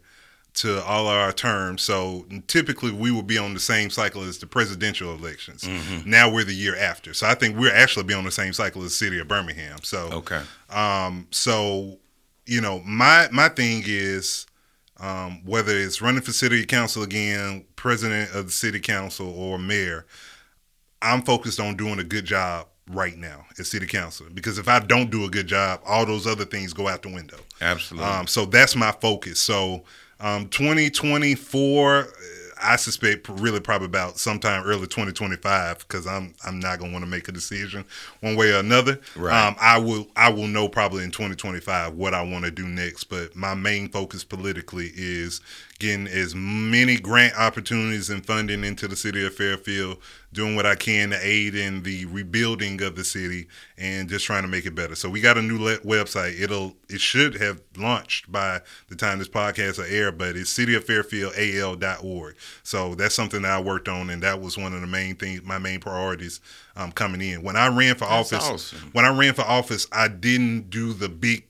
to 0.56 0.84
all 0.84 1.06
our 1.06 1.32
terms. 1.32 1.84
So 1.84 2.26
typically 2.48 2.92
we 2.92 3.12
will 3.12 3.22
be 3.22 3.38
on 3.38 3.54
the 3.54 3.60
same 3.60 3.92
cycle 3.92 4.24
as 4.24 4.40
the 4.40 4.48
presidential 4.48 5.14
elections. 5.14 5.68
Now 6.04 6.28
we're 6.34 6.44
the 6.44 6.56
year 6.56 6.76
after. 6.76 7.14
So 7.14 7.28
I 7.28 7.36
think 7.36 7.58
we're 7.60 7.72
actually 7.74 8.06
be 8.06 8.16
on 8.16 8.24
the 8.24 8.32
same 8.32 8.52
cycle 8.54 8.82
as 8.84 8.90
the 8.90 8.96
city 9.06 9.20
of 9.20 9.28
Birmingham. 9.28 9.78
So 9.84 10.10
Okay. 10.12 10.42
um, 10.72 11.28
so, 11.30 12.00
you 12.48 12.60
know, 12.62 12.80
my 12.80 13.30
my 13.32 13.48
thing 13.50 13.84
is 13.86 14.48
um, 15.00 15.46
whether 15.46 15.78
it's 15.78 16.02
running 16.02 16.22
for 16.24 16.32
city 16.32 16.66
council 16.66 17.04
again, 17.04 17.64
president 17.76 18.34
of 18.34 18.48
the 18.48 18.52
city 18.52 18.80
council, 18.80 19.30
or 19.30 19.60
mayor, 19.60 20.08
I'm 21.02 21.22
focused 21.24 21.60
on 21.60 21.76
doing 21.76 22.00
a 22.00 22.04
good 22.04 22.26
job 22.26 22.68
right 22.90 23.18
now 23.18 23.46
as 23.58 23.70
city 23.70 23.88
council. 23.88 24.28
Because 24.34 24.58
if 24.58 24.68
I 24.68 24.80
don't 24.80 25.10
do 25.10 25.26
a 25.26 25.30
good 25.30 25.48
job, 25.48 25.82
all 25.86 26.06
those 26.06 26.28
other 26.28 26.46
things 26.46 26.74
go 26.74 26.88
out 26.88 27.02
the 27.02 27.10
window. 27.10 27.38
Absolutely. 27.62 28.10
Um, 28.10 28.28
so 28.28 28.46
that's 28.46 28.76
my 28.76 28.92
focus. 28.92 29.40
So 29.40 29.84
um, 30.20 30.48
2024, 30.50 32.00
uh, 32.00 32.06
I 32.64 32.76
suspect 32.76 33.28
really 33.28 33.60
probably 33.60 33.88
about 33.88 34.20
sometime 34.20 34.64
early 34.66 34.86
2025 34.86 35.80
because 35.80 36.06
I'm 36.06 36.36
I'm 36.46 36.60
not 36.60 36.78
gonna 36.80 36.92
want 36.92 37.04
to 37.04 37.10
make 37.10 37.28
a 37.28 37.32
decision 37.32 37.86
one 38.20 38.36
way 38.36 38.52
or 38.52 38.60
another. 38.60 39.00
Right. 39.16 39.48
Um, 39.48 39.56
I 39.60 39.80
will 39.80 40.08
I 40.16 40.32
will 40.32 40.48
know 40.48 40.70
probably 40.70 41.04
in 41.04 41.10
2025 41.10 41.96
what 41.96 42.14
I 42.14 42.22
want 42.22 42.46
to 42.46 42.52
do 42.52 42.68
next. 42.68 43.06
But 43.06 43.36
my 43.36 43.56
main 43.56 43.90
focus 43.90 44.24
politically 44.24 44.92
is 44.96 45.42
getting 45.82 46.06
as 46.08 46.36
many 46.36 46.96
grant 46.98 47.36
opportunities 47.36 48.10
and 48.12 48.24
funding 48.24 48.64
into 48.64 48.88
the 48.88 48.96
city 48.96 49.26
of 49.26 49.34
Fairfield, 49.34 49.98
doing 50.32 50.56
what 50.56 50.66
I 50.68 50.76
can 50.76 51.10
to 51.10 51.18
aid 51.20 51.56
in 51.56 51.82
the 51.82 52.06
rebuilding 52.06 52.82
of 52.84 52.96
the 52.96 53.04
city, 53.04 53.48
and 53.80 54.08
just 54.08 54.24
trying 54.26 54.44
to 54.44 54.48
make 54.48 54.68
it 54.68 54.76
better. 54.76 54.94
So 54.96 55.10
we 55.10 55.20
got 55.22 55.40
a 55.40 55.42
new 55.42 55.58
le- 55.58 55.80
website. 55.80 56.40
It'll 56.40 56.76
it 56.88 57.02
should 57.02 57.42
have 57.42 57.62
launched 57.76 58.32
by 58.32 58.62
the 58.90 58.96
time 58.96 59.18
this 59.18 59.28
podcast 59.28 59.80
will 59.80 59.86
air, 59.86 60.12
but 60.12 60.36
it's 60.36 60.56
cityoffairfieldal.org. 60.58 62.36
So 62.64 62.96
that's 62.96 63.16
something 63.16 63.42
that 63.42 63.52
I 63.52 63.60
worked 63.60 63.90
on, 63.90 64.10
and 64.12 64.22
that 64.22 64.40
was 64.40 64.58
one 64.58 64.74
of 64.74 64.82
the 64.82 64.88
main 64.88 65.16
things, 65.16 65.42
my 65.42 65.58
main 65.58 65.80
priorities 65.80 66.40
um, 66.76 66.92
coming 66.92 67.22
in. 67.22 67.42
When 67.42 67.56
I 67.56 67.68
ran 67.68 67.96
for 67.96 68.06
That's 68.08 68.32
office, 68.32 68.50
awesome. 68.50 68.90
when 68.94 69.06
I 69.06 69.10
ran 69.10 69.34
for 69.34 69.42
office, 69.42 69.88
I 69.92 70.08
didn't 70.08 70.70
do 70.70 70.94
the 70.94 71.10
big 71.10 71.46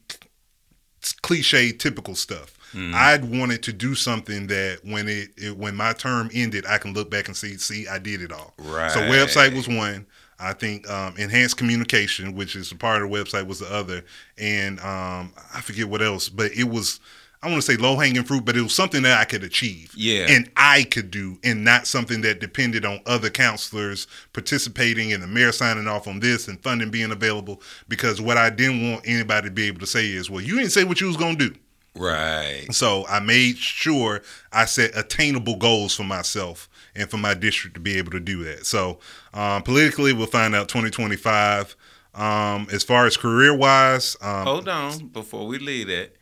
cliche 1.22 1.72
typical 1.72 2.16
stuff. 2.16 2.58
Mm. 2.74 2.94
I'd 2.94 3.26
wanted 3.26 3.64
to 3.64 3.74
do 3.74 3.96
something 3.96 4.48
that 4.48 4.80
when 4.84 5.08
it, 5.08 5.30
it 5.38 5.58
when 5.58 5.76
my 5.76 5.94
term 5.94 6.30
ended, 6.34 6.66
I 6.66 6.78
can 6.78 6.94
look 6.94 7.10
back 7.10 7.28
and 7.28 7.36
see, 7.36 7.58
see, 7.58 7.88
I 7.88 8.00
did 8.00 8.22
it 8.22 8.32
all. 8.32 8.54
So 8.92 9.02
website 9.02 9.56
was 9.56 9.68
one. 9.68 10.06
I 10.40 10.54
think 10.54 10.90
um, 10.90 11.16
enhanced 11.18 11.58
communication, 11.58 12.34
which 12.34 12.56
is 12.56 12.72
a 12.72 12.76
part 12.76 13.04
of 13.04 13.12
the 13.12 13.16
website, 13.16 13.46
was 13.46 13.60
the 13.60 13.72
other, 13.72 14.04
and 14.40 14.80
um, 14.80 15.34
I 15.54 15.62
forget 15.62 15.88
what 15.88 16.02
else, 16.02 16.30
but 16.30 16.52
it 16.54 16.64
was. 16.64 17.00
I 17.44 17.48
want 17.50 17.64
to 17.64 17.72
say 17.72 17.76
low 17.76 17.98
hanging 17.98 18.24
fruit, 18.24 18.46
but 18.46 18.56
it 18.56 18.62
was 18.62 18.76
something 18.76 19.02
that 19.02 19.20
I 19.20 19.26
could 19.26 19.44
achieve. 19.44 19.92
Yeah. 19.96 20.28
And 20.30 20.52
I 20.56 20.84
could 20.84 21.10
do, 21.10 21.40
and 21.44 21.64
not 21.64 21.88
something 21.88 22.22
that 22.22 22.40
depended 22.40 22.86
on 22.86 23.02
other 23.08 23.32
councilors 23.32 24.06
participating 24.32 25.12
and 25.12 25.24
the 25.24 25.28
mayor 25.28 25.52
signing 25.52 25.88
off 25.88 26.08
on 26.08 26.20
this 26.20 26.48
and 26.48 26.62
funding 26.62 26.92
being 26.92 27.12
available. 27.12 27.64
Because 27.88 28.22
what 28.22 28.38
I 28.38 28.52
didn't 28.52 28.92
want 28.92 29.08
anybody 29.08 29.48
to 29.48 29.52
be 29.52 29.66
able 29.66 29.80
to 29.80 29.88
say 29.88 30.06
is, 30.06 30.30
well, 30.30 30.42
you 30.42 30.56
didn't 30.58 30.72
say 30.72 30.84
what 30.84 31.02
you 31.02 31.08
was 31.08 31.18
going 31.18 31.36
to 31.40 31.50
do. 31.50 31.56
Right. 31.96 32.66
So 32.72 33.06
I 33.08 33.20
made 33.20 33.58
sure 33.58 34.22
I 34.52 34.66
set 34.66 34.98
attainable 34.98 35.58
goals 35.58 35.96
for 35.96 36.04
myself 36.04 36.70
and 36.96 37.10
for 37.10 37.18
my 37.18 37.34
district 37.34 37.76
to 37.76 37.80
be 37.80 37.98
able 37.98 38.12
to 38.12 38.20
do 38.20 38.44
that. 38.44 38.66
So 38.66 39.00
um, 39.34 39.64
politically, 39.64 40.14
we'll 40.14 40.28
find 40.28 40.56
out 40.56 40.68
2025. 40.70 41.76
Um, 42.14 42.68
as 42.74 42.84
far 42.84 43.06
as 43.06 43.16
career 43.16 43.56
wise, 43.56 44.18
um, 44.22 44.46
Hold 44.46 44.68
on. 44.68 45.08
Before 45.08 45.48
we 45.48 45.60
leave 45.60 45.88
that, 45.88 46.14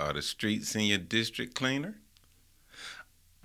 are 0.00 0.12
the 0.12 0.22
streets 0.22 0.74
in 0.74 0.82
your 0.82 0.98
district 0.98 1.54
cleaner? 1.54 1.94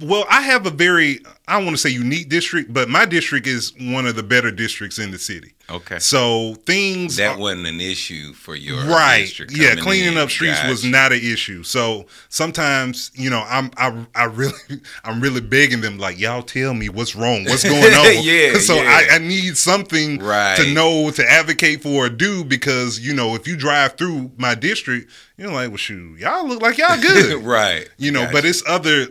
Well, 0.02 0.26
I 0.30 0.42
have 0.42 0.66
a 0.66 0.70
very, 0.70 1.20
I 1.48 1.56
don't 1.56 1.66
want 1.66 1.78
to 1.78 1.82
say 1.82 1.90
unique 1.90 2.28
district, 2.30 2.74
but 2.74 2.90
my 2.90 3.06
district 3.06 3.48
is 3.48 3.72
one 3.80 4.06
of 4.06 4.16
the 4.18 4.24
better 4.24 4.52
districts 4.52 5.00
in 5.00 5.12
the 5.12 5.18
city. 5.18 5.54
Okay. 5.70 6.00
So 6.00 6.56
things 6.66 7.16
That 7.16 7.36
are- 7.36 7.40
wasn't 7.40 7.66
an 7.68 7.80
issue 7.82 8.34
for 8.34 8.56
your 8.56 8.84
right 8.86 9.22
district 9.22 9.58
yeah 9.58 9.74
cleaning 9.76 10.14
in. 10.14 10.18
up 10.20 10.30
streets 10.30 10.64
was 10.68 10.84
not 10.86 11.12
an 11.12 11.18
issue 11.20 11.64
so 11.64 12.06
sometimes 12.30 13.10
you 13.16 13.32
know 13.32 13.44
i'm 13.50 13.72
i, 13.78 14.06
I 14.14 14.26
really 14.26 14.54
i'm 15.04 15.20
really 15.22 15.42
begging 15.42 15.82
them 15.82 15.98
like 15.98 16.20
y'all 16.20 16.44
tell 16.44 16.76
me 16.76 16.90
what's 16.90 17.16
wrong 17.16 17.46
what's 17.46 17.64
going 17.68 17.94
on 17.94 18.24
Yeah, 18.24 18.54
so 18.60 18.76
yeah. 18.76 19.02
I, 19.12 19.16
I 19.16 19.18
need 19.18 19.58
something 19.58 20.20
Right. 20.20 20.56
to 20.58 20.72
know 20.74 21.10
to 21.10 21.28
advocate 21.28 21.82
for 21.82 22.06
or 22.06 22.10
do 22.10 22.44
because 22.44 23.00
you 23.00 23.14
know 23.16 23.34
if 23.34 23.48
you 23.48 23.56
drive 23.58 23.98
through 23.98 24.32
my 24.38 24.54
district 24.54 25.12
you're 25.38 25.52
like 25.52 25.70
well 25.70 25.78
shoot 25.78 26.20
y'all 26.20 26.48
look 26.48 26.62
like 26.62 26.78
y'all 26.78 27.02
good 27.02 27.44
right. 27.44 27.90
you 27.98 28.12
know 28.12 28.22
Gotcha. 28.26 28.34
but 28.34 28.46
it's 28.46 28.62
other 28.68 29.08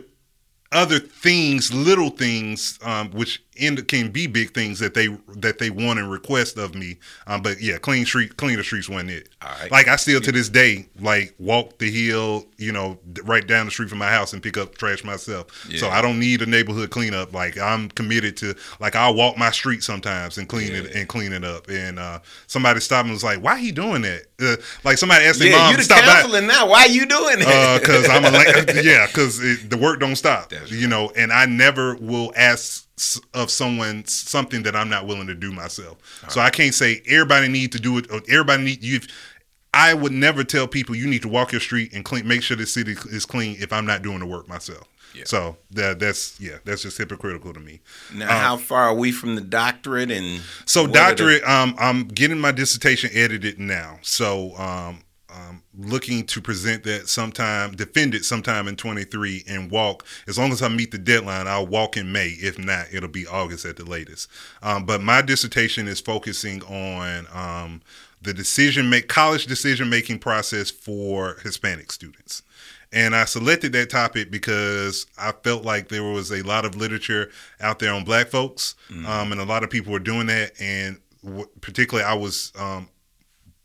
other 0.75 0.99
things 0.99 1.73
little 1.73 2.09
things 2.09 2.77
um, 2.83 3.09
which 3.11 3.44
end, 3.57 3.87
can 3.87 4.11
be 4.11 4.27
big 4.27 4.53
things 4.53 4.79
that 4.79 4.93
they 4.93 5.07
that 5.35 5.59
they 5.59 5.69
want 5.69 5.99
and 5.99 6.09
request 6.09 6.57
of 6.57 6.75
me 6.75 6.97
um, 7.27 7.41
but 7.41 7.61
yeah 7.61 7.77
clean 7.77 8.05
street 8.05 8.37
clean 8.37 8.57
the 8.57 8.63
streets 8.63 8.89
wasn't 8.89 9.09
it 9.09 9.29
All 9.41 9.49
right. 9.61 9.71
like 9.71 9.87
i 9.87 9.95
still 9.95 10.21
to 10.21 10.31
this 10.31 10.49
day 10.49 10.87
like 10.99 11.33
walk 11.39 11.77
the 11.77 11.89
hill 11.89 12.45
you 12.57 12.71
know 12.71 12.97
right 13.23 13.45
down 13.45 13.65
the 13.65 13.71
street 13.71 13.89
from 13.89 13.99
my 13.99 14.09
house 14.09 14.33
and 14.33 14.41
pick 14.41 14.57
up 14.57 14.75
trash 14.75 15.03
myself 15.03 15.47
so 15.75 15.89
i 15.89 16.01
don't 16.01 16.19
need 16.19 16.41
a 16.41 16.45
neighborhood 16.45 16.89
cleanup 16.89 17.33
like 17.33 17.57
i'm 17.57 17.89
committed 17.89 18.37
to 18.37 18.55
like 18.79 18.95
i'll 18.95 19.13
walk 19.13 19.37
my 19.37 19.51
street 19.51 19.83
sometimes 19.83 20.37
and 20.37 20.49
clean 20.49 20.73
it 20.73 20.95
and 20.95 21.07
clean 21.07 21.33
it 21.33 21.43
up 21.43 21.67
and 21.69 21.99
uh, 21.99 22.19
somebody 22.47 22.79
stopped 22.79 23.05
and 23.05 23.13
was 23.13 23.23
like 23.23 23.41
why 23.41 23.59
he 23.59 23.71
doing 23.71 24.01
that 24.01 24.25
uh, 24.41 24.55
like 24.83 24.97
somebody 24.97 25.25
asked 25.25 25.39
their 25.39 25.49
yeah, 25.49 25.57
mom 25.57 25.71
you 25.71 25.77
the 25.77 25.83
stop 25.83 26.05
by 26.05 26.21
counselor 26.21 26.41
now. 26.41 26.67
Why 26.67 26.85
you 26.85 27.05
doing 27.05 27.39
that? 27.39 27.79
because 27.79 28.09
I'm 28.09 28.25
a 28.25 28.31
yeah, 28.83 29.07
because 29.07 29.37
the 29.39 29.77
work 29.77 29.99
don't 29.99 30.15
stop. 30.15 30.49
That's 30.49 30.71
you 30.71 30.87
know, 30.87 31.11
and 31.15 31.31
I 31.31 31.45
never 31.45 31.95
will 31.95 32.33
ask 32.35 32.87
of 33.33 33.51
someone 33.51 34.05
something 34.05 34.63
that 34.63 34.75
I'm 34.75 34.89
not 34.89 35.05
willing 35.05 35.27
to 35.27 35.35
do 35.35 35.51
myself. 35.51 35.97
So 36.29 36.39
I 36.39 36.49
can't 36.49 36.73
say 36.73 37.01
everybody 37.07 37.47
need 37.47 37.71
to 37.73 37.79
do 37.79 37.97
it. 37.97 38.09
Or 38.11 38.21
everybody 38.29 38.63
need 38.63 38.83
you. 38.83 39.01
I 39.73 39.93
would 39.93 40.13
never 40.13 40.43
tell 40.45 40.67
people 40.67 40.95
you 40.95 41.05
need 41.07 41.21
to 41.23 41.27
walk 41.27 41.51
your 41.51 41.59
street 41.59 41.91
and 41.93 42.05
clean, 42.05 42.25
make 42.25 42.41
sure 42.41 42.55
the 42.55 42.65
city 42.65 42.93
is 43.09 43.25
clean 43.25 43.57
if 43.59 43.73
I'm 43.73 43.85
not 43.85 44.01
doing 44.01 44.19
the 44.19 44.25
work 44.25 44.47
myself. 44.47 44.87
Yeah. 45.13 45.23
So 45.25 45.57
that 45.71 45.99
that's 45.99 46.39
yeah, 46.41 46.57
that's 46.65 46.81
just 46.83 46.97
hypocritical 46.97 47.53
to 47.53 47.59
me. 47.59 47.79
now, 48.13 48.27
how 48.27 48.57
far 48.57 48.83
are 48.83 48.93
we 48.93 49.11
from 49.13 49.35
the 49.35 49.41
doctorate 49.41 50.11
and 50.11 50.41
So 50.65 50.83
are 50.83 50.87
the- 50.87 50.93
doctorate, 50.93 51.43
um, 51.43 51.75
I'm 51.77 52.07
getting 52.07 52.39
my 52.39 52.51
dissertation 52.51 53.09
edited 53.13 53.57
now. 53.59 53.99
So 54.01 54.55
um, 54.57 55.01
um, 55.35 55.63
looking 55.77 56.25
to 56.27 56.41
present 56.41 56.83
that 56.83 57.09
sometime, 57.09 57.75
defend 57.75 58.15
it 58.15 58.23
sometime 58.23 58.67
in 58.67 58.75
23, 58.75 59.43
and 59.47 59.69
walk. 59.69 60.05
As 60.27 60.37
long 60.37 60.51
as 60.51 60.61
I 60.61 60.69
meet 60.69 60.91
the 60.91 60.97
deadline, 60.97 61.47
I'll 61.47 61.67
walk 61.67 61.97
in 61.97 62.11
May. 62.11 62.29
If 62.29 62.57
not, 62.57 62.87
it'll 62.91 63.09
be 63.09 63.27
August 63.27 63.65
at 63.65 63.75
the 63.75 63.85
latest. 63.85 64.29
Um, 64.61 64.85
but 64.85 65.01
my 65.01 65.21
dissertation 65.21 65.87
is 65.87 65.99
focusing 65.99 66.63
on 66.63 67.27
um, 67.33 67.81
the 68.21 68.33
decision 68.33 68.89
make 68.89 69.07
college 69.07 69.45
decision 69.45 69.89
making 69.89 70.19
process 70.19 70.71
for 70.71 71.35
Hispanic 71.43 71.91
students. 71.91 72.41
And 72.93 73.13
I 73.13 73.25
selected 73.25 73.73
that 73.73 73.89
topic 73.89 74.31
because 74.31 75.05
I 75.17 75.33
felt 75.43 75.65
like 75.65 75.89
there 75.89 76.03
was 76.03 76.31
a 76.31 76.43
lot 76.43 76.63
of 76.63 76.77
literature 76.77 77.29
out 77.59 77.79
there 77.79 77.93
on 77.93 78.05
black 78.05 78.27
folks, 78.27 78.75
um, 79.05 79.31
and 79.31 79.41
a 79.41 79.45
lot 79.45 79.63
of 79.63 79.69
people 79.69 79.91
were 79.91 79.99
doing 79.99 80.27
that. 80.27 80.53
And 80.61 80.99
w- 81.23 81.47
particularly, 81.59 82.07
I 82.07 82.13
was 82.13 82.53
um, 82.57 82.87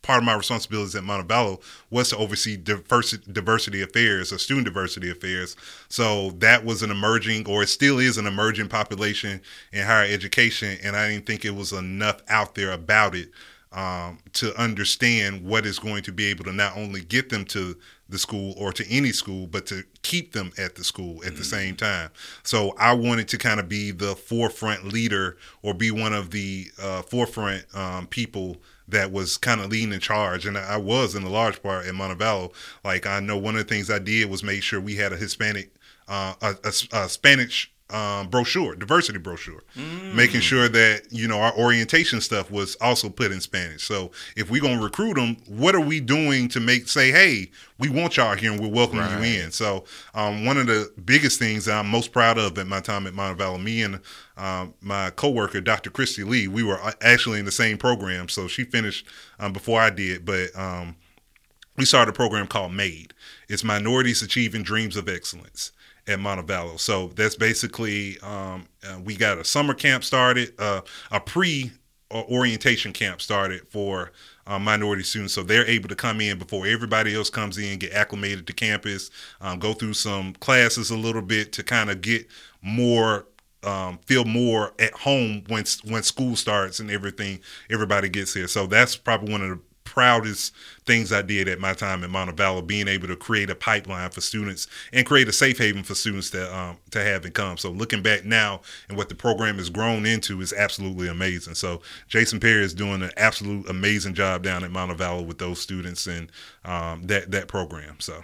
part 0.03 0.19
of 0.19 0.25
my 0.25 0.35
responsibilities 0.35 0.95
at 0.95 1.03
Montevallo 1.03 1.61
was 1.91 2.11
to 2.11 2.17
oversee 2.17 2.57
diversity, 2.57 3.31
diversity 3.31 3.83
affairs 3.83 4.33
or 4.33 4.39
student 4.39 4.67
diversity 4.67 5.11
affairs. 5.11 5.57
So 5.89 6.31
that 6.39 6.65
was 6.65 6.83
an 6.83 6.91
emerging, 6.91 7.47
or 7.47 7.63
it 7.63 7.69
still 7.69 7.99
is 7.99 8.17
an 8.17 8.27
emerging 8.27 8.69
population 8.69 9.41
in 9.73 9.87
higher 9.87 10.07
education. 10.07 10.79
And 10.83 10.97
I 10.97 11.11
didn't 11.11 11.27
think 11.27 11.45
it 11.45 11.55
was 11.55 11.73
enough 11.73 12.23
out 12.29 12.55
there 12.55 12.73
about 12.73 13.15
it 13.15 13.31
um, 13.73 14.19
to 14.33 14.59
understand 14.61 15.45
what 15.45 15.65
is 15.65 15.79
going 15.79 16.03
to 16.05 16.13
be 16.13 16.27
able 16.27 16.45
to 16.45 16.53
not 16.53 16.77
only 16.77 17.03
get 17.03 17.29
them 17.29 17.45
to 17.47 17.77
the 18.09 18.19
school 18.19 18.55
or 18.57 18.73
to 18.73 18.85
any 18.91 19.13
school, 19.13 19.47
but 19.47 19.67
to 19.67 19.85
keep 20.03 20.33
them 20.33 20.51
at 20.59 20.75
the 20.75 20.83
school 20.83 21.25
at 21.25 21.37
the 21.37 21.45
same 21.45 21.77
time. 21.77 22.11
So 22.43 22.75
I 22.77 22.93
wanted 22.95 23.29
to 23.29 23.39
kind 23.39 23.61
of 23.61 23.69
be 23.69 23.93
the 23.93 24.17
forefront 24.17 24.85
leader 24.85 25.37
or 25.63 25.75
be 25.75 25.93
one 25.93 26.13
of 26.13 26.31
the 26.31 26.69
uh, 26.83 27.03
forefront 27.03 27.65
um, 27.73 28.09
people 28.09 28.57
that 28.91 29.13
was 29.13 29.37
kind 29.37 29.61
of 29.61 29.71
leading 29.71 29.93
in 29.93 30.01
charge. 30.01 30.47
And 30.47 30.57
I 30.57 30.77
was 30.77 31.15
in 31.15 31.23
a 31.23 31.29
large 31.29 31.63
part 31.63 31.87
at 31.87 31.95
Montevallo. 31.95 32.53
Like 32.85 33.07
I 33.07 33.21
know 33.21 33.37
one 33.37 33.57
of 33.57 33.67
the 33.67 33.75
things 33.75 33.91
I 33.91 33.99
did 33.99 34.31
was 34.31 34.43
make 34.43 34.63
sure 34.63 34.81
we 34.81 34.97
had 34.97 35.13
a 35.13 35.17
Hispanic 35.17 35.73
uh, 36.09 36.35
a, 36.43 36.57
a, 36.65 37.05
a 37.05 37.09
Spanish 37.09 37.73
um, 37.93 38.29
brochure, 38.29 38.75
diversity 38.77 39.19
brochure, 39.19 39.63
making 40.15 40.41
sure 40.41 40.69
that 40.69 41.03
you 41.11 41.27
know 41.29 41.41
our 41.41 41.55
orientation 41.57 42.21
stuff 42.21 42.51
was 42.51 42.77
also 42.81 43.09
put 43.09 43.33
in 43.33 43.41
Spanish. 43.41 43.83
So 43.85 44.11
if 44.37 44.51
we're 44.51 44.63
gonna 44.63 44.83
recruit 44.83 45.15
them, 45.15 45.37
what 45.47 45.75
are 45.75 45.81
we 45.81 46.01
doing 46.01 46.49
to 46.51 46.61
make 46.61 46.89
say, 46.89 47.11
hey, 47.11 47.51
we 47.79 47.89
want 47.89 48.17
y'all 48.17 48.35
here 48.37 48.53
and 48.53 48.61
we're 48.61 48.69
welcoming 48.69 49.05
Right. 49.05 49.19
you 49.37 49.43
in? 49.45 49.51
So 49.53 49.85
um, 50.15 50.45
one 50.45 50.57
of 50.59 50.67
the 50.67 50.93
biggest 51.05 51.39
things 51.39 51.65
that 51.67 51.79
I'm 51.79 51.89
most 51.89 52.13
proud 52.13 52.39
of 52.39 52.57
at 52.59 52.67
my 52.67 52.81
time 52.81 53.07
at 53.07 53.15
Montevallo, 53.15 53.63
me 53.63 53.83
and 53.83 54.01
um, 54.37 54.75
my 54.81 55.11
coworker, 55.11 55.61
Dr. 55.61 55.91
Christy 55.91 56.25
Lee, 56.25 56.49
we 56.49 56.63
were 56.63 56.81
uh, 56.81 56.93
actually 57.03 57.39
in 57.39 57.45
the 57.45 57.51
same 57.53 57.77
program. 57.79 58.29
So 58.29 58.49
she 58.49 58.65
finished 58.65 59.07
um, 59.39 59.53
before 59.53 59.81
I 59.81 59.91
did, 59.91 60.25
but 60.25 60.49
um, 60.57 60.97
we 61.77 61.85
started 61.85 62.11
a 62.11 62.15
program 62.15 62.47
called 62.47 62.73
MADE. 62.73 63.15
It's 63.49 63.65
Minorities 63.65 64.23
Achieving 64.23 64.63
Dreams 64.63 64.97
of 64.97 65.09
Excellence 65.09 65.73
at 66.11 66.19
Montevallo. 66.19 66.79
So 66.79 67.09
that's 67.09 67.37
basically 67.37 68.19
um, 68.21 68.67
uh, 68.85 68.99
we 69.03 69.17
got 69.17 69.39
a 69.39 69.45
summer 69.45 69.75
camp 69.75 70.05
started, 70.05 70.53
uh, 70.59 70.83
a 71.11 71.21
pre 71.21 71.73
orientation 72.13 72.93
camp 72.93 73.23
started 73.23 73.63
for 73.69 74.11
uh, 74.47 74.59
minority 74.59 75.05
students, 75.05 75.33
so 75.33 75.45
they're 75.45 75.67
able 75.67 75.89
to 75.89 75.95
come 75.95 76.21
in 76.21 76.39
before 76.39 76.67
everybody 76.67 77.15
else 77.15 77.31
comes 77.31 77.57
in, 77.57 77.79
get 77.79 77.93
acclimated 77.93 78.49
to 78.49 78.53
campus, 78.53 79.11
um, 79.41 79.61
go 79.61 79.73
through 79.73 79.95
some 79.95 80.33
classes 80.35 80.91
a 80.91 80.97
little 80.97 81.23
bit 81.23 81.53
to 81.53 81.63
kind 81.63 81.89
of 81.89 82.03
get 82.03 82.27
more 82.63 83.27
um, 83.63 83.99
feel 84.07 84.25
more 84.25 84.73
at 84.79 84.93
home 84.93 85.45
when 85.49 85.65
when 85.85 86.03
school 86.03 86.35
starts 86.35 86.81
and 86.81 86.91
everything. 86.91 87.41
Everybody 87.71 88.09
gets 88.09 88.35
here, 88.35 88.49
so 88.49 88.67
that's 88.67 88.97
probably 88.97 89.31
one 89.31 89.43
of 89.43 89.51
the 89.51 89.61
proudest 89.91 90.55
things 90.87 91.13
I 91.13 91.23
did 91.23 91.49
at 91.49 91.59
my 91.59 91.75
time 91.75 92.05
at 92.05 92.11
Montevallo, 92.11 92.67
being 92.67 92.89
able 92.89 93.09
to 93.09 93.17
create 93.17 93.51
a 93.51 93.55
pipeline 93.55 94.11
for 94.11 94.21
students 94.21 94.67
and 94.93 95.05
create 95.05 95.29
a 95.29 95.33
safe 95.33 95.59
haven 95.59 95.83
for 95.83 95.95
students 95.95 96.31
to 96.31 96.57
um, 96.57 96.79
to 96.91 97.03
have 97.03 97.25
and 97.25 97.35
come. 97.35 97.57
So 97.59 97.71
looking 97.71 98.03
back 98.03 98.25
now 98.25 98.61
and 98.89 98.97
what 98.97 99.09
the 99.09 99.15
program 99.15 99.57
has 99.57 99.69
grown 99.69 100.07
into 100.07 100.41
is 100.41 100.53
absolutely 100.53 101.09
amazing. 101.09 101.55
So 101.55 101.83
Jason 102.09 102.41
Perry 102.41 102.65
is 102.65 102.73
doing 102.73 103.03
an 103.03 103.11
absolute 103.17 103.69
amazing 103.69 104.15
job 104.15 104.43
down 104.43 104.65
at 104.65 104.71
Montevallo 104.71 105.27
with 105.27 105.39
those 105.39 105.61
students 105.61 106.07
and 106.07 106.31
um, 106.65 107.03
that 107.05 107.31
that 107.33 107.49
program. 107.49 108.01
So. 108.01 108.23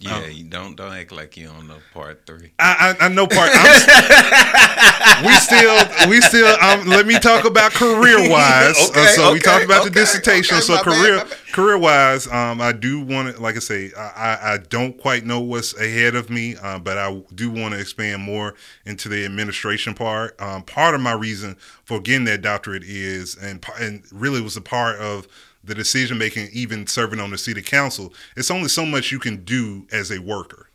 Yeah, 0.00 0.26
you 0.26 0.44
don't 0.44 0.76
don't 0.76 0.94
act 0.94 1.12
like 1.12 1.36
you 1.36 1.48
don't 1.48 1.68
know 1.68 1.76
part 1.92 2.24
three. 2.26 2.52
I, 2.58 2.96
I, 2.98 3.06
I 3.06 3.08
know 3.08 3.26
part. 3.26 3.50
We 5.20 5.32
still, 5.34 6.08
we 6.08 6.20
still. 6.22 6.56
Um, 6.62 6.86
let 6.86 7.06
me 7.06 7.18
talk 7.18 7.44
about 7.44 7.72
career 7.72 8.30
wise. 8.30 8.76
Okay, 8.90 9.06
so 9.14 9.32
we 9.32 9.38
talked 9.38 9.64
about 9.64 9.84
the 9.84 9.90
dissertation. 9.90 10.56
okay, 10.56 10.64
so 10.64 10.76
bad, 10.76 10.84
career, 10.84 11.16
bad. 11.18 11.36
career 11.52 11.78
wise, 11.78 12.26
um, 12.26 12.60
I 12.60 12.72
do 12.72 13.00
want 13.00 13.36
to, 13.36 13.40
like 13.42 13.56
I 13.56 13.58
say, 13.58 13.90
I, 13.96 14.00
I, 14.00 14.54
I 14.54 14.58
don't 14.58 14.98
quite 14.98 15.24
know 15.24 15.40
what's 15.40 15.76
ahead 15.78 16.14
of 16.14 16.30
me, 16.30 16.56
uh, 16.56 16.78
but 16.78 16.96
I 16.98 17.22
do 17.34 17.50
want 17.50 17.74
to 17.74 17.80
expand 17.80 18.22
more 18.22 18.54
into 18.86 19.08
the 19.08 19.24
administration 19.24 19.94
part. 19.94 20.40
Um, 20.40 20.62
part 20.62 20.94
of 20.94 21.00
my 21.00 21.12
reason 21.12 21.56
for 21.84 22.00
getting 22.00 22.24
that 22.24 22.42
doctorate 22.42 22.84
is, 22.84 23.36
and 23.36 23.64
and 23.78 24.02
really 24.10 24.40
was 24.40 24.56
a 24.56 24.62
part 24.62 24.98
of 24.98 25.28
the 25.62 25.74
decision 25.74 26.18
making, 26.18 26.48
even 26.52 26.86
serving 26.86 27.20
on 27.20 27.30
the 27.30 27.38
city 27.38 27.62
council. 27.62 28.12
It's 28.36 28.50
only 28.50 28.68
so 28.68 28.86
much 28.86 29.12
you 29.12 29.18
can 29.18 29.44
do 29.44 29.86
as 29.92 30.10
a 30.10 30.18
worker. 30.20 30.68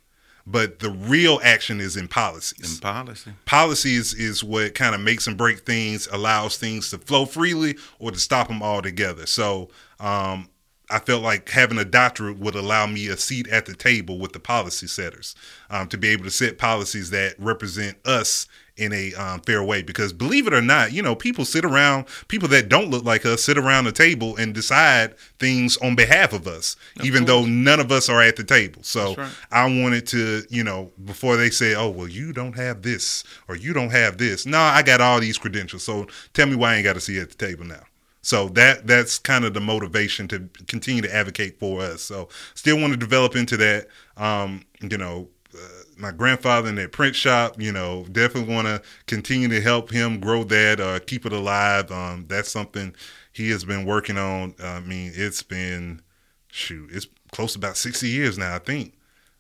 But 0.48 0.78
the 0.78 0.92
real 0.92 1.40
action 1.44 1.82
is 1.82 1.98
in 1.98 2.08
policies 2.08 2.76
In 2.76 2.80
policy. 2.80 3.32
policy 3.46 3.96
is, 3.96 4.14
is 4.14 4.44
what 4.44 4.76
kind 4.76 4.94
of 4.94 5.02
makes 5.02 5.26
and 5.26 5.36
break 5.36 5.62
things, 5.62 6.08
allows 6.12 6.58
things 6.58 6.92
to 6.92 7.00
flow 7.00 7.26
freely 7.26 7.78
or 7.98 8.12
to 8.12 8.20
stop 8.20 8.48
them 8.48 8.62
altogether. 8.62 9.26
So 9.26 9.70
um, 10.00 10.50
I 10.90 11.00
felt 11.00 11.24
like 11.24 11.50
having 11.50 11.78
a 11.78 11.86
doctorate 11.86 12.38
would 12.38 12.56
allow 12.56 12.86
me 12.86 13.08
a 13.08 13.18
seat 13.18 13.48
at 13.48 13.66
the 13.66 13.76
table 13.76 14.20
with 14.20 14.34
the 14.34 14.40
policy 14.40 14.88
setters 14.88 15.36
um, 15.70 15.88
to 15.88 15.98
be 15.98 16.10
able 16.10 16.26
to 16.26 16.32
set 16.32 16.58
policies 16.58 17.10
that 17.10 17.36
represent 17.40 17.98
us 18.06 18.48
in 18.78 18.92
a 18.94 19.14
um, 19.14 19.40
fair 19.42 19.64
way. 19.64 19.82
Because 19.82 20.14
believe 20.14 20.48
it 20.48 20.54
or 20.54 20.62
not, 20.62 20.92
you 20.92 21.02
know, 21.02 21.16
people 21.16 21.46
sit 21.46 21.66
around, 21.66 22.06
people 22.28 22.48
that 22.50 22.70
don't 22.70 22.90
look 22.90 23.04
like 23.04 23.26
us 23.26 23.44
sit 23.44 23.58
around 23.58 23.86
the 23.86 23.92
table 23.92 24.36
and 24.36 24.54
decide 24.54 25.18
things 25.40 25.78
on 25.78 25.96
behalf 25.96 26.34
of 26.34 26.48
us, 26.48 26.76
even 27.04 27.26
though 27.26 27.46
none 27.46 27.80
of 27.80 27.92
us 27.92 28.10
are 28.10 28.22
at 28.22 28.36
the 28.36 28.44
table. 28.44 28.84
So 28.84 29.16
right. 29.16 29.32
I 29.52 29.66
wanted 29.66 30.08
to, 30.08 30.44
you 30.50 30.64
know, 30.64 30.92
before 31.04 31.38
they 31.38 31.50
say, 31.50 31.74
"Oh, 31.74 31.90
well, 31.90 32.08
you 32.08 32.34
don't 32.34 32.56
have 32.56 32.82
this 32.82 33.24
or 33.48 33.56
you 33.56 33.74
don't 33.74 33.92
have 33.92 34.18
this." 34.18 34.46
No, 34.46 34.60
I 34.60 34.82
got 34.82 35.02
all 35.02 35.20
these 35.20 35.38
credentials. 35.38 35.84
So 35.84 36.08
tell 36.34 36.48
me 36.48 36.56
why 36.56 36.74
I 36.74 36.76
ain't 36.76 36.84
got 36.84 36.98
a 36.98 37.02
seat 37.02 37.20
at 37.20 37.30
the 37.30 37.36
table 37.36 37.66
now. 37.66 37.84
So 38.26 38.50
that 38.50 38.88
that's 38.88 39.20
kind 39.20 39.46
of 39.46 39.54
the 39.54 39.60
motivation 39.60 40.28
to 40.30 40.50
continue 40.68 41.04
to 41.04 41.16
advocate 41.16 41.60
for 41.60 41.82
us. 41.82 42.02
So 42.02 42.28
still 42.56 42.80
want 42.80 42.92
to 42.92 42.98
develop 42.98 43.36
into 43.36 43.56
that. 43.58 43.88
Um, 44.18 44.66
you 44.82 44.98
know, 44.98 45.28
uh, 45.54 45.84
my 45.96 46.10
grandfather 46.10 46.68
in 46.68 46.74
that 46.74 46.92
print 46.92 47.16
shop. 47.16 47.62
You 47.62 47.72
know, 47.72 48.04
definitely 48.12 48.52
want 48.52 48.66
to 48.66 48.82
continue 49.06 49.48
to 49.50 49.62
help 49.62 49.92
him 49.92 50.20
grow 50.20 50.44
that, 50.46 50.80
uh, 50.80 51.02
keep 51.06 51.28
it 51.28 51.34
alive. 51.34 51.92
Um, 51.92 52.26
that's 52.28 52.52
something 52.52 52.96
he 53.32 53.52
has 53.52 53.64
been 53.64 53.86
working 53.86 54.18
on. 54.18 54.56
I 54.60 54.80
mean, 54.80 55.12
it's 55.14 55.44
been 55.44 56.02
shoot, 56.48 56.90
it's 56.92 57.06
close 57.32 57.54
to 57.54 57.60
about 57.60 57.78
sixty 57.78 58.10
years 58.10 58.40
now. 58.40 58.56
I 58.56 58.60
think 58.60 58.96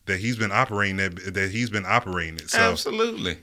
that 0.05 0.19
he's 0.19 0.37
been 0.37 0.51
operating 0.51 0.97
that 0.97 1.33
that 1.33 1.49
he's 1.49 1.71
been 1.71 1.87
operating 1.87 2.35
it. 2.35 2.51
So 2.51 2.59
Absolutely. 2.59 3.37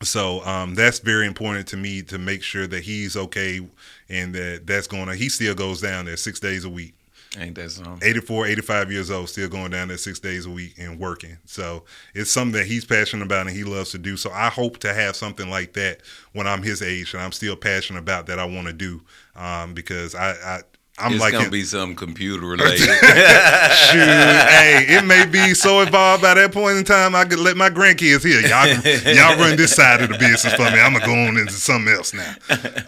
so 0.00 0.42
um, 0.46 0.76
that's 0.76 1.00
very 1.00 1.26
important 1.26 1.66
to 1.68 1.76
me 1.76 2.00
to 2.04 2.16
make 2.16 2.42
sure 2.42 2.66
that 2.66 2.84
he's 2.84 3.18
okay 3.18 3.60
and 4.08 4.34
that 4.34 4.66
that's 4.66 4.86
going 4.86 5.08
on. 5.08 5.16
He 5.16 5.28
still 5.28 5.54
goes 5.54 5.80
down 5.80 6.06
there 6.06 6.16
six 6.16 6.40
days 6.40 6.64
a 6.64 6.68
week. 6.70 6.94
Ain't 7.36 7.56
that 7.56 7.70
something? 7.70 8.08
84, 8.08 8.46
85 8.46 8.92
years 8.92 9.10
old, 9.10 9.28
still 9.28 9.48
going 9.48 9.70
down 9.70 9.88
there 9.88 9.98
six 9.98 10.18
days 10.18 10.46
a 10.46 10.50
week 10.50 10.74
and 10.78 10.98
working. 10.98 11.36
So 11.44 11.84
it's 12.14 12.30
something 12.30 12.58
that 12.58 12.66
he's 12.66 12.86
passionate 12.86 13.24
about 13.24 13.46
and 13.46 13.54
he 13.54 13.64
loves 13.64 13.90
to 13.90 13.98
do. 13.98 14.16
So 14.16 14.30
I 14.30 14.48
hope 14.48 14.78
to 14.78 14.94
have 14.94 15.14
something 15.14 15.50
like 15.50 15.74
that 15.74 16.00
when 16.32 16.46
I'm 16.46 16.62
his 16.62 16.80
age 16.80 17.12
and 17.12 17.22
I'm 17.22 17.32
still 17.32 17.54
passionate 17.54 17.98
about 17.98 18.26
that 18.26 18.38
I 18.38 18.46
want 18.46 18.66
to 18.68 18.72
do 18.72 19.02
um, 19.36 19.74
because 19.74 20.14
I, 20.14 20.30
I 20.32 20.60
I'm 21.00 21.12
it's 21.12 21.20
like 21.20 21.32
gonna 21.32 21.44
him. 21.44 21.50
be 21.50 21.62
something 21.64 21.96
computer 21.96 22.46
related. 22.46 22.78
Shoot, 22.78 23.98
hey, 23.98 24.84
it 24.88 25.04
may 25.04 25.26
be 25.26 25.54
so 25.54 25.80
involved 25.80 26.22
by 26.22 26.34
that 26.34 26.52
point 26.52 26.78
in 26.78 26.84
time. 26.84 27.14
I 27.14 27.24
could 27.24 27.38
let 27.38 27.56
my 27.56 27.70
grandkids 27.70 28.24
here. 28.24 28.40
Y'all, 28.40 28.66
can- 28.82 29.16
y'all 29.16 29.38
run 29.38 29.56
this 29.56 29.74
side 29.74 30.02
of 30.02 30.08
the 30.10 30.18
business 30.18 30.52
for 30.54 30.62
me. 30.70 30.80
I'm 30.80 30.92
gonna 30.92 31.06
go 31.06 31.12
on 31.12 31.36
into 31.36 31.52
something 31.52 31.92
else 31.94 32.12
now. 32.14 32.34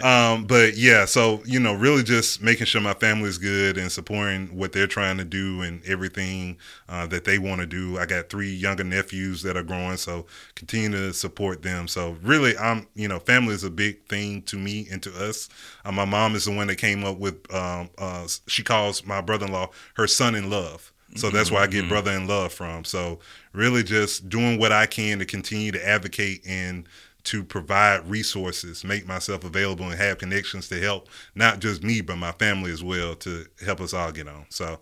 Um, 0.03 0.45
but 0.45 0.77
yeah, 0.77 1.05
so 1.05 1.43
you 1.45 1.61
know, 1.61 1.75
really 1.75 2.03
just 2.03 2.43
making 2.43 2.67
sure 2.67 2.81
my 2.81 2.95
family 2.95 3.29
is 3.29 3.39
good 3.39 3.79
and 3.79 3.91
supporting 3.91 4.49
what 4.57 4.73
they're 4.73 4.87
trying 4.87 5.19
to 5.19 5.25
do 5.25 5.63
and 5.63 5.85
everything 5.85 6.59
uh, 6.89 7.07
that 7.09 7.25
they 7.25 7.39
want 7.39 7.61
to 7.61 7.67
do. 7.67 7.99
I 7.99 8.07
got 8.07 8.29
three 8.29 8.51
younger 8.53 8.85
nephews 8.85 9.43
that 9.43 9.57
are 9.57 9.63
growing, 9.63 9.97
so 9.97 10.27
continue 10.55 10.91
to 10.91 11.13
support 11.13 11.63
them. 11.63 11.87
So 11.89 12.17
really, 12.23 12.57
I'm 12.57 12.87
you 12.95 13.09
know, 13.09 13.19
family 13.19 13.55
is 13.55 13.65
a 13.65 13.71
big 13.71 14.07
thing 14.09 14.43
to 14.43 14.57
me 14.57 14.89
and 14.91 15.03
to 15.03 15.29
us. 15.29 15.49
Uh, 15.85 15.93
my 15.93 16.05
mom 16.05 16.35
is 16.35 16.45
the 16.45 16.53
one 16.53 16.67
that 16.69 16.77
came 16.77 17.05
up 17.05 17.19
with. 17.19 17.37
Um, 17.55 17.89
uh, 18.01 18.27
she 18.47 18.63
calls 18.65 19.07
my 19.07 19.21
brother-in-law 19.21 19.71
her 19.95 20.07
son 20.07 20.35
in 20.35 20.51
love. 20.51 20.93
So 21.17 21.29
that's 21.29 21.51
where 21.51 21.61
I 21.61 21.67
get 21.67 21.89
brother 21.89 22.13
in 22.13 22.29
love 22.29 22.53
from. 22.53 22.85
So 22.85 23.19
really 23.53 23.83
just 23.83 24.29
doing 24.29 24.61
what 24.61 24.71
I 24.71 24.87
can 24.87 25.19
to 25.19 25.25
continue 25.27 25.73
to 25.73 25.89
advocate 25.89 26.43
and 26.47 26.87
to 27.25 27.43
provide 27.43 28.09
resources, 28.09 28.85
make 28.85 29.07
myself 29.07 29.45
available 29.45 29.87
and 29.91 29.99
have 30.01 30.19
connections 30.19 30.69
to 30.69 30.81
help 30.81 31.09
not 31.35 31.59
just 31.59 31.83
me 31.83 32.01
but 32.01 32.17
my 32.17 32.33
family 32.33 32.71
as 32.73 32.83
well 32.83 33.15
to 33.17 33.47
help 33.65 33.81
us 33.81 33.93
all 33.93 34.13
get 34.13 34.29
on. 34.29 34.47
So 34.51 34.79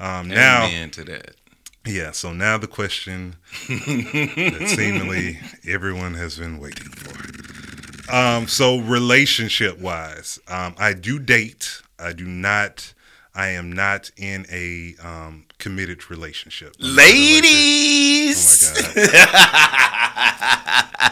um, 0.00 0.28
now 0.28 0.66
into 0.66 1.04
that. 1.04 1.36
yeah, 1.84 2.10
so 2.12 2.32
now 2.32 2.58
the 2.58 2.66
question 2.66 3.36
that 3.68 4.66
seemingly 4.76 5.38
everyone 5.66 6.14
has 6.14 6.38
been 6.38 6.58
waiting 6.58 6.88
for. 6.88 8.12
Um, 8.12 8.46
so 8.46 8.78
relationship 8.78 9.78
wise, 9.78 10.38
um, 10.48 10.74
I 10.78 10.92
do 10.92 11.18
date. 11.18 11.82
I 11.98 12.12
do 12.12 12.24
not. 12.24 12.94
I 13.34 13.48
am 13.48 13.70
not 13.70 14.10
in 14.16 14.46
a 14.50 14.94
um, 15.06 15.44
committed 15.58 16.10
relationship. 16.10 16.74
Oh 16.82 16.86
Ladies, 16.86 18.72
my 18.96 19.04
god! 19.04 19.10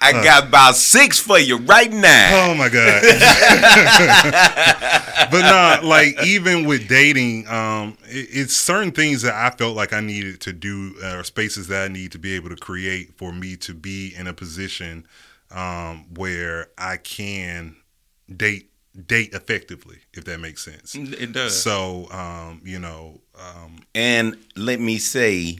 I 0.00 0.12
got 0.12 0.48
about 0.48 0.76
six 0.76 1.18
for 1.18 1.38
you 1.38 1.58
right 1.58 1.90
now. 1.90 2.50
Oh 2.50 2.54
my 2.54 2.68
god! 2.68 3.02
but 5.30 5.40
no, 5.40 5.88
like 5.88 6.22
even 6.24 6.66
with 6.66 6.88
dating, 6.88 7.48
um, 7.48 7.96
it, 8.04 8.28
it's 8.30 8.56
certain 8.56 8.92
things 8.92 9.22
that 9.22 9.34
I 9.34 9.50
felt 9.56 9.76
like 9.76 9.92
I 9.92 10.00
needed 10.00 10.40
to 10.42 10.52
do, 10.52 10.94
uh, 11.02 11.16
or 11.16 11.24
spaces 11.24 11.68
that 11.68 11.84
I 11.84 11.92
need 11.92 12.12
to 12.12 12.18
be 12.18 12.34
able 12.34 12.50
to 12.50 12.56
create 12.56 13.16
for 13.16 13.32
me 13.32 13.56
to 13.58 13.74
be 13.74 14.14
in 14.16 14.26
a 14.26 14.32
position 14.32 15.06
um, 15.50 16.06
where 16.14 16.68
I 16.76 16.98
can 16.98 17.76
date 18.34 18.70
date 19.06 19.34
effectively, 19.34 19.98
if 20.14 20.24
that 20.24 20.40
makes 20.40 20.64
sense. 20.64 20.94
It 20.94 21.32
does. 21.32 21.60
So, 21.62 22.10
um, 22.10 22.60
you 22.64 22.78
know, 22.78 23.20
um, 23.38 23.80
And 23.94 24.36
let 24.56 24.80
me 24.80 24.98
say, 24.98 25.58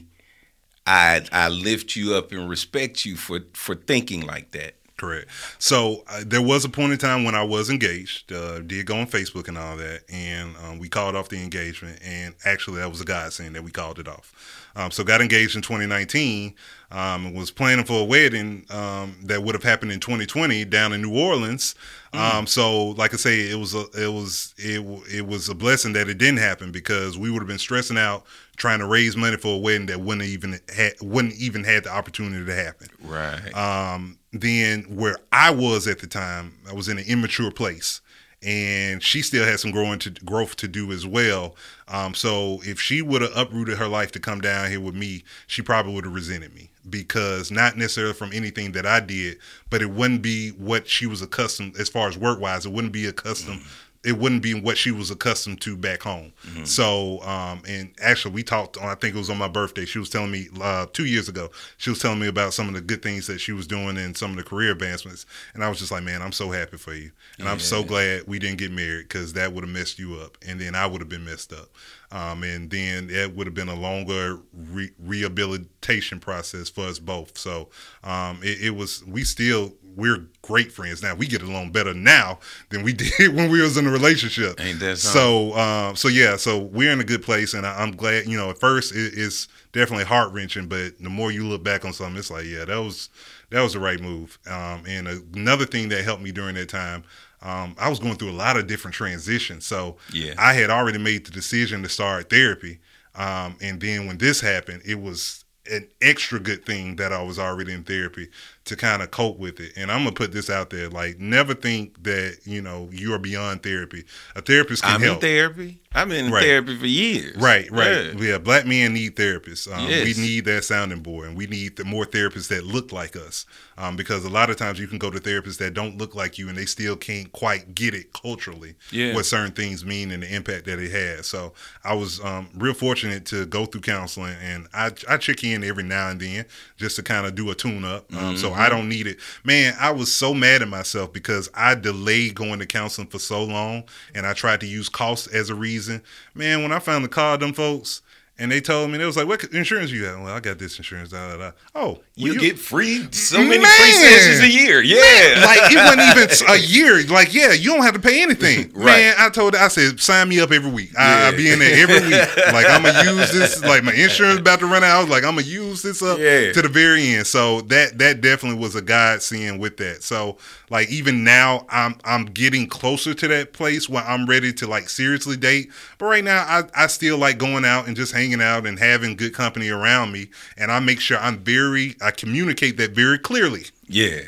I 0.85 1.25
I 1.31 1.49
lift 1.49 1.95
you 1.95 2.15
up 2.15 2.31
and 2.31 2.49
respect 2.49 3.05
you 3.05 3.15
for 3.15 3.41
for 3.53 3.75
thinking 3.75 4.21
like 4.25 4.51
that. 4.51 4.75
correct. 4.97 5.29
So 5.59 6.03
uh, 6.07 6.23
there 6.25 6.41
was 6.41 6.65
a 6.65 6.69
point 6.69 6.91
in 6.93 6.97
time 6.97 7.23
when 7.23 7.35
I 7.35 7.43
was 7.43 7.69
engaged. 7.69 8.31
Uh, 8.31 8.59
did 8.61 8.85
go 8.87 8.97
on 8.97 9.07
Facebook 9.07 9.47
and 9.47 9.57
all 9.57 9.77
that, 9.77 10.03
and 10.09 10.55
um, 10.63 10.79
we 10.79 10.89
called 10.89 11.15
off 11.15 11.29
the 11.29 11.37
engagement. 11.43 11.99
And 12.03 12.35
actually, 12.45 12.77
that 12.79 12.89
was 12.89 13.01
a 13.01 13.05
godsend 13.05 13.55
that 13.55 13.63
we 13.63 13.71
called 13.71 13.99
it 13.99 14.07
off. 14.07 14.33
Um, 14.77 14.91
so 14.91 15.03
got 15.03 15.21
engaged 15.21 15.55
in 15.55 15.63
2019. 15.63 16.53
Um, 16.89 17.33
was 17.33 17.51
planning 17.51 17.83
for 17.83 18.01
a 18.01 18.03
wedding 18.05 18.65
um, 18.69 19.17
that 19.23 19.43
would 19.43 19.55
have 19.55 19.63
happened 19.63 19.91
in 19.91 19.99
2020 19.99 20.63
down 20.65 20.93
in 20.93 21.01
New 21.01 21.19
Orleans. 21.19 21.75
Um, 22.13 22.47
so, 22.47 22.89
like 22.91 23.13
I 23.13 23.17
say, 23.17 23.49
it 23.49 23.59
was 23.59 23.73
a, 23.73 23.85
it 23.97 24.13
was 24.13 24.53
it 24.57 24.79
it 25.13 25.27
was 25.27 25.49
a 25.49 25.55
blessing 25.55 25.93
that 25.93 26.07
it 26.07 26.17
didn't 26.17 26.39
happen 26.39 26.71
because 26.71 27.17
we 27.17 27.29
would 27.29 27.39
have 27.39 27.47
been 27.47 27.57
stressing 27.57 27.97
out 27.97 28.25
trying 28.55 28.79
to 28.79 28.85
raise 28.85 29.17
money 29.17 29.35
for 29.37 29.55
a 29.55 29.57
wedding 29.57 29.87
that 29.87 29.99
wouldn't 29.99 30.27
even 30.27 30.59
had 30.73 30.93
wouldn't 31.01 31.35
even 31.35 31.63
had 31.63 31.83
the 31.83 31.91
opportunity 31.91 32.45
to 32.45 32.55
happen. 32.55 32.87
Right. 33.03 33.53
Um, 33.53 34.17
then 34.31 34.83
where 34.83 35.17
I 35.31 35.51
was 35.51 35.87
at 35.87 35.99
the 35.99 36.07
time, 36.07 36.53
I 36.69 36.73
was 36.73 36.87
in 36.87 36.97
an 36.97 37.05
immature 37.07 37.51
place, 37.51 38.01
and 38.47 39.03
she 39.03 39.21
still 39.21 39.45
had 39.45 39.59
some 39.59 39.71
growing 39.71 39.99
to 39.99 40.09
growth 40.09 40.55
to 40.55 40.69
do 40.69 40.93
as 40.93 41.05
well. 41.05 41.53
Um, 41.89 42.13
so 42.13 42.61
if 42.63 42.79
she 42.79 43.01
would 43.01 43.21
have 43.21 43.35
uprooted 43.35 43.77
her 43.77 43.89
life 43.89 44.13
to 44.13 44.21
come 44.21 44.39
down 44.39 44.69
here 44.69 44.79
with 44.79 44.95
me, 44.95 45.25
she 45.47 45.61
probably 45.61 45.93
would 45.93 46.05
have 46.05 46.13
resented 46.13 46.55
me 46.55 46.69
because 46.89 47.51
not 47.51 47.75
necessarily 47.75 48.13
from 48.13 48.31
anything 48.31 48.71
that 48.71 48.85
I 48.85 49.01
did, 49.01 49.39
but 49.69 49.81
it 49.81 49.89
wouldn't 49.89 50.21
be 50.21 50.51
what 50.51 50.87
she 50.87 51.05
was 51.05 51.21
accustomed 51.21 51.75
as 51.77 51.89
far 51.89 52.07
as 52.07 52.17
work 52.17 52.39
wise. 52.39 52.65
It 52.65 52.71
wouldn't 52.71 52.93
be 52.93 53.05
accustomed. 53.05 53.63
It 54.03 54.17
wouldn't 54.17 54.41
be 54.41 54.53
what 54.53 54.77
she 54.77 54.91
was 54.91 55.11
accustomed 55.11 55.59
to 55.61 55.75
back 55.75 56.01
home. 56.03 56.31
So, 56.65 57.21
um, 57.23 57.61
and 57.67 57.91
actually, 58.01 58.33
we 58.35 58.43
talked. 58.43 58.77
On, 58.77 58.85
I 58.85 58.95
think 58.95 59.15
it 59.15 59.17
was 59.17 59.29
on 59.29 59.37
my 59.37 59.47
birthday. 59.47 59.85
She 59.85 59.99
was 59.99 60.09
telling 60.09 60.31
me 60.31 60.47
uh, 60.61 60.85
two 60.93 61.05
years 61.05 61.27
ago. 61.27 61.49
She 61.77 61.89
was 61.89 61.99
telling 61.99 62.19
me 62.19 62.27
about 62.27 62.53
some 62.53 62.67
of 62.67 62.73
the 62.73 62.81
good 62.81 63.01
things 63.01 63.27
that 63.27 63.39
she 63.39 63.51
was 63.51 63.67
doing 63.67 63.97
and 63.97 64.15
some 64.15 64.31
of 64.31 64.37
the 64.37 64.43
career 64.43 64.71
advancements. 64.71 65.25
And 65.53 65.63
I 65.63 65.69
was 65.69 65.79
just 65.79 65.91
like, 65.91 66.03
man, 66.03 66.21
I'm 66.21 66.31
so 66.31 66.51
happy 66.51 66.77
for 66.77 66.93
you, 66.93 67.11
and 67.39 67.49
I'm 67.49 67.59
so 67.59 67.83
glad 67.83 68.23
we 68.27 68.39
didn't 68.39 68.59
get 68.59 68.71
married 68.71 69.07
because 69.09 69.33
that 69.33 69.53
would 69.53 69.63
have 69.63 69.73
messed 69.73 69.99
you 69.99 70.15
up, 70.15 70.37
and 70.47 70.59
then 70.61 70.75
I 70.75 70.85
would 70.87 71.01
have 71.01 71.09
been 71.09 71.25
messed 71.25 71.51
up. 71.51 71.69
Um, 72.11 72.43
and 72.43 72.69
then 72.69 73.09
it 73.09 73.35
would 73.35 73.47
have 73.47 73.53
been 73.53 73.67
a 73.67 73.75
longer 73.75 74.39
re- 74.53 74.93
rehabilitation 74.97 76.19
process 76.19 76.69
for 76.69 76.85
us 76.85 76.99
both. 76.99 77.37
So 77.37 77.69
um, 78.03 78.39
it, 78.43 78.61
it 78.61 78.69
was. 78.75 79.03
We 79.05 79.23
still 79.23 79.73
we're 79.97 80.27
great 80.43 80.71
friends 80.71 81.01
now. 81.01 81.15
We 81.15 81.25
get 81.25 81.41
along 81.41 81.71
better 81.71 81.93
now 81.93 82.39
than 82.69 82.83
we 82.83 82.93
did 83.17 83.35
when 83.35 83.51
we 83.51 83.61
was 83.61 83.75
in 83.75 83.87
a 83.87 83.91
relationship. 83.91 84.61
Ain't 84.61 84.79
that 84.79 84.99
something? 84.99 85.53
so? 85.53 85.57
Um, 85.57 85.95
so 85.95 86.07
yeah. 86.07 86.37
So 86.37 86.59
we're 86.59 86.91
in 86.91 87.01
a 87.01 87.05
good 87.05 87.23
place, 87.23 87.53
and 87.53 87.65
I, 87.65 87.81
I'm 87.81 87.91
glad. 87.91 88.27
You 88.27 88.37
know, 88.37 88.51
at 88.51 88.59
first 88.59 88.95
it, 88.95 89.13
it's 89.15 89.47
definitely 89.73 90.05
heart 90.05 90.31
wrenching, 90.31 90.67
but 90.67 90.97
the 90.99 91.09
more 91.09 91.31
you 91.31 91.45
look 91.45 91.63
back 91.63 91.83
on 91.83 91.93
something, 91.93 92.17
it's 92.17 92.31
like, 92.31 92.45
yeah, 92.45 92.63
that 92.63 92.77
was 92.77 93.09
that 93.49 93.61
was 93.61 93.73
the 93.73 93.79
right 93.79 93.99
move. 93.99 94.37
Um, 94.47 94.83
and 94.87 95.07
another 95.35 95.65
thing 95.65 95.89
that 95.89 96.03
helped 96.03 96.21
me 96.21 96.31
during 96.31 96.55
that 96.55 96.69
time. 96.69 97.03
Um, 97.41 97.75
I 97.79 97.89
was 97.89 97.99
going 97.99 98.15
through 98.15 98.31
a 98.31 98.33
lot 98.33 98.57
of 98.57 98.67
different 98.67 98.95
transitions, 98.95 99.65
so 99.65 99.97
Yeah. 100.11 100.33
I 100.37 100.53
had 100.53 100.69
already 100.69 100.97
made 100.97 101.25
the 101.25 101.31
decision 101.31 101.83
to 101.83 101.89
start 101.89 102.29
therapy. 102.29 102.79
Um, 103.15 103.57
and 103.61 103.79
then 103.79 104.05
when 104.07 104.17
this 104.17 104.41
happened, 104.41 104.81
it 104.85 104.99
was 104.99 105.43
an 105.69 105.87
extra 106.01 106.39
good 106.39 106.65
thing 106.65 106.95
that 106.95 107.11
I 107.11 107.21
was 107.21 107.37
already 107.37 107.73
in 107.73 107.83
therapy 107.83 108.29
to 108.65 108.75
kind 108.77 109.01
of 109.01 109.11
cope 109.11 109.37
with 109.37 109.59
it. 109.59 109.73
And 109.75 109.91
I'm 109.91 109.99
gonna 110.03 110.13
put 110.13 110.31
this 110.31 110.49
out 110.49 110.69
there: 110.69 110.89
like, 110.89 111.19
never 111.19 111.53
think 111.53 112.01
that 112.03 112.37
you 112.45 112.61
know 112.61 112.89
you 112.91 113.13
are 113.13 113.19
beyond 113.19 113.63
therapy. 113.63 114.05
A 114.35 114.41
therapist 114.41 114.83
can 114.83 114.93
I'm 114.95 115.01
help. 115.01 115.15
in 115.15 115.21
therapy. 115.21 115.81
I've 115.97 116.09
been 116.09 116.25
in 116.27 116.31
Right. 116.31 116.43
therapy 116.43 116.77
for 116.77 116.85
years. 116.85 117.35
Right, 117.37 117.69
right. 117.71 118.13
Yeah. 118.15 118.21
Yeah. 118.31 118.37
black 118.37 118.65
men 118.65 118.93
need 118.93 119.15
therapists. 119.15 119.71
Um, 119.71 119.87
Yes. 119.89 120.05
We 120.05 120.13
need 120.21 120.45
that 120.45 120.63
sounding 120.63 120.99
board, 121.01 121.27
and 121.29 121.37
we 121.37 121.47
need 121.47 121.75
the 121.75 121.83
more 121.85 122.05
therapists 122.05 122.47
that 122.49 122.65
look 122.65 122.91
like 122.91 123.15
us. 123.15 123.45
Um, 123.79 123.95
because 123.95 124.25
a 124.25 124.29
lot 124.29 124.49
of 124.49 124.55
times 124.57 124.79
you 124.79 124.87
can 124.87 124.97
go 124.97 125.11
to 125.11 125.19
therapists 125.19 125.57
that 125.59 125.73
don't 125.75 125.97
look 125.99 126.15
like 126.15 126.37
you, 126.39 126.49
and 126.49 126.57
they 126.57 126.65
still 126.65 126.95
can't 126.95 127.31
quite 127.31 127.75
get 127.75 127.93
it 127.93 128.11
culturally 128.13 128.73
Yeah. 128.91 129.13
what 129.13 129.25
certain 129.27 129.51
things 129.51 129.85
mean 129.85 130.09
and 130.11 130.23
the 130.23 130.33
impact 130.33 130.65
that 130.65 130.79
it 130.79 130.89
has. 130.91 131.27
So 131.27 131.53
I 131.83 131.93
was 131.93 132.19
um, 132.21 132.49
real 132.55 132.73
fortunate 132.73 133.25
to 133.27 133.45
go 133.45 133.65
through 133.65 133.81
counseling, 133.81 134.35
and 134.41 134.67
I 134.73 134.91
I 135.07 135.17
check 135.17 135.43
in 135.43 135.63
every 135.63 135.83
now 135.83 136.09
and 136.09 136.19
then 136.19 136.45
just 136.77 136.95
to 136.97 137.03
kind 137.03 137.25
of 137.27 137.35
do 137.35 137.49
a 137.51 137.55
tune 137.55 137.83
up. 137.85 138.11
Um, 138.15 138.35
So 138.37 138.49
Mm-hmm. 138.51 138.59
I 138.61 138.69
don't 138.69 138.89
need 138.89 139.07
it. 139.07 139.19
Man, 139.43 139.75
I 139.79 139.91
was 139.91 140.11
so 140.13 140.33
mad 140.33 140.61
at 140.61 140.67
myself 140.69 141.11
because 141.13 141.49
I 141.53 141.75
delayed 141.75 142.33
going 142.35 142.59
to 142.59 142.65
counseling 142.65 143.07
for 143.07 143.19
so 143.19 143.43
long, 143.43 143.83
and 144.15 144.25
I 144.25 144.33
tried 144.33 144.59
to 144.61 144.67
use 144.67 144.89
cost 144.89 145.27
as 145.33 145.49
a 145.49 145.55
reason. 145.55 145.86
Man, 146.33 146.63
when 146.63 146.71
I 146.71 146.79
finally 146.79 147.09
called 147.09 147.41
them 147.41 147.53
folks. 147.53 148.01
And 148.39 148.51
they 148.51 148.61
told 148.61 148.91
me, 148.91 148.99
they 148.99 149.05
was 149.05 149.17
like, 149.17 149.27
what 149.27 149.43
insurance 149.45 149.89
you 149.89 150.03
got? 150.03 150.19
Well, 150.21 150.31
I 150.31 150.39
got 150.39 150.59
this 150.59 150.77
insurance. 150.77 151.09
Da, 151.09 151.29
da, 151.31 151.37
da. 151.37 151.51
Oh, 151.73 152.01
You, 152.13 152.33
well, 152.33 152.39
get 152.39 152.59
free 152.59 153.11
so 153.11 153.39
many 153.39 153.57
Man. 153.57 153.65
free 153.81 153.91
sessions 153.93 154.39
a 154.41 154.47
year. 154.49 154.79
Yeah. 154.81 155.43
like 155.43 155.71
it 155.71 155.75
wasn't 155.75 156.01
even 156.01 156.47
a 156.53 156.57
year. 156.57 157.03
Like, 157.07 157.33
yeah, 157.33 157.53
you 157.53 157.71
don't 157.73 157.81
have 157.83 157.95
to 157.95 157.99
pay 157.99 158.21
anything. 158.21 158.71
Right. 158.77 158.85
Man, 158.97 159.15
I 159.17 159.29
told 159.29 159.55
her, 159.55 159.59
I 159.59 159.69
said, 159.69 159.99
sign 159.99 160.29
me 160.29 160.39
up 160.39 160.51
every 160.51 160.69
week. 160.69 160.91
I, 160.97 161.25
I'll 161.25 161.35
be 161.35 161.49
in 161.51 161.57
there 161.57 161.81
every 161.81 162.07
week. 162.07 162.29
Like, 162.53 162.67
I'm 162.69 162.83
gonna 162.83 163.11
use 163.11 163.31
this. 163.31 163.63
Like, 163.63 163.83
my 163.83 163.93
insurance 163.93 164.39
about 164.39 164.59
to 164.59 164.67
run 164.67 164.83
out. 164.83 164.97
I 164.97 164.99
was 164.99 165.09
like, 165.09 165.23
I'm 165.23 165.35
gonna 165.35 165.47
use 165.47 165.81
this 165.81 166.01
up 166.03 166.19
Yeah. 166.19 166.53
to 166.53 166.61
the 166.61 166.69
very 166.69 167.15
end. 167.15 167.25
So 167.27 167.61
that 167.61 167.97
that 167.97 168.21
definitely 168.21 168.59
was 168.59 168.75
a 168.75 168.81
godsend 168.83 169.59
with 169.59 169.77
that. 169.77 170.03
So 170.03 170.37
like 170.69 170.89
even 170.89 171.23
now, 171.23 171.65
I'm 171.69 171.95
I'm 172.05 172.25
getting 172.25 172.67
closer 172.67 173.13
to 173.15 173.27
that 173.29 173.53
place 173.53 173.89
where 173.89 174.03
I'm 174.03 174.25
ready 174.27 174.53
to 174.53 174.67
like 174.67 174.89
seriously 174.89 175.37
date. 175.37 175.71
But 175.97 176.05
right 176.05 176.23
now, 176.23 176.43
I 176.47 176.63
I 176.75 176.87
still 176.87 177.17
like 177.17 177.37
going 177.37 177.65
out 177.65 177.87
and 177.87 177.95
just 177.95 178.13
hanging 178.13 178.26
out 178.35 178.65
and 178.65 178.79
having 178.79 179.15
good 179.15 179.33
company 179.33 179.69
around 179.69 180.11
me. 180.11 180.27
And 180.57 180.71
I 180.71 180.79
make 180.79 180.99
sure 180.99 181.17
I'm 181.17 181.39
very 181.39 181.95
I 182.01 182.11
communicate 182.11 182.77
that 182.77 182.91
very 182.91 183.17
clearly 183.17 183.65
yeah. 183.87 184.21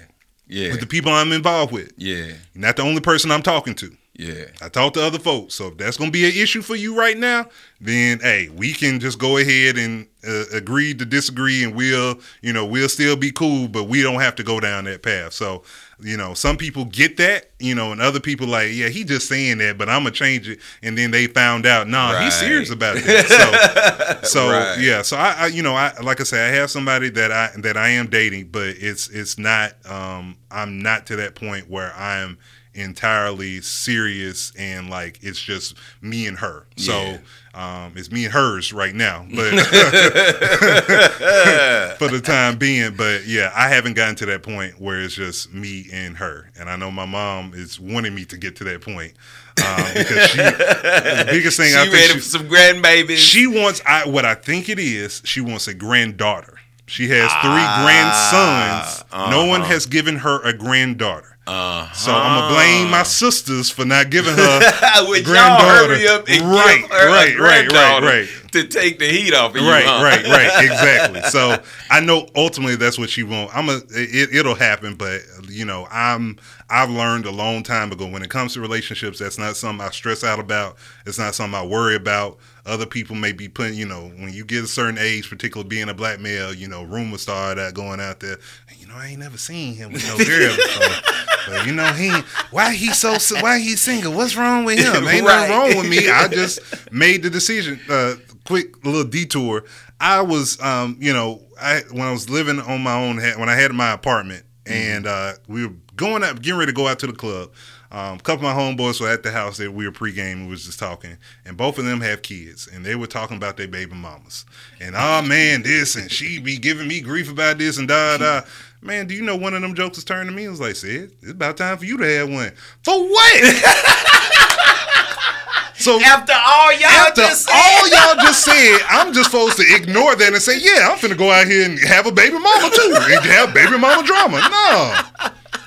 Yeah. 0.47 0.71
with 0.71 0.79
the 0.79 0.87
people 0.87 1.11
I'm 1.11 1.31
involved 1.31 1.71
with. 1.71 1.91
Yeah. 1.97 2.25
You're 2.25 2.35
not 2.55 2.75
the 2.75 2.83
only 2.83 3.01
person 3.01 3.31
I'm 3.31 3.43
talking 3.43 3.75
to. 3.75 3.95
Yeah. 4.19 4.45
I 4.61 4.67
talk 4.67 4.93
to 4.95 5.01
other 5.01 5.17
folks. 5.17 5.53
So 5.53 5.67
if 5.67 5.77
that's 5.77 5.95
going 5.95 6.09
to 6.09 6.11
be 6.11 6.25
an 6.25 6.33
issue 6.35 6.61
for 6.61 6.75
you 6.75 6.93
right 6.93 7.17
now, 7.17 7.45
then 7.79 8.19
hey, 8.19 8.49
we 8.53 8.73
can 8.73 8.99
just 8.99 9.17
go 9.17 9.37
ahead 9.37 9.77
and 9.77 10.07
uh, 10.27 10.43
agree 10.51 10.93
to 10.93 11.05
disagree, 11.05 11.63
and 11.63 11.73
we'll, 11.73 12.19
you 12.41 12.51
know, 12.51 12.65
we'll 12.65 12.89
still 12.89 13.15
be 13.15 13.31
cool, 13.31 13.69
but 13.69 13.85
we 13.85 14.01
don't 14.01 14.19
have 14.19 14.35
to 14.35 14.43
go 14.43 14.59
down 14.59 14.83
that 14.83 15.01
path. 15.03 15.31
So, 15.31 15.63
you 16.01 16.17
know, 16.17 16.33
some 16.33 16.57
people 16.57 16.83
get 16.83 17.15
that, 17.15 17.51
you 17.59 17.73
know, 17.73 17.93
and 17.93 18.01
other 18.01 18.19
people 18.19 18.45
like, 18.45 18.71
yeah, 18.73 18.89
he 18.89 19.05
just 19.05 19.29
saying 19.29 19.59
that, 19.59 19.77
but 19.77 19.87
I'm 19.87 20.01
gonna 20.03 20.11
change 20.11 20.49
it, 20.49 20.59
and 20.83 20.97
then 20.97 21.11
they 21.11 21.27
found 21.27 21.65
out, 21.65 21.87
nah, 21.87 22.19
he's 22.21 22.33
serious 22.37 22.69
about 22.69 22.95
that. 23.05 24.19
So, 24.21 24.27
so 24.27 24.49
Right. 24.51 24.79
yeah, 24.81 25.01
so 25.01 25.15
I, 25.15 25.35
I, 25.37 25.47
you 25.47 25.63
know, 25.63 25.75
I 25.75 25.97
like 26.01 26.19
I 26.19 26.23
say, 26.25 26.45
I 26.45 26.51
have 26.55 26.69
somebody 26.69 27.07
that 27.11 27.31
I 27.31 27.51
that 27.61 27.77
I 27.77 27.87
am 27.91 28.07
dating, 28.09 28.49
but 28.49 28.67
it's 28.77 29.07
it's 29.07 29.37
not, 29.39 29.75
um, 29.89 30.35
I'm 30.51 30.81
not 30.81 31.07
to 31.07 31.15
that 31.15 31.35
point 31.35 31.69
where 31.69 31.93
I'm 31.95 32.37
entirely 32.73 33.61
serious 33.61 34.53
and 34.57 34.89
like 34.89 35.19
it's 35.21 35.41
just 35.41 35.75
me 36.01 36.27
and 36.27 36.37
her. 36.37 36.65
So 36.77 37.17
um, 37.53 37.93
it's 37.95 38.11
me 38.11 38.25
and 38.25 38.33
hers 38.33 38.71
right 38.71 38.95
now, 38.95 39.25
but 39.35 39.51
for 41.97 42.07
the 42.07 42.21
time 42.23 42.57
being. 42.57 42.95
But 42.95 43.25
yeah, 43.25 43.51
I 43.55 43.69
haven't 43.69 43.93
gotten 43.95 44.15
to 44.15 44.25
that 44.27 44.43
point 44.43 44.79
where 44.79 45.01
it's 45.01 45.15
just 45.15 45.53
me 45.53 45.87
and 45.91 46.17
her, 46.17 46.49
and 46.57 46.69
I 46.69 46.75
know 46.75 46.91
my 46.91 47.05
mom 47.05 47.53
is 47.53 47.79
wanting 47.79 48.15
me 48.15 48.25
to 48.25 48.37
get 48.37 48.55
to 48.57 48.63
that 48.65 48.81
point 48.81 49.13
um, 49.57 49.83
because 49.93 50.29
she 50.29 50.37
the 50.37 51.27
biggest 51.29 51.57
thing 51.57 51.69
She 51.73 51.77
I 51.77 51.87
think 51.87 52.11
she, 52.11 52.19
some 52.19 52.47
grandbabies. 52.47 53.17
she 53.17 53.47
wants 53.47 53.81
I 53.85 54.07
what 54.07 54.25
I 54.25 54.35
think 54.35 54.69
it 54.69 54.79
is. 54.79 55.21
She 55.25 55.41
wants 55.41 55.67
a 55.67 55.73
granddaughter. 55.73 56.59
She 56.85 57.09
has 57.09 57.29
three 57.31 57.51
Ah, 57.51 57.83
grandsons. 57.85 59.03
No 59.31 59.45
one 59.45 59.61
uh-huh. 59.61 59.73
has 59.73 59.85
given 59.85 60.17
her 60.17 60.41
a 60.41 60.53
granddaughter. 60.53 61.37
Uh-huh. 61.47 61.93
So 61.93 62.11
I'm 62.13 62.41
gonna 62.41 62.53
blame 62.53 62.91
my 62.91 63.01
sisters 63.03 63.71
for 63.71 63.83
not 63.85 64.11
giving 64.11 64.35
her 64.35 64.59
granddaughter. 65.23 65.95
hurry 65.95 66.07
up 66.07 66.25
and 66.29 66.43
Right, 66.43 66.83
right, 66.91 67.37
right, 67.39 67.71
right, 67.71 68.01
right. 68.03 68.51
to 68.51 68.67
take 68.67 68.99
the 68.99 69.07
heat 69.07 69.33
off 69.33 69.55
of 69.55 69.61
you? 69.61 69.67
right, 69.67 69.83
huh? 69.85 70.03
right, 70.03 70.23
right, 70.27 70.63
exactly. 70.63 71.21
So 71.23 71.61
I 71.89 72.01
know 72.01 72.27
ultimately 72.35 72.75
that's 72.75 72.99
what 72.99 73.09
she 73.09 73.23
wants. 73.23 73.51
I'm 73.55 73.67
a 73.69 73.81
it, 73.89 74.35
it'll 74.35 74.53
happen, 74.55 74.93
but 74.95 75.21
you 75.47 75.65
know 75.65 75.87
I'm 75.89 76.37
I've 76.69 76.91
learned 76.91 77.25
a 77.25 77.31
long 77.31 77.63
time 77.63 77.91
ago 77.91 78.05
when 78.07 78.21
it 78.21 78.29
comes 78.29 78.53
to 78.53 78.61
relationships, 78.61 79.17
that's 79.17 79.39
not 79.39 79.57
something 79.57 79.83
I 79.83 79.89
stress 79.89 80.23
out 80.23 80.39
about. 80.39 80.77
It's 81.07 81.17
not 81.17 81.33
something 81.33 81.59
I 81.59 81.65
worry 81.65 81.95
about. 81.95 82.37
Other 82.69 82.85
people 82.85 83.15
may 83.15 83.31
be 83.31 83.49
putting, 83.49 83.73
you 83.75 83.85
know, 83.85 84.11
when 84.17 84.31
you 84.31 84.45
get 84.45 84.63
a 84.63 84.67
certain 84.67 84.97
age, 84.97 85.29
particularly 85.29 85.67
being 85.67 85.89
a 85.89 85.93
black 85.93 86.19
male, 86.19 86.53
you 86.53 86.67
know, 86.67 86.83
rumors 86.83 87.21
start 87.21 87.57
out 87.59 87.73
going 87.73 87.99
out 87.99 88.19
there. 88.19 88.37
You 88.77 88.87
know, 88.87 88.93
I 88.95 89.07
ain't 89.07 89.19
never 89.19 89.37
seen 89.37 89.75
him 89.75 89.91
with 89.93 90.05
no 90.07 90.17
girl 90.25 90.55
before. 90.55 91.13
But 91.47 91.65
you 91.65 91.73
know, 91.73 91.91
he 91.93 92.11
why 92.51 92.73
he 92.73 92.93
so 92.93 93.15
why 93.41 93.59
he 93.59 93.75
single? 93.75 94.13
What's 94.13 94.35
wrong 94.35 94.65
with 94.65 94.79
him? 94.79 95.07
Ain't 95.07 95.25
Right. 95.25 95.49
nothing 95.49 95.51
wrong 95.75 95.77
with 95.81 95.89
me. 95.89 96.09
I 96.09 96.27
just 96.27 96.59
made 96.91 97.23
the 97.23 97.29
decision. 97.29 97.79
Uh, 97.89 98.15
quick 98.45 98.83
little 98.85 99.03
detour. 99.03 99.63
I 99.99 100.21
was, 100.21 100.59
um, 100.61 100.97
you 100.99 101.11
know, 101.13 101.41
I 101.61 101.81
when 101.91 102.03
I 102.07 102.11
was 102.11 102.29
living 102.29 102.59
on 102.59 102.81
my 102.81 102.93
own, 102.93 103.17
when 103.17 103.49
I 103.49 103.55
had 103.55 103.71
my 103.73 103.91
apartment, 103.91 104.45
and 104.65 105.07
uh, 105.07 105.33
we 105.47 105.65
were 105.65 105.73
going 105.95 106.23
out, 106.23 106.41
getting 106.41 106.57
ready 106.59 106.71
to 106.71 106.75
go 106.75 106.87
out 106.87 106.99
to 106.99 107.07
the 107.07 107.13
club. 107.13 107.51
Um, 107.91 108.17
a 108.17 108.21
couple 108.21 108.47
of 108.47 108.55
my 108.55 108.61
homeboys 108.61 109.01
were 109.01 109.09
at 109.09 109.23
the 109.23 109.31
house 109.31 109.57
that 109.57 109.73
we 109.73 109.83
were 109.85 109.91
pregame. 109.91 110.43
We 110.43 110.51
was 110.51 110.65
just 110.65 110.77
talking, 110.77 111.17
and 111.43 111.57
both 111.57 111.79
of 111.79 111.85
them 111.85 112.01
have 112.01 112.21
kids, 112.21 112.67
and 112.67 112.85
they 112.85 112.93
were 112.95 113.07
talking 113.07 113.37
about 113.37 113.57
their 113.57 113.67
baby 113.67 113.95
mamas. 113.95 114.45
And 114.79 114.95
oh 114.95 115.21
man, 115.23 115.63
this 115.63 115.95
and 115.95 116.11
she 116.11 116.39
be 116.39 116.57
giving 116.57 116.87
me 116.87 117.01
grief 117.01 117.31
about 117.31 117.57
this 117.57 117.77
and 117.77 117.87
da 117.87 118.17
da. 118.17 118.41
Man, 118.81 119.07
do 119.07 119.13
you 119.13 119.21
know 119.21 119.35
one 119.35 119.53
of 119.53 119.61
them 119.61 119.75
jokes 119.75 119.97
was 119.97 120.05
turned 120.05 120.29
to 120.29 120.35
me? 120.35 120.45
It 120.45 120.49
was 120.49 120.61
like, 120.61 120.75
"Ced, 120.75 121.11
it's 121.21 121.31
about 121.31 121.57
time 121.57 121.77
for 121.77 121.83
you 121.83 121.97
to 121.97 122.05
have 122.05 122.29
one." 122.29 122.53
For 122.81 122.97
what? 122.97 123.43
so 125.75 125.99
After 125.99 126.31
all 126.31 126.71
y'all 126.71 126.85
after 126.87 127.21
just 127.23 127.45
said, 127.45 127.53
all 127.53 127.89
y'all 127.89 128.15
just 128.23 128.45
said, 128.45 128.79
I'm 128.87 129.11
just 129.11 129.31
supposed 129.31 129.57
to 129.57 129.63
ignore 129.75 130.15
that 130.15 130.31
and 130.31 130.41
say, 130.41 130.57
"Yeah, 130.61 130.87
I'm 130.89 130.97
finna 130.97 131.17
go 131.17 131.29
out 131.29 131.45
here 131.47 131.65
and 131.65 131.77
have 131.79 132.05
a 132.05 132.11
baby 132.13 132.39
mama 132.39 132.69
too, 132.73 132.95
and 132.95 133.25
have 133.25 133.53
baby 133.53 133.77
mama 133.77 134.01
drama." 134.07 134.39
No, 134.49 134.93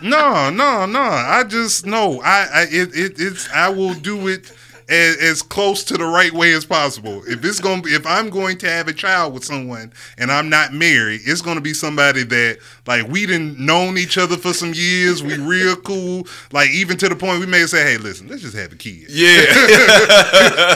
no, 0.03 0.51
no, 0.51 0.87
no. 0.87 1.01
I 1.01 1.45
just 1.45 1.87
no. 1.87 2.21
I, 2.23 2.49
I 2.53 2.63
it, 2.65 2.95
it 2.95 3.21
it's 3.21 3.49
I 3.51 3.69
will 3.69 3.95
do 3.95 4.29
it 4.29 4.53
as, 4.93 5.17
as 5.17 5.43
close 5.43 5.83
to 5.85 5.97
the 5.97 6.05
right 6.05 6.33
way 6.33 6.53
as 6.53 6.67
possible. 6.67 7.23
If 7.27 7.45
it's 7.45 7.61
going, 7.61 7.83
to 7.83 7.89
if 7.89 8.07
I'm 8.07 8.29
going 8.29 8.59
to 8.59 8.69
have 8.69 8.89
a 8.89 8.93
child 8.93 9.33
with 9.33 9.45
someone 9.45 9.93
and 10.19 10.31
I'm 10.31 10.51
not 10.51 10.73
married, 10.75 11.23
it's 11.25 11.41
going 11.41 11.57
to 11.57 11.63
be 11.63 11.73
somebody 11.73 12.23
that 12.25 12.59
like 12.87 13.09
we 13.09 13.27
didn't 13.27 13.59
known 13.59 13.97
each 13.97 14.19
other 14.19 14.37
for 14.37 14.53
some 14.53 14.75
years. 14.75 15.23
We 15.23 15.39
real 15.39 15.77
cool. 15.77 16.27
Like 16.53 16.71
even 16.71 16.99
to 16.99 17.09
the 17.09 17.17
point 17.17 17.41
we 17.41 17.47
may 17.47 17.65
say, 17.67 17.83
"Hey, 17.83 17.97
listen, 17.97 18.29
let's 18.29 18.43
just 18.43 18.57
have 18.57 18.73
a 18.73 18.77
kid." 18.77 19.07
yeah, 19.09 19.47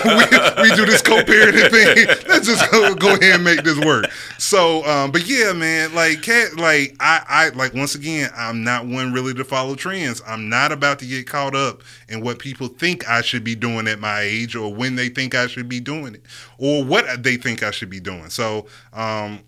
we, 0.62 0.68
we 0.70 0.76
do 0.76 0.86
this 0.86 1.02
co-parenting 1.02 1.70
thing. 1.70 2.06
Let's 2.28 2.46
just 2.46 2.70
go, 2.70 2.94
go 2.94 3.08
ahead 3.08 3.34
and 3.34 3.44
make 3.44 3.62
this 3.62 3.78
work. 3.84 4.10
So, 4.38 4.84
um, 4.86 5.10
but 5.12 5.26
yeah, 5.26 5.52
man, 5.52 5.94
like 5.94 6.22
cat, 6.22 6.56
like 6.56 6.96
I, 7.00 7.22
I, 7.28 7.48
like 7.50 7.74
once 7.74 7.94
again, 7.94 8.30
I'm 8.36 8.64
not 8.64 8.86
one 8.86 9.12
really 9.12 9.34
to 9.34 9.44
follow 9.44 9.74
trends. 9.74 10.22
I'm 10.26 10.48
not 10.48 10.72
about 10.72 10.98
to 11.00 11.06
get 11.06 11.26
caught 11.26 11.54
up 11.54 11.82
in 12.08 12.20
what 12.22 12.38
people 12.38 12.68
think 12.68 13.08
I 13.08 13.22
should 13.22 13.44
be 13.44 13.54
doing 13.54 13.88
at 13.88 13.98
my 13.98 14.05
age, 14.14 14.54
or 14.56 14.72
when 14.72 14.96
they 14.96 15.08
think 15.08 15.34
I 15.34 15.46
should 15.46 15.68
be 15.68 15.80
doing 15.80 16.14
it, 16.14 16.22
or 16.58 16.84
what 16.84 17.22
they 17.22 17.36
think 17.36 17.62
I 17.62 17.70
should 17.70 17.90
be 17.90 18.00
doing. 18.00 18.30
So, 18.30 18.66
um, 18.92 19.40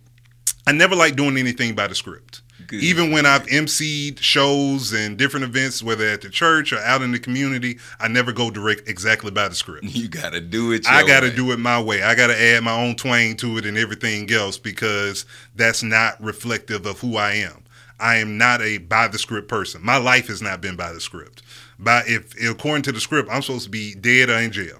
I 0.66 0.72
never 0.72 0.94
like 0.94 1.16
doing 1.16 1.38
anything 1.38 1.74
by 1.74 1.86
the 1.86 1.94
script. 1.94 2.42
Good. 2.66 2.82
Even 2.82 3.12
when 3.12 3.24
I've 3.24 3.46
emceed 3.46 4.18
shows 4.18 4.92
and 4.92 5.16
different 5.16 5.44
events, 5.44 5.82
whether 5.82 6.04
at 6.04 6.20
the 6.20 6.28
church 6.28 6.72
or 6.72 6.78
out 6.80 7.00
in 7.02 7.12
the 7.12 7.18
community, 7.18 7.78
I 8.00 8.08
never 8.08 8.32
go 8.32 8.50
direct 8.50 8.88
exactly 8.88 9.30
by 9.30 9.48
the 9.48 9.54
script. 9.54 9.84
you 9.84 10.08
gotta 10.08 10.40
do 10.40 10.72
it. 10.72 10.86
I 10.86 11.06
got 11.06 11.20
to 11.20 11.28
way. 11.28 11.36
do 11.36 11.52
it 11.52 11.58
my 11.58 11.80
way. 11.80 12.02
I 12.02 12.14
got 12.14 12.26
to 12.26 12.38
add 12.38 12.62
my 12.64 12.72
own 12.72 12.96
twang 12.96 13.36
to 13.36 13.56
it 13.58 13.64
and 13.64 13.78
everything 13.78 14.30
else 14.30 14.58
because 14.58 15.24
that's 15.54 15.82
not 15.82 16.22
reflective 16.22 16.84
of 16.84 17.00
who 17.00 17.16
I 17.16 17.34
am. 17.34 17.62
I 18.00 18.16
am 18.16 18.38
not 18.38 18.60
a 18.60 18.78
by 18.78 19.08
the 19.08 19.18
script 19.18 19.48
person. 19.48 19.84
My 19.84 19.96
life 19.96 20.28
has 20.28 20.42
not 20.42 20.60
been 20.60 20.76
by 20.76 20.92
the 20.92 21.00
script. 21.00 21.42
By 21.78 22.02
if 22.06 22.34
according 22.44 22.82
to 22.84 22.92
the 22.92 23.00
script, 23.00 23.28
I'm 23.30 23.42
supposed 23.42 23.64
to 23.64 23.70
be 23.70 23.94
dead 23.94 24.30
or 24.30 24.38
in 24.38 24.50
jail, 24.50 24.78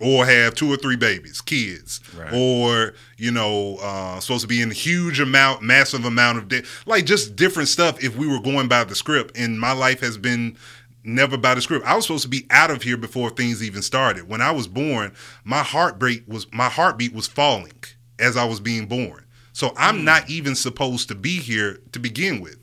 or 0.00 0.24
have 0.24 0.54
two 0.54 0.72
or 0.72 0.76
three 0.76 0.96
babies, 0.96 1.40
kids, 1.42 2.00
Right. 2.16 2.32
or 2.32 2.94
you 3.18 3.30
know, 3.30 3.76
uh, 3.82 4.18
supposed 4.20 4.42
to 4.42 4.48
be 4.48 4.62
in 4.62 4.70
a 4.70 4.74
huge 4.74 5.20
amount, 5.20 5.62
massive 5.62 6.04
amount 6.06 6.38
of 6.38 6.48
debt, 6.48 6.64
like 6.86 7.04
just 7.04 7.36
different 7.36 7.68
stuff. 7.68 8.02
If 8.02 8.16
we 8.16 8.26
were 8.26 8.40
going 8.40 8.66
by 8.68 8.84
the 8.84 8.94
script, 8.94 9.36
and 9.36 9.60
my 9.60 9.72
life 9.72 10.00
has 10.00 10.16
been 10.16 10.56
never 11.04 11.36
by 11.36 11.54
the 11.54 11.62
script. 11.62 11.84
I 11.86 11.94
was 11.96 12.04
supposed 12.06 12.22
to 12.24 12.28
be 12.28 12.46
out 12.50 12.70
of 12.70 12.82
here 12.82 12.96
before 12.96 13.30
things 13.30 13.62
even 13.62 13.82
started. 13.82 14.28
When 14.28 14.40
I 14.40 14.50
was 14.50 14.68
born, 14.68 15.12
my 15.44 15.62
heartbeat 15.62 16.28
was 16.28 16.46
my 16.52 16.68
heartbeat 16.68 17.12
was 17.14 17.26
falling 17.26 17.72
as 18.18 18.36
I 18.36 18.44
was 18.44 18.60
being 18.60 18.86
born. 18.86 19.24
So 19.52 19.72
I'm 19.76 20.04
not 20.04 20.30
even 20.30 20.54
supposed 20.54 21.08
to 21.08 21.14
be 21.14 21.38
here 21.38 21.80
to 21.92 21.98
begin 21.98 22.40
with. 22.40 22.59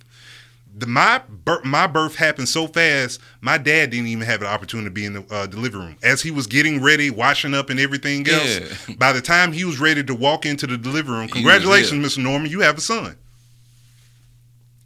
The, 0.78 0.86
my 0.86 1.22
bir- 1.28 1.64
my 1.64 1.88
birth 1.88 2.16
happened 2.16 2.48
so 2.50 2.68
fast. 2.68 3.20
My 3.42 3.58
dad 3.58 3.90
didn't 3.90 4.08
even 4.08 4.28
have 4.28 4.42
an 4.42 4.48
opportunity 4.48 4.90
to 4.90 4.94
be 4.94 5.06
in 5.06 5.14
the 5.14 5.26
uh, 5.34 5.48
delivery 5.48 5.82
room 5.82 5.98
as 6.04 6.22
he 6.22 6.30
was 6.30 6.46
getting 6.46 6.84
ready, 6.84 7.10
washing 7.10 7.56
up, 7.56 7.72
and 7.72 7.80
everything 7.80 8.28
else. 8.30 8.60
Yeah. 8.88 8.96
By 8.96 9.12
the 9.12 9.22
time 9.22 9.52
he 9.54 9.66
was 9.66 9.80
ready 9.80 10.04
to 10.04 10.14
walk 10.14 10.46
into 10.46 10.68
the 10.68 10.78
delivery 10.78 11.18
room, 11.18 11.30
congratulations. 11.30 12.06
Mr. 12.06 12.22
Norman, 12.22 12.52
you 12.52 12.60
have 12.60 12.78
a 12.78 12.82
son. 12.82 13.18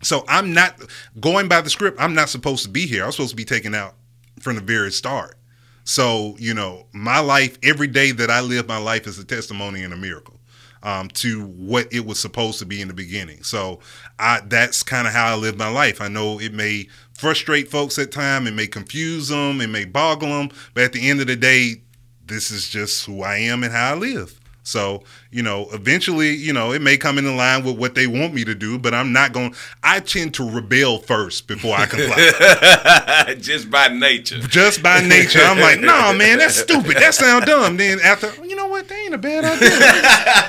So 0.02 0.24
I'm 0.30 0.54
not 0.54 0.80
going 1.20 1.48
by 1.50 1.60
the 1.62 1.70
script. 1.70 2.00
I'm 2.00 2.14
not 2.16 2.30
supposed 2.30 2.64
to 2.64 2.70
be 2.70 2.88
here. 2.88 3.04
I'm 3.04 3.12
supposed 3.12 3.32
to 3.32 3.36
be 3.36 3.46
taken 3.46 3.76
out 3.76 3.96
from 4.40 4.56
the 4.56 4.62
very 4.62 4.92
start. 4.92 5.38
So 5.84 6.36
you 6.40 6.54
know, 6.54 6.86
my 6.94 7.20
life 7.20 7.58
every 7.64 7.88
day 7.88 8.12
that 8.12 8.30
I 8.32 8.40
live 8.40 8.68
my 8.68 8.78
life 8.78 9.08
is 9.08 9.20
a 9.20 9.26
testimony 9.26 9.84
and 9.84 9.94
a 9.94 9.98
miracle 9.98 10.40
um, 10.84 11.10
to 11.10 11.46
what 11.46 11.92
it 11.92 12.06
was 12.06 12.20
supposed 12.20 12.60
to 12.60 12.66
be 12.66 12.82
in 12.82 12.88
the 12.88 12.94
beginning. 12.94 13.44
So 13.44 13.80
I 14.20 14.42
that's 14.46 14.84
kind 14.84 15.08
of 15.08 15.14
how 15.14 15.34
I 15.34 15.36
live 15.36 15.58
my 15.58 15.70
life. 15.70 16.02
I 16.02 16.08
know 16.08 16.40
it 16.40 16.54
may 16.54 16.88
frustrate 17.14 17.70
folks 17.70 18.00
at 18.00 18.12
time, 18.12 18.48
it 18.48 18.54
may 18.54 18.68
confuse 18.68 19.28
them, 19.28 19.62
it 19.62 19.68
may 19.68 19.86
boggle 19.86 20.30
them, 20.30 20.50
but 20.74 20.84
at 20.84 20.94
the 20.94 21.10
end 21.10 21.22
of 21.22 21.28
the 21.28 21.36
day, 21.36 21.84
this 22.26 22.52
is 22.52 22.70
just 22.70 23.06
who 23.06 23.22
I 23.22 23.38
am 23.38 23.64
and 23.64 23.72
how 23.72 23.94
I 23.94 23.98
live. 23.98 24.41
So, 24.72 25.04
you 25.32 25.44
know, 25.44 25.68
eventually, 25.74 26.34
you 26.34 26.54
know, 26.54 26.72
it 26.72 26.82
may 26.82 26.96
come 26.96 27.18
in 27.18 27.36
line 27.36 27.66
with 27.66 27.78
what 27.78 27.94
they 27.94 28.08
want 28.08 28.34
me 28.34 28.46
to 28.46 28.56
do, 28.56 28.78
but 28.80 28.94
I'm 28.94 29.12
not 29.12 29.34
going 29.34 29.54
I 29.84 30.00
tend 30.00 30.34
to 30.36 30.50
rebel 30.50 31.00
first 31.00 31.48
before 31.48 31.76
I 31.76 31.86
comply. 31.86 33.36
just 33.40 33.70
by 33.70 33.90
nature. 33.90 34.40
Just 34.40 34.82
by 34.82 35.02
nature. 35.02 35.40
I'm 35.42 35.60
like, 35.60 35.82
no, 35.82 36.14
man, 36.14 36.38
that's 36.38 36.56
stupid. 36.56 36.96
That 36.98 37.14
sounds 37.14 37.46
dumb. 37.46 37.76
Then 37.76 38.00
after, 38.00 38.32
you 38.46 38.56
know 38.56 38.68
what? 38.68 38.88
That 38.88 38.98
ain't 38.98 39.14
a 39.14 39.18
bad 39.18 39.44
idea. 39.44 39.70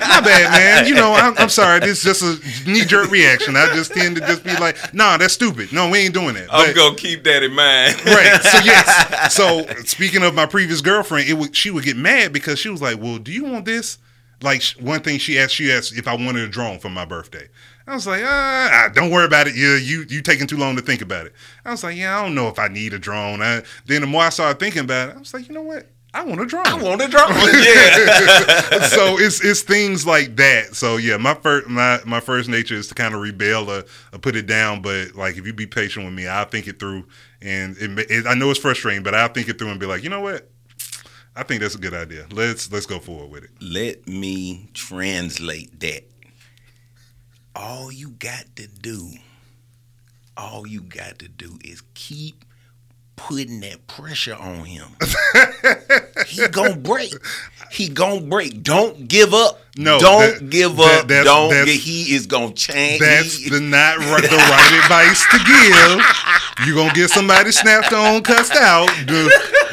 My 0.08 0.20
bad, 0.20 0.50
man. 0.52 0.86
You 0.86 0.94
know, 0.94 1.12
I'm, 1.14 1.36
I'm 1.38 1.48
sorry. 1.48 1.80
This 1.80 2.04
is 2.04 2.20
just 2.20 2.22
a 2.66 2.70
knee 2.70 2.84
jerk 2.84 3.10
reaction. 3.10 3.56
I 3.56 3.66
just 3.74 3.92
tend 3.92 4.16
to 4.16 4.20
just 4.22 4.44
be 4.44 4.54
like, 4.54 4.94
nah, 4.94 5.16
that's 5.16 5.34
stupid. 5.34 5.72
No, 5.72 5.90
we 5.90 5.98
ain't 5.98 6.14
doing 6.14 6.34
that. 6.34 6.48
I'm 6.52 6.68
But- 6.68 6.76
gonna 6.76 6.96
keep 6.96 7.24
that 7.24 7.42
in 7.42 7.52
mind. 7.52 8.04
right. 8.06 8.40
So 8.42 8.58
yes. 8.64 9.34
So 9.34 9.66
speaking 9.84 10.22
of 10.22 10.34
my 10.34 10.46
previous 10.46 10.80
girlfriend, 10.80 11.28
it 11.28 11.34
would 11.34 11.56
she 11.56 11.70
would 11.72 11.84
get 11.84 11.96
mad 11.96 12.32
because 12.32 12.58
she 12.58 12.68
was 12.68 12.80
like, 12.80 13.00
"Well, 13.00 13.18
do 13.18 13.32
you 13.32 13.44
want 13.44 13.64
this?" 13.64 13.98
Like 14.42 14.62
one 14.80 15.00
thing 15.00 15.18
she 15.18 15.38
asked, 15.38 15.54
she 15.54 15.72
asked 15.72 15.96
if 15.96 16.08
I 16.08 16.14
wanted 16.14 16.42
a 16.44 16.48
drone 16.48 16.78
for 16.78 16.88
my 16.88 17.04
birthday. 17.04 17.48
I 17.86 17.94
was 17.94 18.06
like, 18.06 18.22
ah, 18.24 18.90
don't 18.94 19.10
worry 19.10 19.24
about 19.24 19.48
it. 19.48 19.56
You 19.56 19.72
you 19.72 20.04
you 20.08 20.22
taking 20.22 20.46
too 20.46 20.56
long 20.56 20.76
to 20.76 20.82
think 20.82 21.02
about 21.02 21.26
it. 21.26 21.32
I 21.64 21.70
was 21.70 21.82
like, 21.82 21.96
yeah, 21.96 22.18
I 22.18 22.22
don't 22.22 22.34
know 22.34 22.48
if 22.48 22.58
I 22.58 22.68
need 22.68 22.92
a 22.92 22.98
drone. 22.98 23.42
I, 23.42 23.62
then 23.86 24.02
the 24.02 24.06
more 24.06 24.22
I 24.22 24.28
started 24.28 24.60
thinking 24.60 24.84
about 24.84 25.10
it, 25.10 25.16
I 25.16 25.18
was 25.18 25.34
like, 25.34 25.48
you 25.48 25.54
know 25.54 25.62
what? 25.62 25.88
I 26.14 26.24
want 26.24 26.42
a 26.42 26.46
drone. 26.46 26.66
I 26.66 26.74
want 26.74 27.00
a 27.00 27.08
drone. 27.08 27.30
Yeah. 27.32 28.86
so 28.88 29.18
it's 29.18 29.42
it's 29.42 29.62
things 29.62 30.06
like 30.06 30.36
that. 30.36 30.76
So 30.76 30.96
yeah, 30.96 31.16
my 31.16 31.34
first 31.34 31.68
my 31.68 32.00
my 32.04 32.20
first 32.20 32.48
nature 32.48 32.74
is 32.74 32.88
to 32.88 32.94
kind 32.94 33.14
of 33.14 33.20
rebel 33.20 33.70
or, 33.70 33.84
or 34.12 34.18
put 34.18 34.36
it 34.36 34.46
down. 34.46 34.82
But 34.82 35.14
like 35.14 35.36
if 35.36 35.46
you 35.46 35.52
be 35.52 35.66
patient 35.66 36.04
with 36.04 36.14
me, 36.14 36.26
I'll 36.26 36.44
think 36.44 36.68
it 36.68 36.78
through. 36.78 37.06
And 37.40 37.76
it, 37.78 38.10
it, 38.10 38.26
I 38.26 38.34
know 38.34 38.50
it's 38.50 38.60
frustrating, 38.60 39.02
but 39.02 39.14
I'll 39.14 39.28
think 39.28 39.48
it 39.48 39.58
through 39.58 39.70
and 39.70 39.80
be 39.80 39.86
like, 39.86 40.04
you 40.04 40.10
know 40.10 40.20
what? 40.20 40.51
I 41.34 41.42
think 41.44 41.62
that's 41.62 41.74
a 41.74 41.78
good 41.78 41.94
idea. 41.94 42.26
Let's 42.30 42.70
let's 42.70 42.86
go 42.86 42.98
forward 42.98 43.30
with 43.30 43.44
it. 43.44 43.50
Let 43.60 44.06
me 44.06 44.68
translate 44.74 45.80
that. 45.80 46.04
All 47.56 47.90
you 47.90 48.10
got 48.10 48.44
to 48.56 48.66
do, 48.66 49.08
all 50.36 50.66
you 50.66 50.82
got 50.82 51.18
to 51.20 51.28
do 51.28 51.58
is 51.64 51.82
keep 51.94 52.44
putting 53.16 53.60
that 53.60 53.86
pressure 53.86 54.34
on 54.34 54.64
him. 54.64 54.86
he 56.26 56.46
gonna 56.48 56.76
break. 56.76 57.12
He 57.70 57.88
gonna 57.88 58.20
break. 58.20 58.62
Don't 58.62 59.08
give 59.08 59.32
up. 59.32 59.60
No, 59.76 59.98
don't 59.98 60.20
that- 60.40 60.50
give 60.50 60.76
that- 60.76 61.00
up. 61.02 61.08
that's- 61.08 61.24
don't. 61.24 61.50
that's- 61.50 61.80
he 61.82 62.14
is 62.14 62.26
gonna 62.26 62.52
change. 62.52 63.00
That's 63.00 63.36
He- 63.36 63.48
the 63.50 63.60
not 63.60 63.98
right, 63.98 64.22
the 64.22 64.36
right 64.36 64.80
advice 64.82 65.24
to 65.30 65.38
give. 65.38 66.66
You 66.66 66.74
gonna 66.74 66.92
get 66.92 67.10
somebody 67.10 67.50
snapped 67.52 67.92
on, 67.92 68.22
cussed 68.22 68.54
out. 68.56 68.88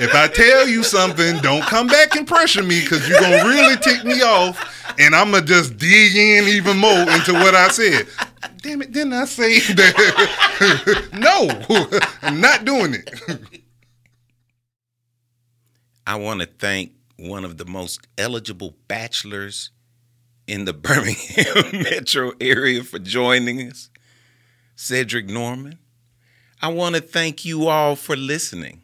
If 0.01 0.15
I 0.15 0.27
tell 0.27 0.67
you 0.67 0.83
something, 0.83 1.37
don't 1.39 1.63
come 1.63 1.87
back 1.87 2.15
and 2.15 2.25
pressure 2.25 2.63
me 2.63 2.81
because 2.81 3.07
you're 3.07 3.19
gonna 3.19 3.43
really 3.45 3.75
tick 3.77 4.05
me 4.05 4.21
off, 4.21 4.93
and 4.97 5.13
I'm 5.13 5.31
gonna 5.31 5.45
just 5.45 5.77
dig 5.77 6.15
in 6.15 6.45
even 6.47 6.77
more 6.77 7.01
into 7.11 7.33
what 7.33 7.53
I 7.55 7.67
said. 7.69 8.07
Damn 8.62 8.82
it! 8.82 8.91
Didn't 8.91 9.14
I 9.14 9.26
say 9.26 9.60
that? 9.74 11.10
no, 11.14 11.99
I'm 12.22 12.41
not 12.41 12.66
doing 12.66 12.95
it. 12.95 13.51
I 16.05 16.16
want 16.16 16.41
to 16.41 16.47
thank 16.47 16.93
one 17.18 17.45
of 17.45 17.57
the 17.57 17.66
most 17.66 18.07
eligible 18.18 18.76
bachelors 18.88 19.72
in 20.47 20.66
the 20.66 20.74
Birmingham 20.74 21.84
metro 21.84 22.32
area 22.41 22.84
for 22.84 22.97
joining 22.99 23.62
us, 23.70 23.89
Cedric 24.76 25.28
Norman. 25.28 25.78
I 26.62 26.70
want 26.70 26.95
to 26.95 27.01
thank 27.01 27.45
you 27.45 27.68
all 27.68 27.95
for 27.95 28.16
listening. 28.16 28.82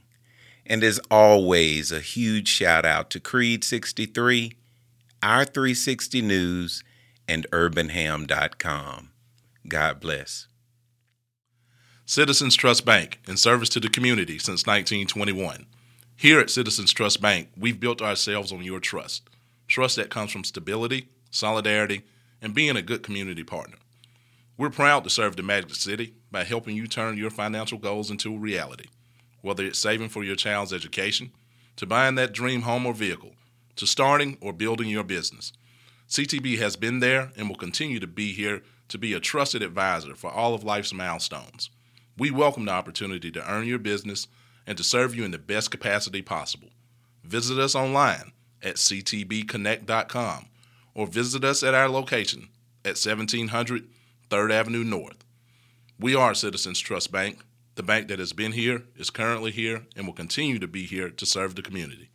And 0.66 0.84
as 0.84 1.00
always, 1.12 1.92
a 1.92 2.00
huge 2.00 2.48
shout 2.48 2.86
out 2.86 3.10
to 3.12 3.20
Creed 3.20 3.64
63, 3.64 4.54
Our 5.22 5.46
360 5.46 6.22
News, 6.22 6.84
and 7.28 7.46
urbanham.com. 7.52 9.10
God 9.68 10.00
bless. 10.00 10.48
Citizens 12.06 12.56
Trust 12.56 12.86
Bank, 12.86 13.20
in 13.28 13.36
service 13.36 13.70
to 13.70 13.80
the 13.80 13.90
community 13.90 14.38
since 14.38 14.68
1921. 14.68 15.66
Here 16.16 16.40
at 16.40 16.52
Citizens 16.52 16.94
Trust 16.94 17.20
Bank, 17.20 17.50
we've 17.58 17.80
built 17.80 18.02
ourselves 18.02 18.52
on 18.52 18.64
your 18.64 18.80
trust. 18.80 19.28
Trust 19.68 19.96
that 19.96 20.12
comes 20.12 20.32
from 20.32 20.44
stability, 20.44 21.10
solidarity, 21.32 22.04
and 22.42 22.54
being 22.54 22.78
a 22.78 22.84
good 22.84 23.02
community 23.02 23.44
partner. 23.44 23.78
We're 24.56 24.70
proud 24.70 25.04
to 25.04 25.10
serve 25.10 25.36
the 25.36 25.44
Magic 25.44 25.74
City 25.74 26.14
by 26.32 26.44
helping 26.44 26.76
you 26.76 26.86
turn 26.86 27.18
your 27.18 27.32
financial 27.32 27.80
goals 27.80 28.12
into 28.12 28.36
a 28.36 28.40
reality. 28.40 28.86
Whether 29.42 29.66
it's 29.66 29.80
saving 29.80 30.10
for 30.10 30.24
your 30.24 30.36
child's 30.36 30.74
education, 30.74 31.32
to 31.78 31.88
buying 31.88 32.16
that 32.16 32.34
dream 32.34 32.62
home 32.62 32.86
or 32.86 32.94
vehicle, 32.94 33.34
to 33.78 33.88
starting 33.88 34.38
or 34.42 34.54
building 34.54 34.90
your 34.90 35.04
business. 35.04 35.52
CTB 36.08 36.60
has 36.60 36.76
been 36.76 37.00
there 37.00 37.32
and 37.36 37.50
will 37.50 37.56
continue 37.56 38.00
to 38.00 38.08
be 38.08 38.32
here 38.32 38.62
to 38.90 38.98
be 38.98 39.14
a 39.14 39.20
trusted 39.20 39.64
advisor 39.64 40.16
for 40.16 40.32
all 40.32 40.54
of 40.54 40.64
life's 40.64 40.94
milestones. 40.94 41.70
We 42.18 42.32
welcome 42.32 42.66
the 42.66 42.72
opportunity 42.72 43.32
to 43.32 43.52
earn 43.52 43.66
your 43.66 43.80
business 43.80 44.28
and 44.68 44.78
to 44.78 44.84
serve 44.84 45.16
you 45.16 45.24
in 45.24 45.32
the 45.32 45.38
best 45.38 45.72
capacity 45.72 46.22
possible. 46.22 46.70
Visit 47.24 47.60
us 47.60 47.76
online 47.76 48.32
at 48.62 48.76
ctbconnect.com 48.76 50.46
or 50.94 51.08
visit 51.08 51.44
us 51.44 51.64
at 51.64 51.74
our 51.74 51.90
location 51.90 52.50
at 52.84 52.98
1700 52.98 53.88
3rd 54.30 54.52
Avenue 54.52 54.84
North. 54.84 55.24
We 56.00 56.16
are 56.16 56.34
Citizens 56.34 56.80
Trust 56.80 57.12
Bank, 57.12 57.40
the 57.76 57.84
bank 57.84 58.08
that 58.08 58.20
has 58.20 58.34
been 58.34 58.54
here, 58.54 58.84
is 58.96 59.10
currently 59.10 59.52
here, 59.52 59.84
and 59.96 60.08
will 60.08 60.14
continue 60.14 60.60
to 60.60 60.68
be 60.68 60.86
here 60.86 61.10
to 61.10 61.26
serve 61.26 61.56
the 61.56 61.62
community. 61.62 62.10